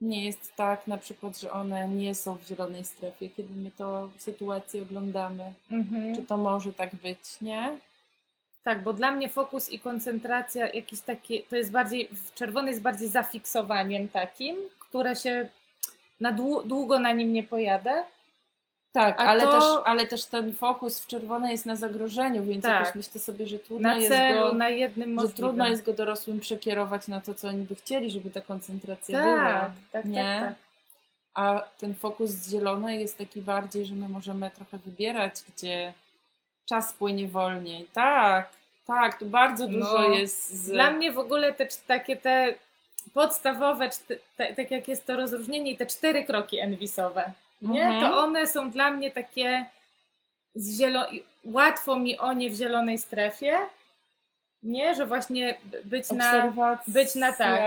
nie 0.00 0.24
jest 0.24 0.56
tak 0.56 0.86
na 0.86 0.98
przykład, 0.98 1.38
że 1.38 1.52
one 1.52 1.88
nie 1.88 2.14
są 2.14 2.36
w 2.36 2.46
zielonej 2.46 2.84
strefie, 2.84 3.30
kiedy 3.30 3.54
my 3.54 3.70
to 3.70 4.08
sytuację 4.18 4.82
oglądamy. 4.82 5.52
Mhm. 5.70 6.16
Czy 6.16 6.22
to 6.22 6.36
może 6.36 6.72
tak 6.72 6.94
być, 6.94 7.40
nie? 7.40 7.78
Tak, 8.64 8.82
bo 8.82 8.92
dla 8.92 9.10
mnie 9.10 9.28
fokus 9.28 9.70
i 9.70 9.78
koncentracja 9.78 10.68
jakiś 10.72 11.00
taki, 11.00 11.42
to 11.42 11.56
jest 11.56 11.70
bardziej, 11.70 12.08
w 12.12 12.34
czerwony 12.34 12.70
jest 12.70 12.82
bardziej 12.82 13.08
zafiksowaniem 13.08 14.08
takim, 14.08 14.56
które 14.78 15.16
się 15.16 15.48
na 16.20 16.32
dłu- 16.32 16.66
długo 16.66 16.98
na 16.98 17.12
nim 17.12 17.32
nie 17.32 17.42
pojadę. 17.42 18.04
Tak, 18.94 19.20
A 19.20 19.24
ale, 19.24 19.42
to- 19.42 19.52
też, 19.52 19.62
ale 19.84 20.06
też 20.06 20.24
ten 20.24 20.52
fokus 20.52 21.00
w 21.00 21.06
czerwonej 21.06 21.52
jest 21.52 21.66
na 21.66 21.76
zagrożeniu, 21.76 22.44
więc 22.44 22.62
Tak. 22.64 22.80
jakoś 22.80 22.94
myślę 22.94 23.20
sobie, 23.20 23.46
że 23.46 23.58
trudno 23.58 23.88
Na 23.88 23.94
jest 23.96 24.08
celu, 24.08 24.40
go... 24.40 24.52
na 24.52 24.68
jednym 24.68 25.20
że 25.20 25.28
trudno 25.28 25.68
jest 25.68 25.84
go 25.84 25.92
dorosłym 25.92 26.40
przekierować 26.40 27.08
na 27.08 27.20
to, 27.20 27.34
co 27.34 27.48
oni 27.48 27.62
by 27.64 27.74
chcieli, 27.74 28.10
żeby 28.10 28.30
ta 28.30 28.40
koncentracja 28.40 29.18
tak, 29.18 29.24
była. 29.26 29.60
tak, 29.60 29.70
tak, 29.92 30.04
nie? 30.04 30.40
tak. 30.46 30.54
A 31.34 31.64
ten 31.78 31.94
fokus 31.94 32.30
z 32.30 32.50
zielonej 32.50 33.00
jest 33.00 33.18
taki 33.18 33.40
bardziej, 33.42 33.86
że 33.86 33.94
my 33.94 34.08
możemy 34.08 34.50
trochę 34.50 34.78
wybierać, 34.78 35.34
gdzie 35.56 35.92
czas 36.66 36.92
płynie 36.92 37.28
wolniej. 37.28 37.86
Tak, 37.94 38.48
tak, 38.86 39.18
tu 39.18 39.26
bardzo 39.26 39.66
dużo 39.68 39.98
No, 39.98 40.08
jest 40.08 40.50
z... 40.54 40.70
Dla 40.70 40.90
mnie 40.90 41.12
w 41.12 41.18
ogóle 41.18 41.52
te 41.52 41.66
takie 41.86 42.16
te 42.16 42.54
podstawowe, 43.14 43.90
te, 44.36 44.54
tak 44.54 44.70
jak 44.70 44.88
jest 44.88 45.06
to 45.06 45.16
rozróżnienie 45.16 45.70
i 45.70 45.76
te 45.76 45.86
cztery 45.86 46.24
kroki 46.24 46.58
enwisowe, 46.58 47.32
nie? 47.64 47.84
Mhm. 47.86 48.02
To 48.12 48.18
one 48.18 48.46
są 48.46 48.70
dla 48.70 48.90
mnie 48.90 49.10
takie 49.10 49.64
z 50.54 50.78
zielo... 50.78 51.06
łatwo 51.44 51.96
mi 51.98 52.18
o 52.18 52.32
nie 52.32 52.50
w 52.50 52.54
zielonej 52.54 52.98
strefie, 52.98 53.58
nie? 54.62 54.94
Że 54.94 55.06
właśnie 55.06 55.54
być 55.84 56.10
na 56.10 56.52
być 56.88 57.14
na 57.14 57.32
tak. 57.32 57.60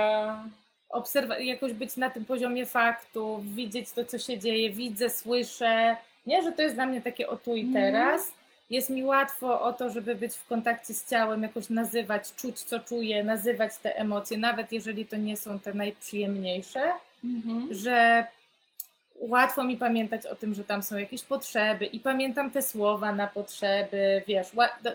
obserwa- 0.89 1.39
jakoś 1.39 1.73
być 1.73 1.97
na 1.97 2.09
tym 2.09 2.25
poziomie 2.25 2.65
faktów, 2.65 3.55
widzieć 3.55 3.91
to, 3.91 4.05
co 4.05 4.19
się 4.19 4.39
dzieje, 4.39 4.69
widzę, 4.69 5.09
słyszę, 5.09 5.95
nie, 6.25 6.43
że 6.43 6.51
to 6.51 6.61
jest 6.61 6.75
dla 6.75 6.85
mnie 6.85 7.01
takie 7.01 7.29
o 7.29 7.35
tu 7.37 7.55
i 7.55 7.61
Mhm. 7.61 7.85
teraz. 7.93 8.31
Jest 8.69 8.89
mi 8.89 9.03
łatwo 9.03 9.61
o 9.61 9.73
to, 9.73 9.89
żeby 9.89 10.15
być 10.15 10.33
w 10.35 10.47
kontakcie 10.47 10.93
z 10.93 11.09
ciałem, 11.09 11.43
jakoś 11.43 11.69
nazywać, 11.69 12.33
czuć, 12.35 12.59
co 12.59 12.79
czuję, 12.79 13.23
nazywać 13.23 13.77
te 13.77 13.95
emocje, 13.97 14.37
nawet 14.37 14.71
jeżeli 14.71 15.05
to 15.05 15.15
nie 15.17 15.37
są 15.37 15.59
te 15.59 15.73
najprzyjemniejsze, 15.73 16.91
Mhm. 17.23 17.67
że 17.71 18.25
łatwo 19.19 19.63
mi 19.63 19.77
pamiętać 19.77 20.25
o 20.25 20.35
tym, 20.35 20.53
że 20.53 20.63
tam 20.63 20.83
są 20.83 20.97
jakieś 20.97 21.23
potrzeby 21.23 21.85
i 21.85 21.99
pamiętam 21.99 22.51
te 22.51 22.61
słowa 22.61 23.11
na 23.11 23.27
potrzeby, 23.27 24.23
wiesz, 24.27 24.47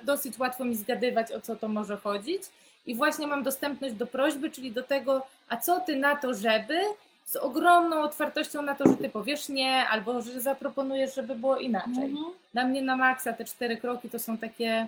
dosyć 0.03 0.39
łatwo 0.39 0.64
mi 0.64 0.77
zgadywać, 0.77 1.33
o 1.33 1.41
co 1.41 1.57
to 1.57 1.68
może 1.68 1.97
chodzić 1.97 2.43
i 2.87 2.95
właśnie 2.95 3.27
mam 3.27 3.43
dostępność 3.43 3.95
do 3.95 4.07
prośby, 4.07 4.51
czyli 4.51 4.73
do 4.73 4.83
tego, 4.83 5.27
a 5.49 5.57
co 5.57 5.81
ty 5.81 5.97
na 5.97 6.16
to, 6.16 6.35
żeby, 6.35 6.81
z 7.25 7.37
ogromną 7.37 8.03
otwartością 8.03 8.62
na 8.62 8.75
to, 8.75 8.89
że 8.89 8.97
ty 8.97 9.09
powiesz 9.09 9.49
nie, 9.49 9.89
albo 9.89 10.23
że 10.23 10.41
zaproponujesz, 10.41 11.14
żeby 11.14 11.35
było 11.35 11.57
inaczej. 11.57 12.05
Mhm. 12.05 12.25
Dla 12.53 12.64
mnie 12.64 12.83
na 12.83 12.97
maksa 12.97 13.33
te 13.33 13.45
cztery 13.45 13.77
kroki 13.77 14.11
to 14.11 14.18
są 14.18 14.39
takie 14.39 14.87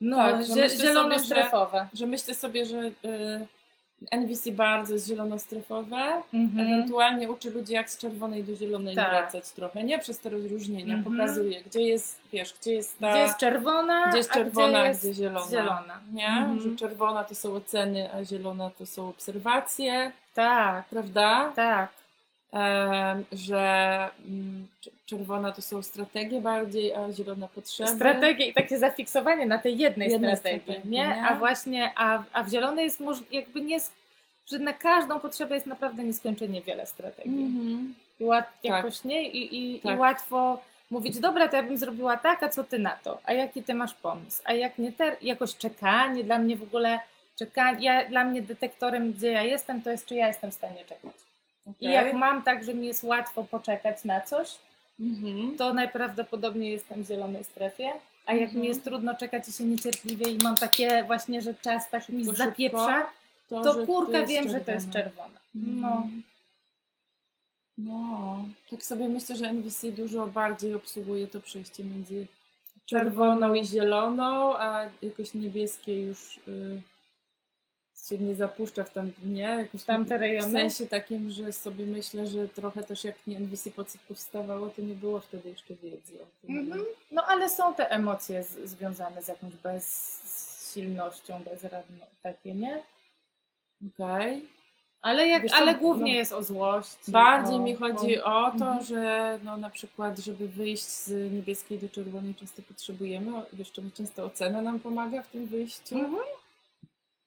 no, 0.00 0.16
Tak, 0.16 0.46
że 0.46 0.52
zie- 0.52 0.62
myślę 0.62 0.84
zielono-strefowe. 0.84 1.86
Że 1.92 2.06
myślę 2.06 2.34
sobie, 2.34 2.66
że 2.66 2.78
y, 2.78 2.92
NVC 4.10 4.52
bardzo 4.52 4.94
jest 4.94 5.06
zielonostrefowe, 5.06 6.22
Mhm. 6.34 6.66
ewentualnie 6.68 7.30
uczy 7.30 7.50
ludzi 7.50 7.72
jak 7.72 7.90
z 7.90 7.98
czerwonej 7.98 8.44
do 8.44 8.54
zielonej 8.56 8.96
Tak. 8.96 9.08
wracać 9.10 9.50
trochę, 9.50 9.84
nie? 9.84 9.98
Przez 9.98 10.18
te 10.20 10.30
rozróżnienia. 10.30 10.94
Mhm. 10.94 11.16
Pokazuje, 11.16 11.62
gdzie 11.62 11.80
jest, 11.82 12.20
wiesz, 12.32 12.54
gdzie 12.60 12.72
jest 12.72 12.98
ta... 12.98 13.10
Gdzie 13.10 13.18
jest 13.20 13.36
czerwona, 13.38 14.08
gdzie 14.08 14.18
jest 14.18 14.30
a 14.30 14.34
czerwona, 14.34 14.68
gdzie 14.68 14.80
a 14.80 14.88
jest 14.88 15.00
gdzie 15.04 15.14
zielona. 15.14 15.46
zielona. 15.50 16.00
Nie? 16.12 16.26
Mhm. 16.28 16.60
Że 16.60 16.76
czerwona 16.76 17.24
to 17.24 17.34
są 17.34 17.54
oceny, 17.54 18.12
a 18.14 18.24
zielona 18.24 18.70
to 18.78 18.86
są 18.86 19.08
obserwacje, 19.08 20.12
Tak, 20.34 20.84
prawda? 20.88 21.52
tak. 21.56 21.88
Że 23.32 24.08
mm, 24.26 24.66
cz- 24.82 24.90
czerwona 25.06 25.52
to 25.52 25.62
są 25.62 25.82
strategie 25.82 26.40
bardziej, 26.40 26.94
a 26.94 27.12
zielona 27.12 27.48
potrzeby. 27.48 27.90
Strategie 27.90 28.46
i 28.46 28.54
takie 28.54 28.78
zafiksowanie 28.78 29.46
na 29.46 29.58
tej 29.58 29.78
jednej 29.78 30.10
strategii, 30.10 30.60
strategii, 30.60 30.90
nie? 30.90 30.98
nie? 31.08 31.22
A 31.22 31.34
właśnie, 31.34 31.92
a, 31.96 32.22
a 32.32 32.42
w 32.42 32.48
zielonej 32.48 32.84
jest 32.84 33.00
moż, 33.00 33.18
jakby 33.32 33.60
nie, 33.60 33.78
że 34.46 34.58
na 34.58 34.72
każdą 34.72 35.20
potrzebę 35.20 35.54
jest 35.54 35.66
naprawdę 35.66 36.04
nieskończenie 36.04 36.62
wiele 36.62 36.86
strategii. 36.86 37.44
Mhm. 37.44 37.94
I 38.20 38.24
łat, 38.24 38.44
jakoś 38.62 39.04
nie? 39.04 39.28
I, 39.28 39.74
i, 39.76 39.80
Tak. 39.80 39.96
I 39.96 39.98
łatwo 39.98 40.60
mówić, 40.90 41.18
dobra, 41.18 41.48
to 41.48 41.56
ja 41.56 41.62
bym 41.62 41.78
zrobiła 41.78 42.16
tak, 42.16 42.42
a 42.42 42.48
co 42.48 42.64
ty 42.64 42.78
na 42.78 42.90
to? 42.90 43.18
A 43.24 43.32
jaki 43.32 43.62
ty 43.62 43.74
masz 43.74 43.94
pomysł? 43.94 44.42
A 44.44 44.52
jak 44.52 44.78
nie 44.78 44.92
ter, 44.92 45.16
jakoś 45.22 45.56
czekanie, 45.56 46.24
dla 46.24 46.38
mnie 46.38 46.56
w 46.56 46.62
ogóle 46.62 47.00
czekanie, 47.38 47.84
ja, 47.86 48.08
dla 48.08 48.24
mnie 48.24 48.42
detektorem, 48.42 49.12
gdzie 49.12 49.32
ja 49.32 49.42
jestem, 49.42 49.82
to 49.82 49.90
jest, 49.90 50.06
czy 50.06 50.14
ja 50.14 50.26
jestem 50.26 50.50
w 50.50 50.54
stanie 50.54 50.84
czekać. 50.84 51.29
I 51.80 51.86
Okej. 51.86 51.92
jak 51.94 52.14
mam 52.14 52.42
tak, 52.42 52.64
że 52.64 52.74
mi 52.74 52.86
jest 52.86 53.04
łatwo 53.04 53.44
poczekać 53.44 54.04
na 54.04 54.20
coś, 54.20 54.48
Mhm. 55.00 55.56
to 55.56 55.74
najprawdopodobniej 55.74 56.72
jestem 56.72 57.02
w 57.02 57.06
zielonej 57.08 57.44
strefie. 57.44 57.92
A 58.26 58.32
jak 58.32 58.42
Mhm. 58.42 58.60
mi 58.62 58.68
jest 58.68 58.84
trudno 58.84 59.14
czekać 59.14 59.48
i 59.48 59.52
się 59.52 59.64
niecierpliwie 59.64 60.30
i 60.30 60.38
mam 60.42 60.56
takie 60.56 61.04
właśnie, 61.04 61.42
że 61.42 61.54
czas 61.54 61.90
tak 61.90 62.08
mi 62.08 62.24
Szybko, 62.24 62.36
zapieprza, 62.44 63.06
To, 63.48 63.62
to 63.62 63.86
kurka 63.86 64.18
jest 64.18 64.32
wiem, 64.32 64.48
że 64.48 64.60
to 64.60 64.70
jest 64.72 64.90
czerwone. 64.90 65.28
czerwona. 65.28 65.40
No. 65.54 65.88
Mhm. 65.96 66.22
No, 67.78 68.44
tak 68.70 68.82
sobie 68.82 69.08
myślę, 69.08 69.36
że 69.36 69.46
NVC 69.48 69.92
dużo 69.92 70.26
bardziej 70.26 70.74
obsługuje 70.74 71.26
to 71.26 71.40
przejście 71.40 71.84
między 71.84 72.26
czerwoną 72.86 73.54
i 73.54 73.64
zieloną, 73.66 74.56
a 74.58 74.84
jakoś 75.02 75.34
niebieskie 75.34 76.02
już 76.06 76.36
y, 76.48 76.80
się 78.10 78.18
nie 78.18 78.34
zapuszcza 78.34 78.84
w 78.84 78.90
tam, 78.92 79.10
nie? 79.24 79.40
Jakoś 79.42 79.84
Tamte 79.84 80.18
W 80.18 80.20
rejony? 80.20 80.52
sensie 80.52 80.86
takim, 80.86 81.30
że 81.30 81.52
sobie 81.52 81.86
myślę, 81.86 82.26
że 82.26 82.48
trochę 82.48 82.82
też 82.82 83.04
jak 83.04 83.16
nie 83.26 83.36
NVC 83.36 83.70
po- 83.70 83.84
powstawało, 84.08 84.68
to 84.70 84.82
nie 84.82 84.94
było 84.94 85.20
wtedy 85.20 85.48
jeszcze 85.48 85.74
wiedzy 85.74 86.22
o 86.22 86.26
tym. 86.46 86.58
Mhm. 86.58 86.84
No 87.10 87.22
ale 87.26 87.50
są 87.50 87.74
te 87.74 87.90
emocje 87.90 88.44
z, 88.44 88.58
związane 88.70 89.22
z 89.22 89.28
jakąś 89.28 89.52
bezsilnością, 89.56 91.40
bezradną, 91.50 92.04
takie, 92.22 92.54
nie? 92.54 92.82
Okej. 93.94 94.48
Ale, 95.02 95.28
jak, 95.28 95.46
co, 95.46 95.56
ale 95.56 95.74
głównie 95.74 96.12
no, 96.12 96.18
jest 96.18 96.32
o 96.32 96.42
złości. 96.42 97.10
Bardziej 97.12 97.54
o, 97.56 97.58
mi 97.58 97.74
chodzi 97.74 98.20
o 98.20 98.50
to, 98.58 98.64
Mhm. 98.66 98.84
że 98.84 99.38
no 99.44 99.56
na 99.56 99.70
przykład, 99.70 100.18
żeby 100.18 100.48
wyjść 100.48 100.82
z 100.84 101.32
niebieskiej 101.32 101.78
do 101.78 101.88
czerwonej 101.88 102.34
często 102.34 102.62
potrzebujemy, 102.62 103.32
jeszcze 103.58 103.82
często 103.94 104.24
ocena 104.24 104.62
nam 104.62 104.80
pomaga 104.80 105.22
w 105.22 105.28
tym 105.28 105.46
wyjściu. 105.46 105.94
Mhm. 105.98 106.22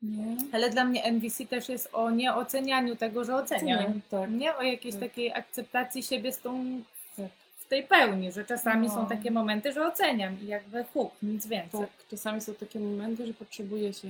Nie? 0.03 0.35
Ale 0.51 0.69
dla 0.69 0.85
mnie 0.85 1.03
NVC 1.03 1.45
też 1.45 1.69
jest 1.69 1.89
o 1.93 2.11
nieocenianiu 2.11 2.95
tego, 2.95 3.23
że 3.25 3.35
oceniam. 3.35 3.79
Oceniam, 3.79 4.01
tak. 4.11 4.31
Nie 4.31 4.55
o 4.55 4.61
jakiejś 4.61 4.95
Tak. 4.95 5.03
takiej 5.03 5.33
akceptacji 5.33 6.03
siebie 6.03 6.31
z 6.33 6.39
tą, 6.39 6.81
Tak. 7.17 7.25
w 7.57 7.67
tej 7.67 7.83
pełni, 7.83 8.31
że 8.31 8.45
czasami 8.45 8.87
No. 8.87 8.93
są 8.93 9.05
takie 9.07 9.31
momenty, 9.31 9.71
że 9.73 9.87
oceniam 9.87 10.41
i 10.41 10.47
jakby 10.47 10.83
huk, 10.83 11.11
nic 11.23 11.47
więcej. 11.47 11.79
Tak, 11.79 11.89
czasami 12.09 12.41
są 12.41 12.53
takie 12.53 12.79
momenty, 12.79 13.27
że 13.27 13.33
potrzebuje 13.33 13.93
się 13.93 14.07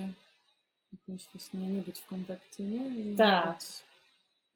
jakoś 1.07 1.25
właśnie 1.33 1.59
nie 1.59 1.81
być 1.81 1.99
w 1.99 2.05
kontakcie, 2.07 2.63
nie? 2.63 2.87
I 2.87 3.15
Tak. 3.15 3.57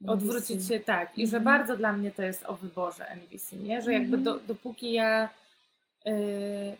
być 0.01 0.09
Odwrócić 0.09 0.67
się 0.67 0.79
tak. 0.79 1.17
I 1.17 1.27
że 1.27 1.37
Mhm. 1.37 1.43
bardzo 1.59 1.77
dla 1.77 1.93
mnie 1.93 2.11
to 2.11 2.21
jest 2.23 2.45
o 2.45 2.53
wyborze 2.53 3.05
NVC, 3.09 3.55
nie? 3.55 3.81
Że 3.81 3.93
jakby 3.93 4.17
Mhm. 4.17 4.23
do, 4.23 4.39
dopóki 4.47 4.93
ja 4.93 5.29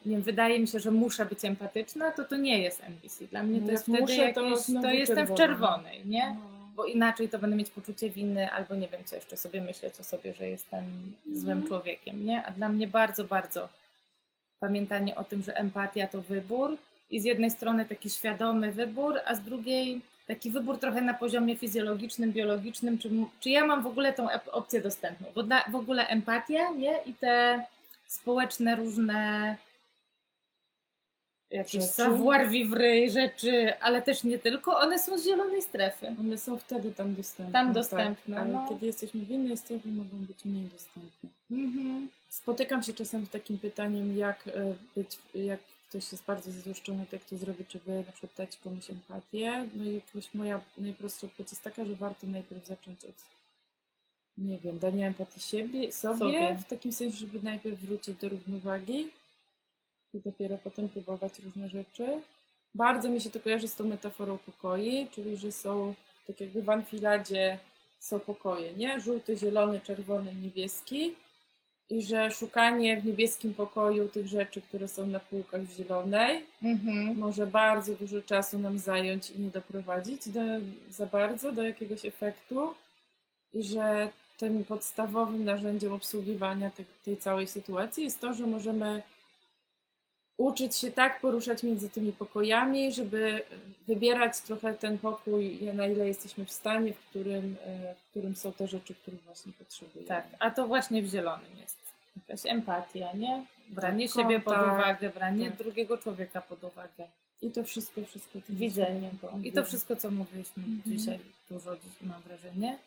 nie 0.05 0.11
wiem, 0.15 0.21
wydaje 0.21 0.59
mi 0.59 0.67
się, 0.67 0.79
że 0.79 0.91
muszę 0.91 1.25
być 1.25 1.45
empatyczna, 1.45 2.11
to 2.11 2.23
to 2.23 2.37
nie 2.37 2.61
jest 2.61 2.83
NVC. 2.83 3.25
Dla 3.27 3.43
mnie 3.43 3.59
No 3.59 3.65
to 3.65 3.71
jest 3.71 3.87
jak 3.87 3.97
wtedy 3.97 4.11
muszę, 4.11 4.33
to 4.33 4.41
jakieś, 4.41 4.65
to, 4.81 4.91
jestem 4.91 5.27
w 5.27 5.33
czerwonej, 5.33 6.05
nie? 6.05 6.27
No. 6.35 6.57
Bo 6.75 6.85
inaczej 6.85 7.29
to 7.29 7.39
będę 7.39 7.55
mieć 7.55 7.69
poczucie 7.69 8.09
winy, 8.09 8.51
albo 8.51 8.75
nie 8.75 8.87
wiem, 8.87 9.01
co 9.05 9.15
jeszcze 9.15 9.37
sobie 9.37 9.61
myśleć 9.61 9.99
o 9.99 10.03
sobie, 10.03 10.33
że 10.33 10.49
jestem 10.49 10.83
złym 11.33 11.51
Mhm. 11.51 11.67
człowiekiem, 11.67 12.25
nie? 12.25 12.43
A 12.45 12.51
dla 12.51 12.69
mnie 12.69 12.87
bardzo, 12.87 13.23
bardzo 13.23 13.69
pamiętanie 14.59 15.15
o 15.15 15.23
tym, 15.23 15.43
że 15.43 15.55
empatia 15.57 16.07
to 16.07 16.21
wybór 16.21 16.77
i 17.11 17.19
z 17.19 17.23
jednej 17.23 17.51
strony 17.51 17.85
taki 17.85 18.09
świadomy 18.09 18.71
wybór, 18.71 19.19
a 19.25 19.35
z 19.35 19.41
drugiej 19.41 20.01
taki 20.27 20.51
wybór 20.51 20.79
trochę 20.79 21.01
na 21.01 21.13
poziomie 21.13 21.55
fizjologicznym, 21.55 22.31
biologicznym, 22.31 22.97
czy, 22.97 23.09
czy 23.39 23.49
ja 23.49 23.65
mam 23.65 23.83
w 23.83 23.87
ogóle 23.87 24.13
tą 24.13 24.27
opcję 24.51 24.81
dostępną, 24.81 25.27
bo 25.35 25.43
dla, 25.43 25.63
w 25.71 25.75
ogóle 25.75 26.07
empatia, 26.07 26.71
nie? 26.71 26.99
I 27.05 27.13
te 27.13 27.63
społeczne 28.07 28.75
różne 28.75 29.57
jakieś 31.51 31.81
Rzeczy. 31.81 31.93
savoir 31.93 32.49
vivre 32.49 33.09
rzeczy, 33.09 33.79
ale 33.79 34.01
też 34.01 34.23
nie 34.23 34.39
tylko, 34.39 34.79
one 34.79 34.99
są 34.99 35.17
z 35.17 35.25
zielonej 35.25 35.61
strefy. 35.61 36.15
One 36.19 36.37
są 36.37 36.57
wtedy 36.57 36.91
tam 36.91 37.15
dostępne. 37.15 37.53
Tam 37.53 37.65
tak, 37.65 37.73
dostępne, 37.73 38.39
ale 38.39 38.53
no. 38.53 38.65
kiedy 38.69 38.85
jesteśmy 38.85 39.21
w 39.21 39.31
innej 39.31 39.57
strefie, 39.57 39.89
mogą 39.89 40.17
być 40.17 40.45
mniej 40.45 40.65
dostępne. 40.65 41.29
Mhm. 41.51 42.09
Spotykam 42.29 42.83
się 42.83 42.93
czasem 42.93 43.25
z 43.25 43.29
takim 43.29 43.57
pytaniem, 43.57 44.17
jak 44.17 44.47
e, 44.47 44.75
być, 44.95 45.17
jak 45.35 45.59
ktoś 45.89 46.11
jest 46.11 46.25
bardzo 46.25 46.51
złoszczony, 46.51 47.05
to 47.09 47.15
jak 47.15 47.25
to 47.25 47.37
zrobić, 47.37 47.71
żeby 47.71 47.91
na 47.91 48.11
przykład 48.11 48.31
dać 48.37 48.57
komuś 48.57 48.89
empatię. 48.89 49.67
No 49.75 49.83
i 49.83 49.95
jakoś 49.95 50.33
moja 50.33 50.61
najprostsza 50.77 51.27
odpowiedź 51.27 51.51
jest 51.51 51.63
taka, 51.63 51.85
że 51.85 51.95
warto 51.95 52.27
najpierw 52.27 52.65
zacząć 52.65 53.05
od, 53.05 53.15
nie 54.37 54.57
wiem, 54.57 54.79
dania 54.79 55.07
empatii 55.07 55.39
siebie, 55.39 55.91
sobie, 55.91 56.17
Sobie. 56.19 56.55
w 56.55 56.65
takim 56.69 56.91
sensie, 56.91 57.17
żeby 57.17 57.39
najpierw 57.43 57.79
wrócić 57.79 58.17
do 58.17 58.29
równowagi 58.29 59.07
i 60.13 60.19
dopiero 60.19 60.57
potem 60.57 60.89
próbować 60.89 61.39
różne 61.39 61.69
rzeczy. 61.69 62.07
Bardzo 62.75 63.09
mi 63.09 63.21
się 63.21 63.29
to 63.29 63.39
kojarzy 63.39 63.67
z 63.67 63.75
tą 63.75 63.83
metaforą 63.87 64.37
pokoi, 64.45 65.07
czyli 65.11 65.37
że 65.37 65.51
są, 65.51 65.93
tak 66.27 66.41
jakby 66.41 66.61
w 66.61 66.69
anfiladzie 66.69 67.57
są 67.99 68.19
pokoje, 68.19 68.73
nie? 68.73 68.99
Żółty, 69.01 69.37
zielony, 69.37 69.81
czerwony, 69.81 70.35
niebieski 70.35 71.13
i 71.89 72.01
że 72.01 72.31
szukanie 72.31 73.01
w 73.01 73.05
niebieskim 73.05 73.53
pokoju 73.53 74.09
tych 74.09 74.27
rzeczy, 74.27 74.61
które 74.61 74.87
są 74.87 75.07
na 75.07 75.19
półkach 75.19 75.61
w 75.61 75.75
zielonej, 75.77 76.45
Mhm. 76.63 77.17
może 77.17 77.47
bardzo 77.47 77.95
dużo 77.95 78.21
czasu 78.21 78.59
nam 78.59 78.79
zająć 78.79 79.29
i 79.31 79.39
nie 79.39 79.49
doprowadzić 79.49 80.29
do, 80.29 80.39
za 80.89 81.05
bardzo 81.05 81.51
do 81.51 81.63
jakiegoś 81.63 82.05
efektu. 82.05 82.73
I 83.53 83.63
że 83.63 84.09
tym 84.37 84.65
podstawowym 84.65 85.43
narzędziem 85.45 85.93
obsługiwania 85.93 86.69
tej, 86.71 86.85
tej 87.05 87.17
całej 87.17 87.47
sytuacji 87.47 88.03
jest 88.03 88.19
to, 88.21 88.33
że 88.33 88.47
możemy 88.47 89.01
uczyć 90.37 90.75
się 90.75 90.91
tak 90.91 91.21
poruszać 91.21 91.63
między 91.63 91.89
tymi 91.89 92.11
pokojami, 92.13 92.93
żeby 92.93 93.41
wybierać 93.87 94.41
trochę 94.41 94.73
ten 94.73 94.97
pokój, 94.97 95.59
na 95.73 95.87
ile 95.87 96.07
jesteśmy 96.07 96.45
w 96.45 96.51
stanie, 96.51 96.93
w 96.93 96.99
którym, 96.99 97.55
e, 97.65 97.95
w 97.95 98.09
którym 98.11 98.35
są 98.35 98.53
te 98.53 98.67
rzeczy, 98.67 98.95
których 98.95 99.21
właśnie 99.23 99.53
potrzebujemy. 99.53 100.07
Tak, 100.07 100.27
a 100.39 100.51
to 100.51 100.67
właśnie 100.67 101.01
w 101.03 101.07
zielonym 101.07 101.57
jest 101.61 101.77
jakaś 102.27 102.45
empatia, 102.51 103.13
nie? 103.13 103.45
Branie 103.69 104.07
Tak, 104.09 104.15
siebie 104.15 104.39
pod 104.39 104.53
kontakt, 104.55 104.73
uwagę, 104.79 105.09
branie 105.09 105.49
tak. 105.49 105.57
drugiego 105.57 105.97
człowieka 105.97 106.41
pod 106.41 106.63
uwagę, 106.63 107.07
I 107.41 107.51
to 107.51 107.63
wszystko, 107.63 108.01
wszystko. 108.05 108.39
widzenie. 108.49 109.09
I 109.43 109.51
to 109.51 109.65
wszystko, 109.65 109.95
co 109.95 110.11
mówiliśmy 110.11 110.63
Mhm. 110.63 110.97
dzisiaj, 110.97 111.19
dużo 111.49 111.75
mam 112.01 112.21
wrażenie. 112.21 112.77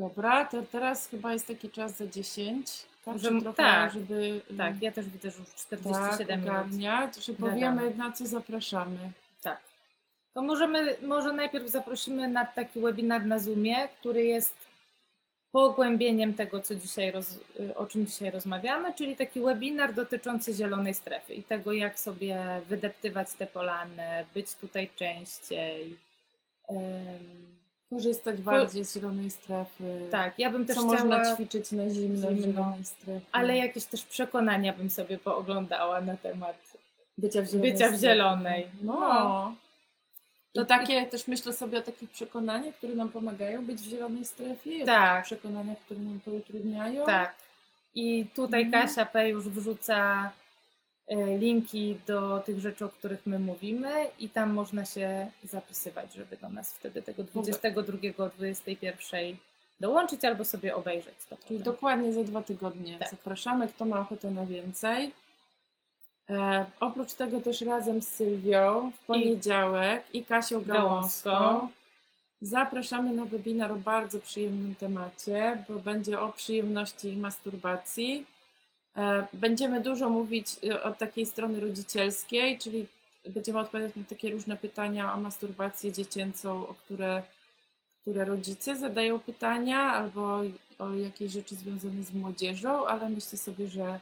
Dobra, 0.00 0.44
to 0.44 0.62
teraz 0.62 1.08
chyba 1.08 1.32
jest 1.32 1.46
taki 1.46 1.70
czas 1.70 1.96
za 1.96 2.06
10. 2.06 2.70
Tak, 3.04 3.18
Że- 3.18 3.40
trochę, 3.40 3.56
tak, 3.56 3.92
żeby 3.92 4.40
Tak, 4.58 4.82
ja 4.82 4.92
też 4.92 5.08
widzę, 5.08 5.30
że 5.30 5.38
już 5.38 5.48
tak, 5.48 5.56
47 5.58 6.40
minut. 6.40 6.50
ogarniać, 6.54 7.16
że 7.24 7.32
powiemy 7.32 7.94
na 7.94 8.12
co 8.12 8.26
zapraszamy. 8.26 9.10
Tak. 9.42 9.60
To 10.34 10.42
możemy, 10.42 10.96
może 11.02 11.32
najpierw 11.32 11.68
zaprosimy 11.68 12.28
na 12.28 12.44
taki 12.44 12.80
webinar 12.80 13.26
na 13.26 13.38
Zoomie, 13.38 13.88
który 14.00 14.24
jest 14.24 14.54
pogłębieniem 15.52 16.34
tego, 16.34 16.60
co 16.60 16.74
dzisiaj 16.74 17.10
roz, 17.10 17.38
o 17.76 17.86
czym 17.86 18.06
dzisiaj 18.06 18.30
rozmawiamy, 18.30 18.94
czyli 18.94 19.16
taki 19.16 19.40
webinar 19.40 19.94
dotyczący 19.94 20.54
zielonej 20.54 20.94
strefy 20.94 21.34
i 21.34 21.42
tego, 21.42 21.72
jak 21.72 22.00
sobie 22.00 22.60
wydeptywać 22.68 23.32
te 23.32 23.46
polany, 23.46 24.24
być 24.34 24.54
tutaj 24.54 24.90
częściej. 24.96 25.96
Em, 26.68 27.59
Korzystać 27.90 28.40
bardziej 28.40 28.84
z 28.84 28.94
zielonej 28.94 29.30
strefy. 29.30 30.08
tak, 30.10 30.38
ja 30.38 30.50
bym 30.50 30.66
też 30.66 30.76
co 30.76 30.82
chciała, 30.88 31.04
można 31.04 31.34
ćwiczyć 31.36 31.72
na 31.72 31.88
zimno 31.90 32.28
w 32.30 32.36
zielonej 32.40 32.84
strefie. 32.84 33.20
ale 33.32 33.56
jakieś 33.56 33.84
też 33.84 34.02
przekonania 34.02 34.72
bym 34.72 34.90
sobie 34.90 35.18
pooglądała 35.18 36.00
na 36.00 36.16
temat 36.16 36.56
bycia 37.18 37.42
w 37.42 37.46
zielonej. 37.46 37.72
bycia 37.72 37.90
w 37.90 38.00
zielonej. 38.00 38.66
No. 38.82 38.92
No. 39.00 39.54
To 40.54 40.62
I- 40.62 40.66
takie 40.66 41.06
też 41.06 41.26
myślę 41.28 41.52
sobie 41.52 41.78
o 41.78 41.82
takich 41.82 42.10
przekonaniach, 42.10 42.74
które 42.74 42.94
nam 42.94 43.08
pomagają 43.08 43.66
być 43.66 43.78
w 43.80 43.84
zielonej 43.84 44.24
strefie. 44.24 44.70
i 44.78 44.84
Tak. 44.84 45.24
przekonaniach, 45.24 45.78
które 45.78 46.00
nam 46.00 46.20
to 46.24 46.30
utrudniają. 46.30 47.06
Tak. 47.06 47.34
I 47.94 48.26
tutaj 48.34 48.62
Mhm. 48.64 48.86
Kasia 48.88 49.06
P. 49.06 49.28
już 49.28 49.48
wrzuca 49.48 50.30
linki 51.38 51.96
do 52.06 52.40
tych 52.46 52.60
rzeczy, 52.60 52.84
o 52.84 52.88
których 52.88 53.26
my 53.26 53.38
mówimy 53.38 54.06
i 54.18 54.28
tam 54.28 54.52
można 54.52 54.84
się 54.84 55.30
zapisywać, 55.44 56.14
żeby 56.14 56.36
do 56.36 56.48
nas 56.48 56.74
wtedy 56.74 57.02
tego 57.02 57.24
22 57.24 58.24
o 58.24 58.28
21 58.28 59.36
dołączyć 59.80 60.24
albo 60.24 60.44
sobie 60.44 60.76
obejrzeć 60.76 61.14
to. 61.30 61.36
Czyli 61.48 61.60
dokładnie 61.60 62.12
za 62.12 62.24
dwa 62.24 62.42
tygodnie. 62.42 62.98
Tak. 62.98 63.10
Zapraszamy, 63.10 63.68
kto 63.68 63.84
ma 63.84 64.00
ochotę 64.00 64.30
na 64.30 64.46
więcej. 64.46 65.12
E, 66.30 66.66
oprócz 66.80 67.12
tego 67.12 67.40
też 67.40 67.60
razem 67.60 68.02
z 68.02 68.08
Sylwią 68.08 68.90
w 68.90 69.06
poniedziałek 69.06 70.04
i, 70.14 70.24
Kasią 70.24 70.64
Gałązką 70.64 71.30
Gałązką. 71.30 71.68
zapraszamy 72.42 73.12
na 73.12 73.24
webinar 73.24 73.72
o 73.72 73.76
bardzo 73.76 74.18
przyjemnym 74.18 74.74
temacie, 74.74 75.64
bo 75.68 75.74
będzie 75.74 76.20
o 76.20 76.32
przyjemności 76.32 77.08
i 77.08 77.16
masturbacji. 77.16 78.26
E, 78.96 79.26
będziemy 79.32 79.80
dużo 79.80 80.10
mówić 80.10 80.46
e, 80.70 80.82
od 80.82 80.98
takiej 80.98 81.26
strony 81.26 81.60
rodzicielskiej, 81.60 82.58
czyli 82.58 82.86
będziemy 83.28 83.58
odpowiadać 83.58 83.96
na 83.96 84.04
takie 84.04 84.30
różne 84.30 84.56
pytania 84.56 85.14
o 85.14 85.20
masturbację 85.20 85.92
dziecięcą, 85.92 86.68
o 86.68 86.74
które 86.74 87.22
które 88.00 88.24
rodzice 88.24 88.76
zadają 88.76 89.18
pytania 89.18 89.78
albo 89.78 90.40
o 90.78 90.94
jakieś 90.94 91.32
rzeczy 91.32 91.54
związane 91.54 92.02
z 92.02 92.12
młodzieżą, 92.14 92.86
ale 92.86 93.08
myślę 93.08 93.38
sobie, 93.38 93.68
że 93.68 94.00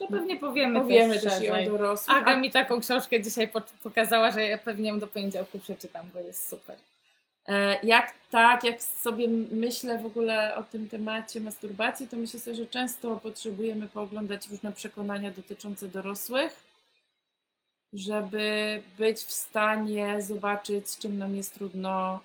Że 0.00 0.06
pewnie 0.06 0.36
powiemy, 0.36 0.80
powiemy 0.80 1.14
też, 1.14 1.24
też 1.24 1.42
i 1.42 1.50
o 1.50 1.70
dorosłych. 1.70 2.16
Aga 2.16 2.36
mi 2.36 2.50
taką 2.50 2.80
książkę 2.80 3.22
dzisiaj 3.22 3.48
po- 3.48 3.62
pokazała, 3.82 4.30
że 4.30 4.42
ja 4.42 4.58
pewnie 4.58 4.88
ją 4.88 4.98
do 4.98 5.06
poniedziałku 5.06 5.58
przeczytam, 5.58 6.06
bo 6.14 6.20
jest 6.20 6.48
super. 6.48 6.76
E, 7.48 7.78
Jak 7.82 8.14
tak, 8.30 8.64
jak 8.64 8.82
sobie 8.82 9.28
myślę 9.50 9.98
w 9.98 10.06
ogóle 10.06 10.56
o 10.56 10.62
tym 10.62 10.88
temacie 10.88 11.40
masturbacji, 11.40 12.08
to 12.08 12.16
myślę 12.16 12.40
sobie, 12.40 12.56
że 12.56 12.66
często 12.66 13.16
potrzebujemy 13.16 13.88
pooglądać 13.88 14.48
różne 14.50 14.72
przekonania 14.72 15.30
dotyczące 15.30 15.88
dorosłych, 15.88 16.56
żeby 17.92 18.82
być 18.98 19.18
w 19.18 19.30
stanie 19.32 20.22
zobaczyć, 20.22 20.90
z 20.90 20.98
czym 20.98 21.18
nam 21.18 21.36
jest 21.36 21.54
trudno 21.54 22.20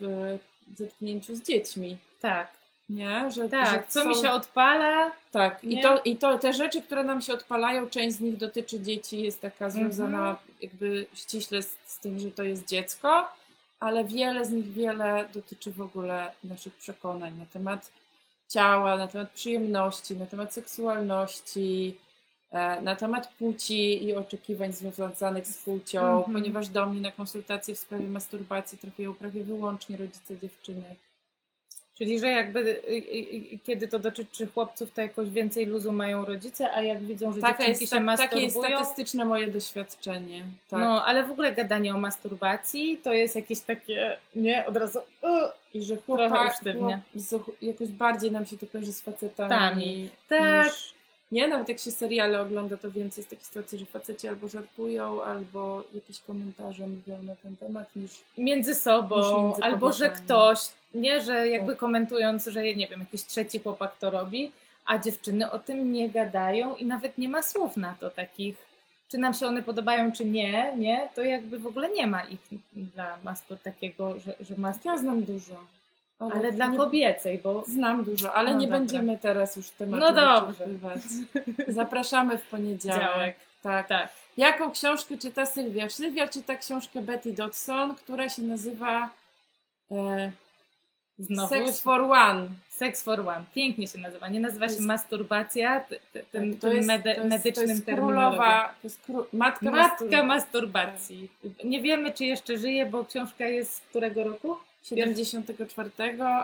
w 0.00 0.38
zetknięciu 0.76 1.36
z 1.36 1.42
dziećmi. 1.42 1.96
Tak, 2.20 2.48
Nie? 2.88 3.30
Że, 3.30 3.48
tak. 3.48 3.70
że 3.70 3.82
Co 3.88 4.04
mi 4.04 4.14
są- 4.14 4.22
się 4.22 4.30
odpala? 4.30 5.12
Tak, 5.32 5.64
i 5.64 5.80
to, 5.82 6.00
i 6.04 6.16
to 6.16 6.38
te 6.38 6.52
rzeczy, 6.52 6.82
które 6.82 7.04
nam 7.04 7.22
się 7.22 7.32
odpalają, 7.32 7.90
część 7.90 8.16
z 8.16 8.20
nich 8.20 8.36
dotyczy 8.36 8.80
dzieci, 8.80 9.22
jest 9.22 9.40
taka 9.40 9.70
związana 9.70 10.18
Mhm. 10.18 10.36
jakby 10.62 11.06
ściśle 11.14 11.62
z, 11.62 11.76
z 11.86 11.98
tym, 11.98 12.18
że 12.18 12.30
to 12.30 12.42
jest 12.42 12.68
dziecko, 12.68 13.28
ale 13.82 14.04
wiele 14.04 14.44
z 14.44 14.50
nich, 14.50 14.72
wiele 14.72 15.28
dotyczy 15.34 15.70
w 15.72 15.80
ogóle 15.80 16.32
naszych 16.44 16.74
przekonań 16.74 17.38
na 17.38 17.46
temat 17.46 17.90
ciała, 18.48 18.96
na 18.96 19.08
temat 19.08 19.30
przyjemności, 19.30 20.16
na 20.16 20.26
temat 20.26 20.54
seksualności, 20.54 21.96
e, 22.50 22.80
na 22.82 22.96
temat 22.96 23.34
płci 23.38 24.04
i 24.04 24.14
oczekiwań 24.14 24.72
związanych 24.72 25.46
z 25.46 25.56
płcią, 25.64 26.00
Mhm. 26.00 26.32
ponieważ 26.32 26.68
do 26.68 26.86
mnie 26.86 27.00
na 27.00 27.12
konsultacje 27.12 27.74
w 27.74 27.78
sprawie 27.78 28.08
masturbacji 28.08 28.78
trafiają 28.78 29.14
prawie 29.14 29.44
wyłącznie 29.44 29.96
rodzice 29.96 30.38
dziewczyny. 30.38 30.94
Czyli, 32.02 32.18
że 32.18 32.28
jakby 32.28 32.60
y, 32.60 32.64
y, 32.64 33.54
y, 33.54 33.58
kiedy 33.66 33.88
to 33.88 33.98
dotyczy 33.98 34.46
chłopców, 34.46 34.92
to 34.92 35.00
jakoś 35.00 35.30
więcej 35.30 35.66
luzu 35.66 35.92
mają 35.92 36.24
rodzice, 36.24 36.72
a 36.72 36.82
jak 36.82 37.02
widzą, 37.02 37.32
że 37.32 37.40
Taka 37.40 37.52
dziewczynki 37.52 37.80
jest, 37.80 37.92
się 37.92 38.06
tak, 38.06 38.16
takie 38.18 38.40
jest 38.40 38.56
masturbują, 38.56 38.78
statystyczne 38.78 39.24
moje 39.24 39.46
doświadczenie. 39.46 40.44
Tak. 40.70 40.80
no 40.80 41.04
ale 41.04 41.24
w 41.24 41.30
ogóle 41.30 41.52
gadanie 41.52 41.94
o 41.94 41.98
masturbacji 41.98 42.98
to 43.02 43.12
jest 43.12 43.36
jakieś 43.36 43.60
takie, 43.60 44.16
nie, 44.36 44.66
od 44.66 44.76
razu 44.76 44.98
uh, 45.22 45.52
I 45.74 45.82
że 45.82 45.96
chłopak, 45.96 46.60
chłop, 46.78 47.56
jakoś 47.62 47.88
bardziej 47.88 48.32
nam 48.32 48.46
się 48.46 48.58
to 48.58 48.66
kojarzy 48.66 48.92
z 48.92 49.00
facetami. 49.00 49.50
Tami. 49.50 50.08
Tak. 50.28 50.66
Niż, 50.66 50.94
nie, 51.32 51.48
nawet 51.48 51.68
jak 51.68 51.78
się 51.78 51.90
seriale 51.90 52.40
ogląda, 52.40 52.76
to 52.76 52.90
więcej 52.90 53.22
jest 53.22 53.30
takich 53.30 53.46
sytuacji, 53.46 53.78
że 53.78 53.86
faceci 53.86 54.28
albo 54.28 54.48
żartują, 54.48 55.22
albo 55.22 55.84
jakieś 55.94 56.20
komentarze 56.20 56.86
mówią 56.86 57.22
na 57.22 57.36
ten 57.36 57.56
temat, 57.56 57.96
niż 57.96 58.10
między 58.38 58.70
Niż 58.70 58.80
sobą, 58.80 59.42
między 59.46 59.62
albo 59.62 59.92
że 59.92 60.10
ktoś, 60.10 60.58
nie, 60.94 61.20
że 61.20 61.48
jakby 61.48 61.72
Tak. 61.72 61.78
komentując, 61.80 62.46
że 62.46 62.62
nie 62.62 62.88
wiem, 62.88 63.00
jakiś 63.00 63.24
trzeci 63.24 63.58
chłopak 63.58 63.98
to 63.98 64.10
robi, 64.10 64.52
a 64.84 64.98
dziewczyny 64.98 65.50
o 65.50 65.58
tym 65.58 65.92
nie 65.92 66.10
gadają 66.10 66.76
i 66.76 66.84
nawet 66.84 67.18
nie 67.18 67.28
ma 67.28 67.42
słów 67.42 67.76
na 67.76 67.94
to 68.00 68.10
takich, 68.10 68.56
czy 69.08 69.18
nam 69.18 69.34
się 69.34 69.46
one 69.46 69.62
podobają, 69.62 70.12
czy 70.12 70.24
nie, 70.24 70.72
nie, 70.76 71.08
to 71.14 71.22
jakby 71.22 71.58
w 71.58 71.66
ogóle 71.66 71.90
nie 71.90 72.06
ma 72.06 72.22
ich 72.24 72.40
dla 72.72 73.18
mastur 73.24 73.58
takiego, 73.58 74.20
że, 74.20 74.34
że 74.40 74.54
ja 74.84 74.98
znam 74.98 75.22
dużo. 75.24 75.54
Ale 76.34 76.52
dla 76.52 76.66
nie, 76.66 76.76
kobiecej, 76.76 77.38
bo 77.38 77.64
Znam 77.66 78.04
dużo, 78.04 78.34
ale 78.34 78.52
No 78.52 78.58
nie 78.60 78.66
dobra. 78.66 78.78
będziemy 78.78 79.18
teraz 79.18 79.56
już 79.56 79.68
tematu 79.70 80.00
No 80.04 80.12
dobrze. 80.12 80.64
Zapraszamy 81.68 82.38
w 82.38 82.42
poniedziałek. 82.46 83.00
działek, 83.02 83.36
Tak. 83.62 83.88
tak. 83.88 84.08
Jaką 84.36 84.70
książkę 84.70 85.18
czyta 85.18 85.46
Sylwia? 85.46 85.88
Sylwia 85.90 86.28
czyta 86.28 86.56
książkę 86.56 87.02
Betty 87.02 87.32
Dodson, 87.32 87.94
która 87.94 88.28
się 88.28 88.42
nazywa 88.42 89.10
e, 89.90 90.32
Znowu 91.18 91.48
Sex 91.48 91.80
for 91.80 92.00
One. 92.00 92.48
Sex 92.70 93.02
for 93.02 93.20
One. 93.20 93.44
Pięknie 93.54 93.88
się 93.88 93.98
nazywa. 93.98 94.28
Nie 94.28 94.40
nazywa 94.40 94.66
się 94.68 94.74
jest- 94.74 94.84
masturbacja, 94.86 95.80
t- 95.80 95.96
t- 96.12 96.22
tym, 96.32 96.58
to 96.58 96.72
jest, 96.72 96.88
mede, 96.88 97.02
to 97.02 97.08
jest, 97.20 97.22
to 97.22 97.28
medycznym 97.28 97.68
jest 97.68 97.84
królowa, 97.84 98.68
to 98.82 98.86
jest 98.86 99.00
kró, 99.02 99.26
matka, 99.32 99.70
Matka 99.70 100.04
mastur- 100.04 100.24
masturbacji. 100.26 101.28
Nie 101.64 101.82
wiemy, 101.82 102.12
czy 102.12 102.24
jeszcze 102.24 102.58
żyje, 102.58 102.86
bo 102.86 103.04
książka 103.04 103.44
jest 103.46 103.74
z 103.74 103.80
którego 103.80 104.24
roku? 104.24 104.56
74, 104.82 105.90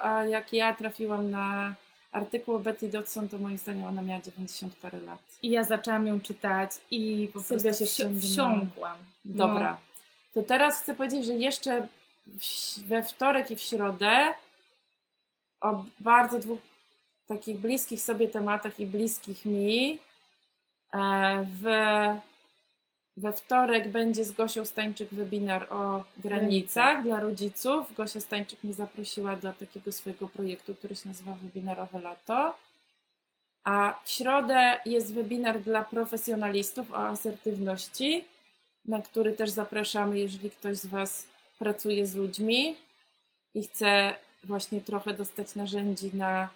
a 0.03 0.25
jak 0.25 0.53
ja 0.53 0.75
trafiłam 0.75 1.31
na 1.31 1.75
artykuł 2.13 2.55
o 2.55 2.59
Betty 2.59 2.89
Dodson, 2.89 3.29
to 3.29 3.39
moim 3.39 3.59
zdaniem 3.59 3.85
ona 3.85 4.03
miała 4.03 4.21
90 4.21 4.77
parę 4.77 5.01
lat. 5.01 5.21
I 5.43 5.51
ja 5.51 5.65
zaczęłam 5.65 6.07
ją 6.07 6.21
czytać 6.21 6.71
i 6.91 7.31
po 7.33 7.43
Sylwia 7.43 7.63
prostu 7.63 7.87
się 7.87 8.21
wsiąkłam. 8.21 8.99
Dobra. 9.25 9.79
To 10.35 10.43
teraz 10.43 10.83
chcę 10.83 10.95
powiedzieć, 10.95 11.25
że 11.25 11.33
jeszcze 11.33 11.89
we 12.87 13.03
wtorek 13.03 13.51
i 13.51 13.57
w 13.57 13.61
środę 13.61 14.35
o 15.61 15.85
bardzo 16.01 16.39
dwóch 16.39 16.59
takich 17.27 17.59
bliskich 17.59 18.03
sobie 18.03 18.29
tematach 18.29 18.81
i 18.81 18.87
bliskich 18.87 19.45
mi. 19.45 19.99
e, 20.95 21.47
W, 21.61 21.65
we 23.19 23.33
wtorek 23.33 23.89
będzie 23.89 24.25
z 24.25 24.33
Gosią 24.33 24.65
Stańczyk 24.65 25.09
webinar 25.15 25.73
o 25.73 26.05
granicach 26.19 27.03
dla 27.03 27.21
rodziców. 27.21 27.95
Gosia 27.95 28.21
Stańczyk 28.21 28.65
mnie 28.65 28.75
zaprosiła 28.75 29.37
do 29.37 29.53
takiego 29.53 29.93
swojego 29.93 30.29
projektu, 30.29 30.75
który 30.75 30.97
się 30.97 31.09
nazywa 31.09 31.33
Webinarowe 31.43 32.01
Lato. 32.01 32.55
A 33.65 34.01
w 34.05 34.11
środę 34.11 34.81
jest 34.87 35.15
webinar 35.15 35.61
dla 35.61 35.85
profesjonalistów 35.85 36.93
o 36.93 36.99
asertywności, 36.99 38.25
na 38.85 39.03
który 39.03 39.33
też 39.33 39.51
zapraszamy, 39.51 40.19
jeżeli 40.19 40.51
ktoś 40.51 40.77
z 40.77 40.87
Was 40.87 41.27
pracuje 41.59 42.07
z 42.07 42.15
ludźmi 42.15 42.77
i 43.55 43.63
chce 43.63 44.15
właśnie 44.45 44.81
trochę 44.81 45.15
dostać 45.15 45.55
narzędzi 45.55 46.11
na 46.15 46.49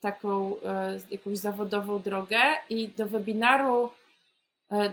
taką 0.00 0.60
e, 0.60 1.00
jakąś 1.10 1.38
zawodową 1.38 2.02
drogę. 2.02 2.40
I 2.70 2.88
do 2.88 3.06
webinaru 3.06 3.90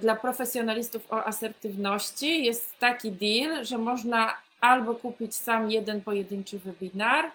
dla 0.02 0.16
profesjonalistów 0.16 1.12
o 1.12 1.26
asertywności 1.26 2.46
jest 2.46 2.80
taki 2.80 3.12
deal, 3.12 3.66
że 3.66 3.78
można 3.78 4.34
albo 4.62 4.96
kupić 4.96 5.36
sam 5.36 5.72
jeden 5.72 6.02
pojedynczy 6.02 6.60
webinar, 6.60 7.32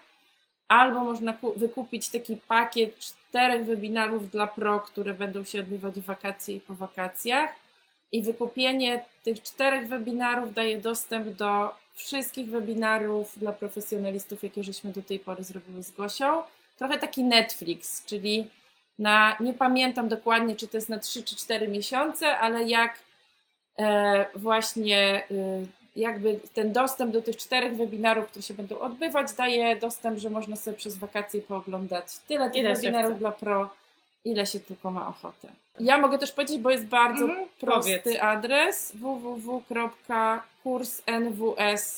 albo 0.67 0.99
można 0.99 1.33
ku- 1.33 1.53
wykupić 1.55 2.09
taki 2.09 2.37
pakiet 2.37 2.99
czterech 2.99 3.65
webinarów 3.65 4.31
dla 4.31 4.47
pro, 4.47 4.79
które 4.79 5.13
będą 5.13 5.43
się 5.43 5.59
odbywać 5.59 5.93
w 5.93 6.05
wakacje 6.05 6.55
i 6.55 6.59
po 6.59 6.75
wakacjach. 6.75 7.49
I 8.11 8.23
wykupienie 8.23 9.05
tych 9.23 9.41
czterech 9.41 9.87
webinarów 9.87 10.53
daje 10.53 10.77
dostęp 10.77 11.27
do 11.27 11.69
wszystkich 11.95 12.49
webinarów 12.49 13.39
dla 13.39 13.51
profesjonalistów, 13.51 14.43
jakie 14.43 14.63
żeśmy 14.63 14.91
do 14.91 15.01
tej 15.01 15.19
pory 15.19 15.43
zrobiły 15.43 15.83
z 15.83 15.91
Gosią. 15.91 16.43
Trochę 16.77 16.97
taki 16.97 17.23
Netflix, 17.23 18.05
czyli 18.05 18.47
na, 18.99 19.35
nie 19.39 19.53
pamiętam 19.53 20.07
dokładnie, 20.09 20.55
czy 20.55 20.67
to 20.67 20.77
jest 20.77 20.89
na 20.89 20.99
3 20.99 21.23
czy 21.23 21.35
4 21.35 21.67
miesiące, 21.67 22.37
ale 22.37 22.63
jak 22.63 22.99
e, 23.79 24.25
właśnie 24.35 25.23
y, 25.31 25.65
jakby 25.95 26.39
ten 26.53 26.73
dostęp 26.73 27.11
do 27.13 27.21
tych 27.21 27.37
czterech 27.37 27.77
webinarów, 27.77 28.27
które 28.27 28.43
się 28.43 28.53
będą 28.53 28.79
odbywać, 28.79 29.33
daje 29.33 29.75
dostęp, 29.75 30.19
że 30.19 30.29
można 30.29 30.55
sobie 30.55 30.77
przez 30.77 30.97
wakacje 30.97 31.41
pooglądać 31.41 32.05
tyle 32.27 32.49
tych 32.49 32.59
Ile 32.61 32.73
webinarów 32.75 33.19
dla 33.19 33.31
pro, 33.31 33.69
ile 34.25 34.45
się 34.45 34.59
tylko 34.59 34.91
ma 34.91 35.07
ochotę. 35.07 35.47
Ja 35.79 35.97
mogę 35.97 36.17
też 36.19 36.31
powiedzieć, 36.31 36.57
bo 36.57 36.69
jest 36.71 36.85
bardzo 36.85 37.23
Mhm, 37.25 37.47
prosty 37.59 38.01
powiedz. 38.03 38.19
adres 38.21 38.91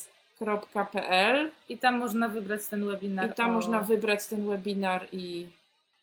www.kursnws.pl 0.04 1.50
I 1.68 1.78
tam 1.78 1.98
można 1.98 2.28
wybrać 2.28 2.66
ten 2.66 2.86
webinar. 2.86 3.30
i 3.30 3.34
tam 3.34 3.50
o- 3.50 3.52
można 3.52 3.80
wybrać 3.80 4.26
ten 4.26 4.48
webinar 4.48 5.06
i 5.12 5.46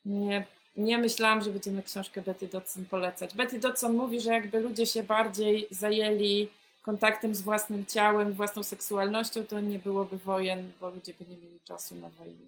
nie, 0.06 0.44
nie 0.76 0.97
myślałam, 0.97 1.41
że 1.43 1.49
będziemy 1.49 1.84
książkę 1.84 2.22
Betty 2.22 2.47
Dodson 2.47 2.86
polecać. 2.86 3.34
Betty 3.36 3.59
Dodson 3.59 3.93
mówi, 3.95 4.22
że 4.22 4.32
jakby 4.34 4.59
ludzie 4.59 4.86
się 4.86 5.03
bardziej 5.03 5.67
zajęli 5.72 6.47
kontaktem 6.82 7.36
z 7.36 7.41
własnym 7.41 7.86
ciałem, 7.86 8.34
własną 8.34 8.63
seksualnością, 8.63 9.43
to 9.45 9.59
nie 9.59 9.80
byłoby 9.80 10.17
wojen, 10.17 10.72
bo 10.82 10.89
ludzie 10.89 11.13
by 11.13 11.26
nie 11.30 11.38
mieli 11.38 11.59
czasu 11.63 11.95
na 11.95 12.09
wojnę. 12.09 12.45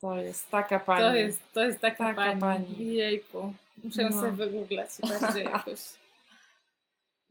To 0.00 0.16
jest 0.16 0.50
taka 0.50 0.80
pani. 0.80 1.02
To 1.04 1.14
jest, 1.14 1.40
to 1.52 1.64
jest 1.64 1.80
taka, 1.80 1.96
Taka 2.04 2.14
pani. 2.24 2.40
pani. 2.40 2.94
Jejku. 2.94 3.54
Muszę 3.84 4.10
No. 4.10 4.20
sobie 4.20 4.32
wygooglać 4.32 4.88
bardziej 5.20 5.44
jakoś 5.54 5.78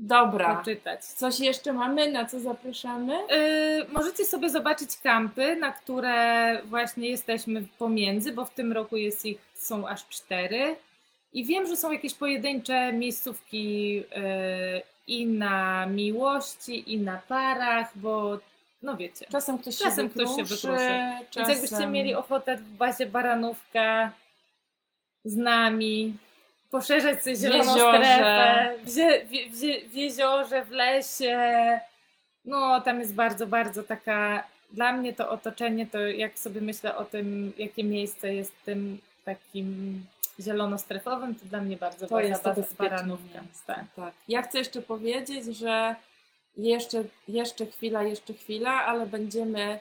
Dobra. 0.01 0.55
poczytać. 0.55 1.05
Coś 1.05 1.39
jeszcze 1.39 1.73
mamy? 1.73 2.11
Na 2.11 2.25
co 2.25 2.39
zapraszamy? 2.39 3.13
Yy, 3.13 3.85
możecie 3.93 4.25
sobie 4.25 4.49
zobaczyć 4.49 4.97
kampy, 5.03 5.55
na 5.55 5.71
które 5.71 6.57
właśnie 6.65 7.09
jesteśmy 7.09 7.63
pomiędzy, 7.79 8.31
bo 8.31 8.45
w 8.45 8.53
tym 8.53 8.71
roku 8.71 8.97
jest 8.97 9.25
ich, 9.25 9.37
są 9.53 9.87
aż 9.87 10.07
cztery. 10.07 10.75
I 11.33 11.45
wiem, 11.45 11.67
że 11.67 11.77
są 11.77 11.91
jakieś 11.91 12.13
pojedyncze 12.13 12.93
miejscówki 12.93 13.93
yy, 13.95 14.03
i 15.07 15.25
na 15.25 15.85
miłości, 15.85 16.93
i 16.93 16.97
na 16.97 17.21
parach, 17.27 17.97
bo 17.97 18.39
no 18.81 18.97
wiecie. 18.97 19.25
Czasem 19.31 19.57
ktoś 19.57 19.77
Czasem 19.77 20.07
się 20.07 20.13
ktoś 20.13 20.29
się 20.29 20.43
wykruszy, 20.43 20.67
wykruszy. 20.67 21.01
czasem... 21.29 21.47
Więc 21.47 21.49
jakbyście 21.49 21.87
mieli 21.87 22.15
ochotę 22.15 22.57
w 22.57 22.61
bazie 22.61 23.05
Baranówka 23.05 24.11
z 25.25 25.35
nami 25.35 26.13
poszerzać 26.71 27.23
sobie 27.23 27.35
zieloną 27.35 27.73
jeziorze. 27.73 27.97
strefę, 27.97 28.73
w, 28.83 28.89
w, 28.89 29.57
w, 29.57 29.91
w 29.91 29.93
jeziorze, 29.93 30.65
w 30.65 30.71
lesie, 30.71 31.79
no 32.45 32.81
tam 32.81 32.99
jest 32.99 33.13
bardzo, 33.13 33.47
bardzo 33.47 33.83
taka, 33.83 34.43
dla 34.71 34.93
mnie 34.93 35.13
to 35.13 35.29
otoczenie, 35.29 35.87
to 35.87 35.99
jak 35.99 36.39
sobie 36.39 36.61
myślę 36.61 36.95
o 36.95 37.05
tym, 37.05 37.53
jakie 37.57 37.83
miejsce 37.83 38.33
jest 38.33 38.53
tym 38.65 38.97
takim 39.25 40.01
zielonostrefowym, 40.39 41.35
to 41.35 41.45
dla 41.45 41.61
mnie 41.61 41.77
bardzo 41.77 42.07
To 42.07 42.19
jest 42.19 42.43
baza 42.43 42.61
Baranówka. 42.77 43.39
Tak. 43.67 43.85
Tak. 43.95 44.13
Ja 44.27 44.41
chcę 44.41 44.57
jeszcze 44.57 44.81
powiedzieć, 44.81 45.45
że 45.57 45.95
jeszcze, 46.57 47.03
jeszcze 47.27 47.65
chwila, 47.65 48.03
jeszcze 48.03 48.33
chwila, 48.33 48.85
ale 48.85 49.05
będziemy 49.05 49.79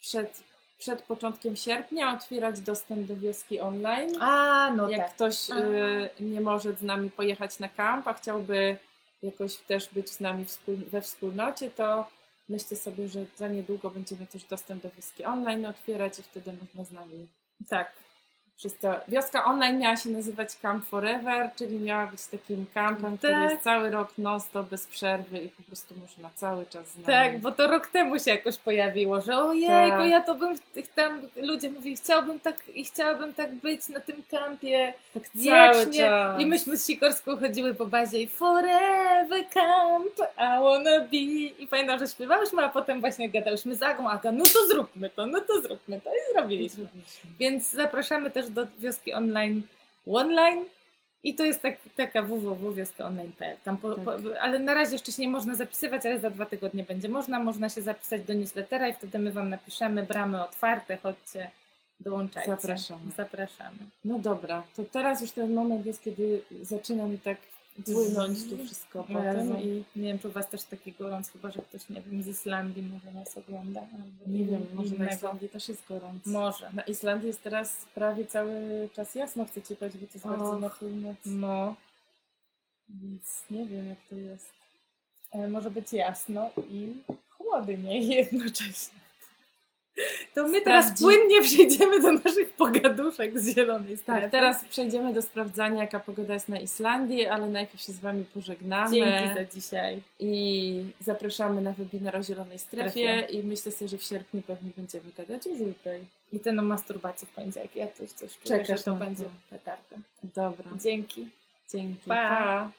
przed, 0.00 0.42
przed 0.78 1.02
początkiem 1.02 1.56
sierpnia 1.56 2.14
otwierać 2.14 2.60
dostęp 2.60 3.06
do 3.06 3.16
wioski 3.16 3.60
online. 3.60 4.22
A, 4.22 4.70
no 4.76 4.88
Jak 4.88 5.00
tak. 5.00 5.14
ktoś 5.14 5.50
y, 5.50 6.10
nie 6.20 6.40
może 6.40 6.72
z 6.72 6.82
nami 6.82 7.10
pojechać 7.10 7.58
na 7.58 7.68
kamp, 7.68 8.08
a 8.08 8.14
chciałby 8.14 8.76
jakoś 9.22 9.56
też 9.56 9.88
być 9.92 10.10
z 10.10 10.20
nami 10.20 10.44
we 10.66 11.02
wspólnocie, 11.02 11.70
to 11.70 12.08
myślę 12.48 12.76
sobie, 12.76 13.08
że 13.08 13.20
za 13.36 13.48
niedługo 13.48 13.90
będziemy 13.90 14.26
też 14.26 14.44
dostęp 14.44 14.82
do 14.82 14.90
wioski 14.90 15.24
online 15.24 15.66
otwierać 15.66 16.18
i 16.18 16.22
wtedy 16.22 16.52
można 16.60 16.84
z 16.84 16.92
nami 16.92 17.26
Tak. 17.68 17.92
Przez 18.58 18.78
to. 18.78 18.94
Wioska 19.08 19.44
online 19.44 19.78
miała 19.78 19.96
się 19.96 20.10
nazywać 20.10 20.56
Camp 20.62 20.84
Forever, 20.84 21.50
czyli 21.56 21.78
miała 21.78 22.06
być 22.06 22.26
takim 22.26 22.66
który 23.18 23.32
Tak. 23.32 23.50
jest 23.50 23.62
cały 23.62 23.90
rok 23.90 24.08
non-stop 24.18 24.68
bez 24.68 24.86
przerwy 24.86 25.38
i 25.38 25.48
po 25.48 25.62
prostu 25.62 25.94
można 26.00 26.30
cały 26.34 26.66
czas 26.66 26.86
z 26.88 26.94
nami. 26.96 27.06
Tak, 27.06 27.38
bo 27.40 27.52
to 27.52 27.66
rok 27.66 27.86
temu 27.86 28.18
się 28.18 28.30
jakoś 28.30 28.56
pojawiło, 28.56 29.20
że 29.20 29.38
ojej, 29.38 29.90
Tak. 29.90 30.10
ja 30.10 30.20
to 30.20 30.34
bym 30.34 30.58
tam, 30.94 31.20
ludzie 31.36 31.70
mówili, 31.70 31.96
chciałbym 31.96 32.40
tak 32.40 32.68
i 32.74 32.84
chciałabym 32.84 33.34
tak 33.34 33.54
być 33.54 33.88
na 33.88 34.00
tym 34.00 34.22
kampie 34.30 34.94
tak 35.14 35.22
cały 35.28 35.84
wiecznie. 35.84 36.00
czas. 36.00 36.40
I 36.40 36.46
myśmy 36.46 36.76
z 36.76 36.86
Sikorską 36.86 37.36
chodziły 37.36 37.74
po 37.74 37.86
bazie 37.86 38.22
i 38.22 38.26
forever 38.28 39.48
camp, 39.54 40.18
I 40.38 40.62
wanna 40.62 41.00
be. 41.00 41.16
I 41.16 41.66
pamiętam, 41.70 41.98
że 41.98 42.06
śpiewałyśmy, 42.08 42.64
a 42.64 42.68
potem 42.68 43.00
właśnie 43.00 43.28
gadałyśmy 43.28 43.74
z 43.74 43.82
Agą, 43.82 44.10
Aga, 44.10 44.32
no 44.32 44.44
to 44.44 44.66
zróbmy 44.66 45.10
to, 45.10 45.26
no 45.26 45.40
to 45.40 45.60
zróbmy 45.60 46.00
to 46.00 46.10
i 46.10 46.32
zrobiliśmy. 46.34 46.86
Więc 47.38 47.70
zapraszamy 47.70 48.30
też 48.30 48.47
do 48.50 48.66
wioski 48.78 49.12
online 49.14 49.62
online 50.06 50.64
i 51.24 51.34
to 51.34 51.44
jest 51.44 51.62
tak, 51.62 51.76
taka 51.96 52.22
www.wioskaonline.pl. 52.22 53.56
Tam 53.64 53.76
po, 53.76 53.94
Tak. 53.94 54.04
po, 54.04 54.12
ale 54.40 54.58
na 54.58 54.74
razie 54.74 54.92
jeszcze 54.92 55.12
się 55.12 55.22
nie 55.22 55.28
można 55.28 55.54
zapisywać, 55.54 56.06
ale 56.06 56.18
za 56.18 56.30
dwa 56.30 56.46
tygodnie 56.46 56.84
będzie 56.84 57.08
można. 57.08 57.40
Można 57.40 57.68
się 57.68 57.82
zapisać 57.82 58.22
do 58.22 58.34
newslettera 58.34 58.88
i 58.88 58.94
wtedy 58.94 59.18
my 59.18 59.32
Wam 59.32 59.48
napiszemy 59.48 60.02
bramy 60.02 60.44
otwarte, 60.44 60.96
chodźcie, 60.96 61.50
dołączajcie. 62.00 62.50
Zapraszamy. 62.50 63.12
Zapraszamy. 63.16 63.78
No 64.04 64.18
dobra, 64.18 64.62
to 64.76 64.84
teraz 64.84 65.20
już 65.20 65.30
ten 65.30 65.54
moment 65.54 65.86
jest, 65.86 66.02
kiedy 66.02 66.42
zaczyna 66.62 67.04
mi 67.04 67.18
tak 67.18 67.36
płynąć 67.84 68.38
tu 68.50 68.64
wszystko 68.64 68.98
Jezu. 69.08 69.12
potem 69.18 69.60
i 69.62 69.84
Nie 69.96 70.02
wiem, 70.08 70.18
czy 70.18 70.28
u 70.28 70.30
Was 70.32 70.48
też 70.48 70.62
taki 70.62 70.92
gorąc, 70.92 71.30
chyba 71.30 71.50
że 71.50 71.62
ktoś, 71.62 71.88
nie 71.88 72.00
wiem, 72.02 72.22
z 72.22 72.26
Islandii 72.26 72.82
może 72.82 73.12
nas 73.12 73.38
ogląda. 73.38 73.80
albo 73.80 73.98
nie 74.38 74.44
wiem, 74.44 74.66
może 74.74 74.90
na 74.90 74.96
innego. 74.96 75.14
Islandii 75.14 75.48
też 75.48 75.68
jest 75.68 75.82
gorąco. 75.88 76.30
Może. 76.30 76.70
Na 76.72 76.82
Islandii 76.82 77.26
jest 77.28 77.42
teraz 77.42 77.76
prawie 77.94 78.26
cały 78.26 78.88
czas 78.94 79.14
jasno, 79.14 79.44
chcę 79.44 79.62
Ci 79.62 79.76
powiedzieć, 79.76 80.00
bo 80.00 80.06
to 80.06 80.12
jest 80.14 80.26
bardzo 80.26 80.50
Och. 80.52 80.60
na 80.60 80.70
północ, 80.70 81.16
No, 81.26 81.74
więc 82.88 83.42
nie 83.50 83.66
wiem 83.66 83.88
jak 83.88 83.98
to 84.10 84.14
jest. 84.16 84.50
e, 85.32 85.48
może 85.48 85.70
być 85.70 85.92
jasno 85.92 86.50
i 86.70 86.94
chłodniej 87.30 88.06
jednocześnie. 88.16 88.97
To 90.34 90.48
my 90.48 90.60
teraz 90.60 90.86
Sprawdzi- 90.86 91.02
płynnie 91.04 91.42
przejdziemy 91.42 92.00
do 92.00 92.12
naszych 92.12 92.50
pogaduszek 92.52 93.40
z 93.40 93.54
zielonej 93.54 93.96
strefy. 93.96 94.20
Tak, 94.20 94.30
teraz 94.30 94.64
przejdziemy 94.64 95.12
do 95.14 95.22
sprawdzania, 95.22 95.80
jaka 95.82 96.00
pogoda 96.00 96.34
jest 96.34 96.48
na 96.48 96.58
Islandii, 96.60 97.26
ale 97.26 97.46
najpierw 97.48 97.82
się 97.82 97.92
z 97.92 97.98
Wami 97.98 98.24
pożegnamy. 98.34 98.96
Dzięki 98.96 99.34
za 99.34 99.44
dzisiaj. 99.44 100.02
I 100.20 100.84
zapraszamy 101.00 101.60
na 101.60 101.72
webinar 101.72 102.16
o 102.16 102.22
Zielonej 102.22 102.58
Strefie 102.58 103.26
i 103.30 103.42
myślę 103.42 103.72
sobie, 103.72 103.88
że 103.88 103.98
w 103.98 104.02
sierpniu 104.02 104.42
pewnie 104.42 104.70
będziemy 104.76 105.04
gadać 105.16 105.46
o 105.46 105.56
żółtej. 105.56 106.00
I 106.32 106.40
ten 106.40 106.58
o 106.58 106.62
masturbacji 106.62 107.26
w 107.26 107.30
poniedziałek. 107.30 107.76
Ja 107.76 107.86
coś, 107.88 108.10
coś 108.10 108.30
czuję, 108.38 108.58
Czekasz 108.60 108.78
że 108.80 108.84
to. 108.84 108.94
będzie 108.94 109.24
petarda. 109.50 109.96
Dobra, 110.22 110.64
Dzięki. 110.82 111.28
dzięki. 111.72 112.08
Pa. 112.08 112.14
pa. 112.14 112.70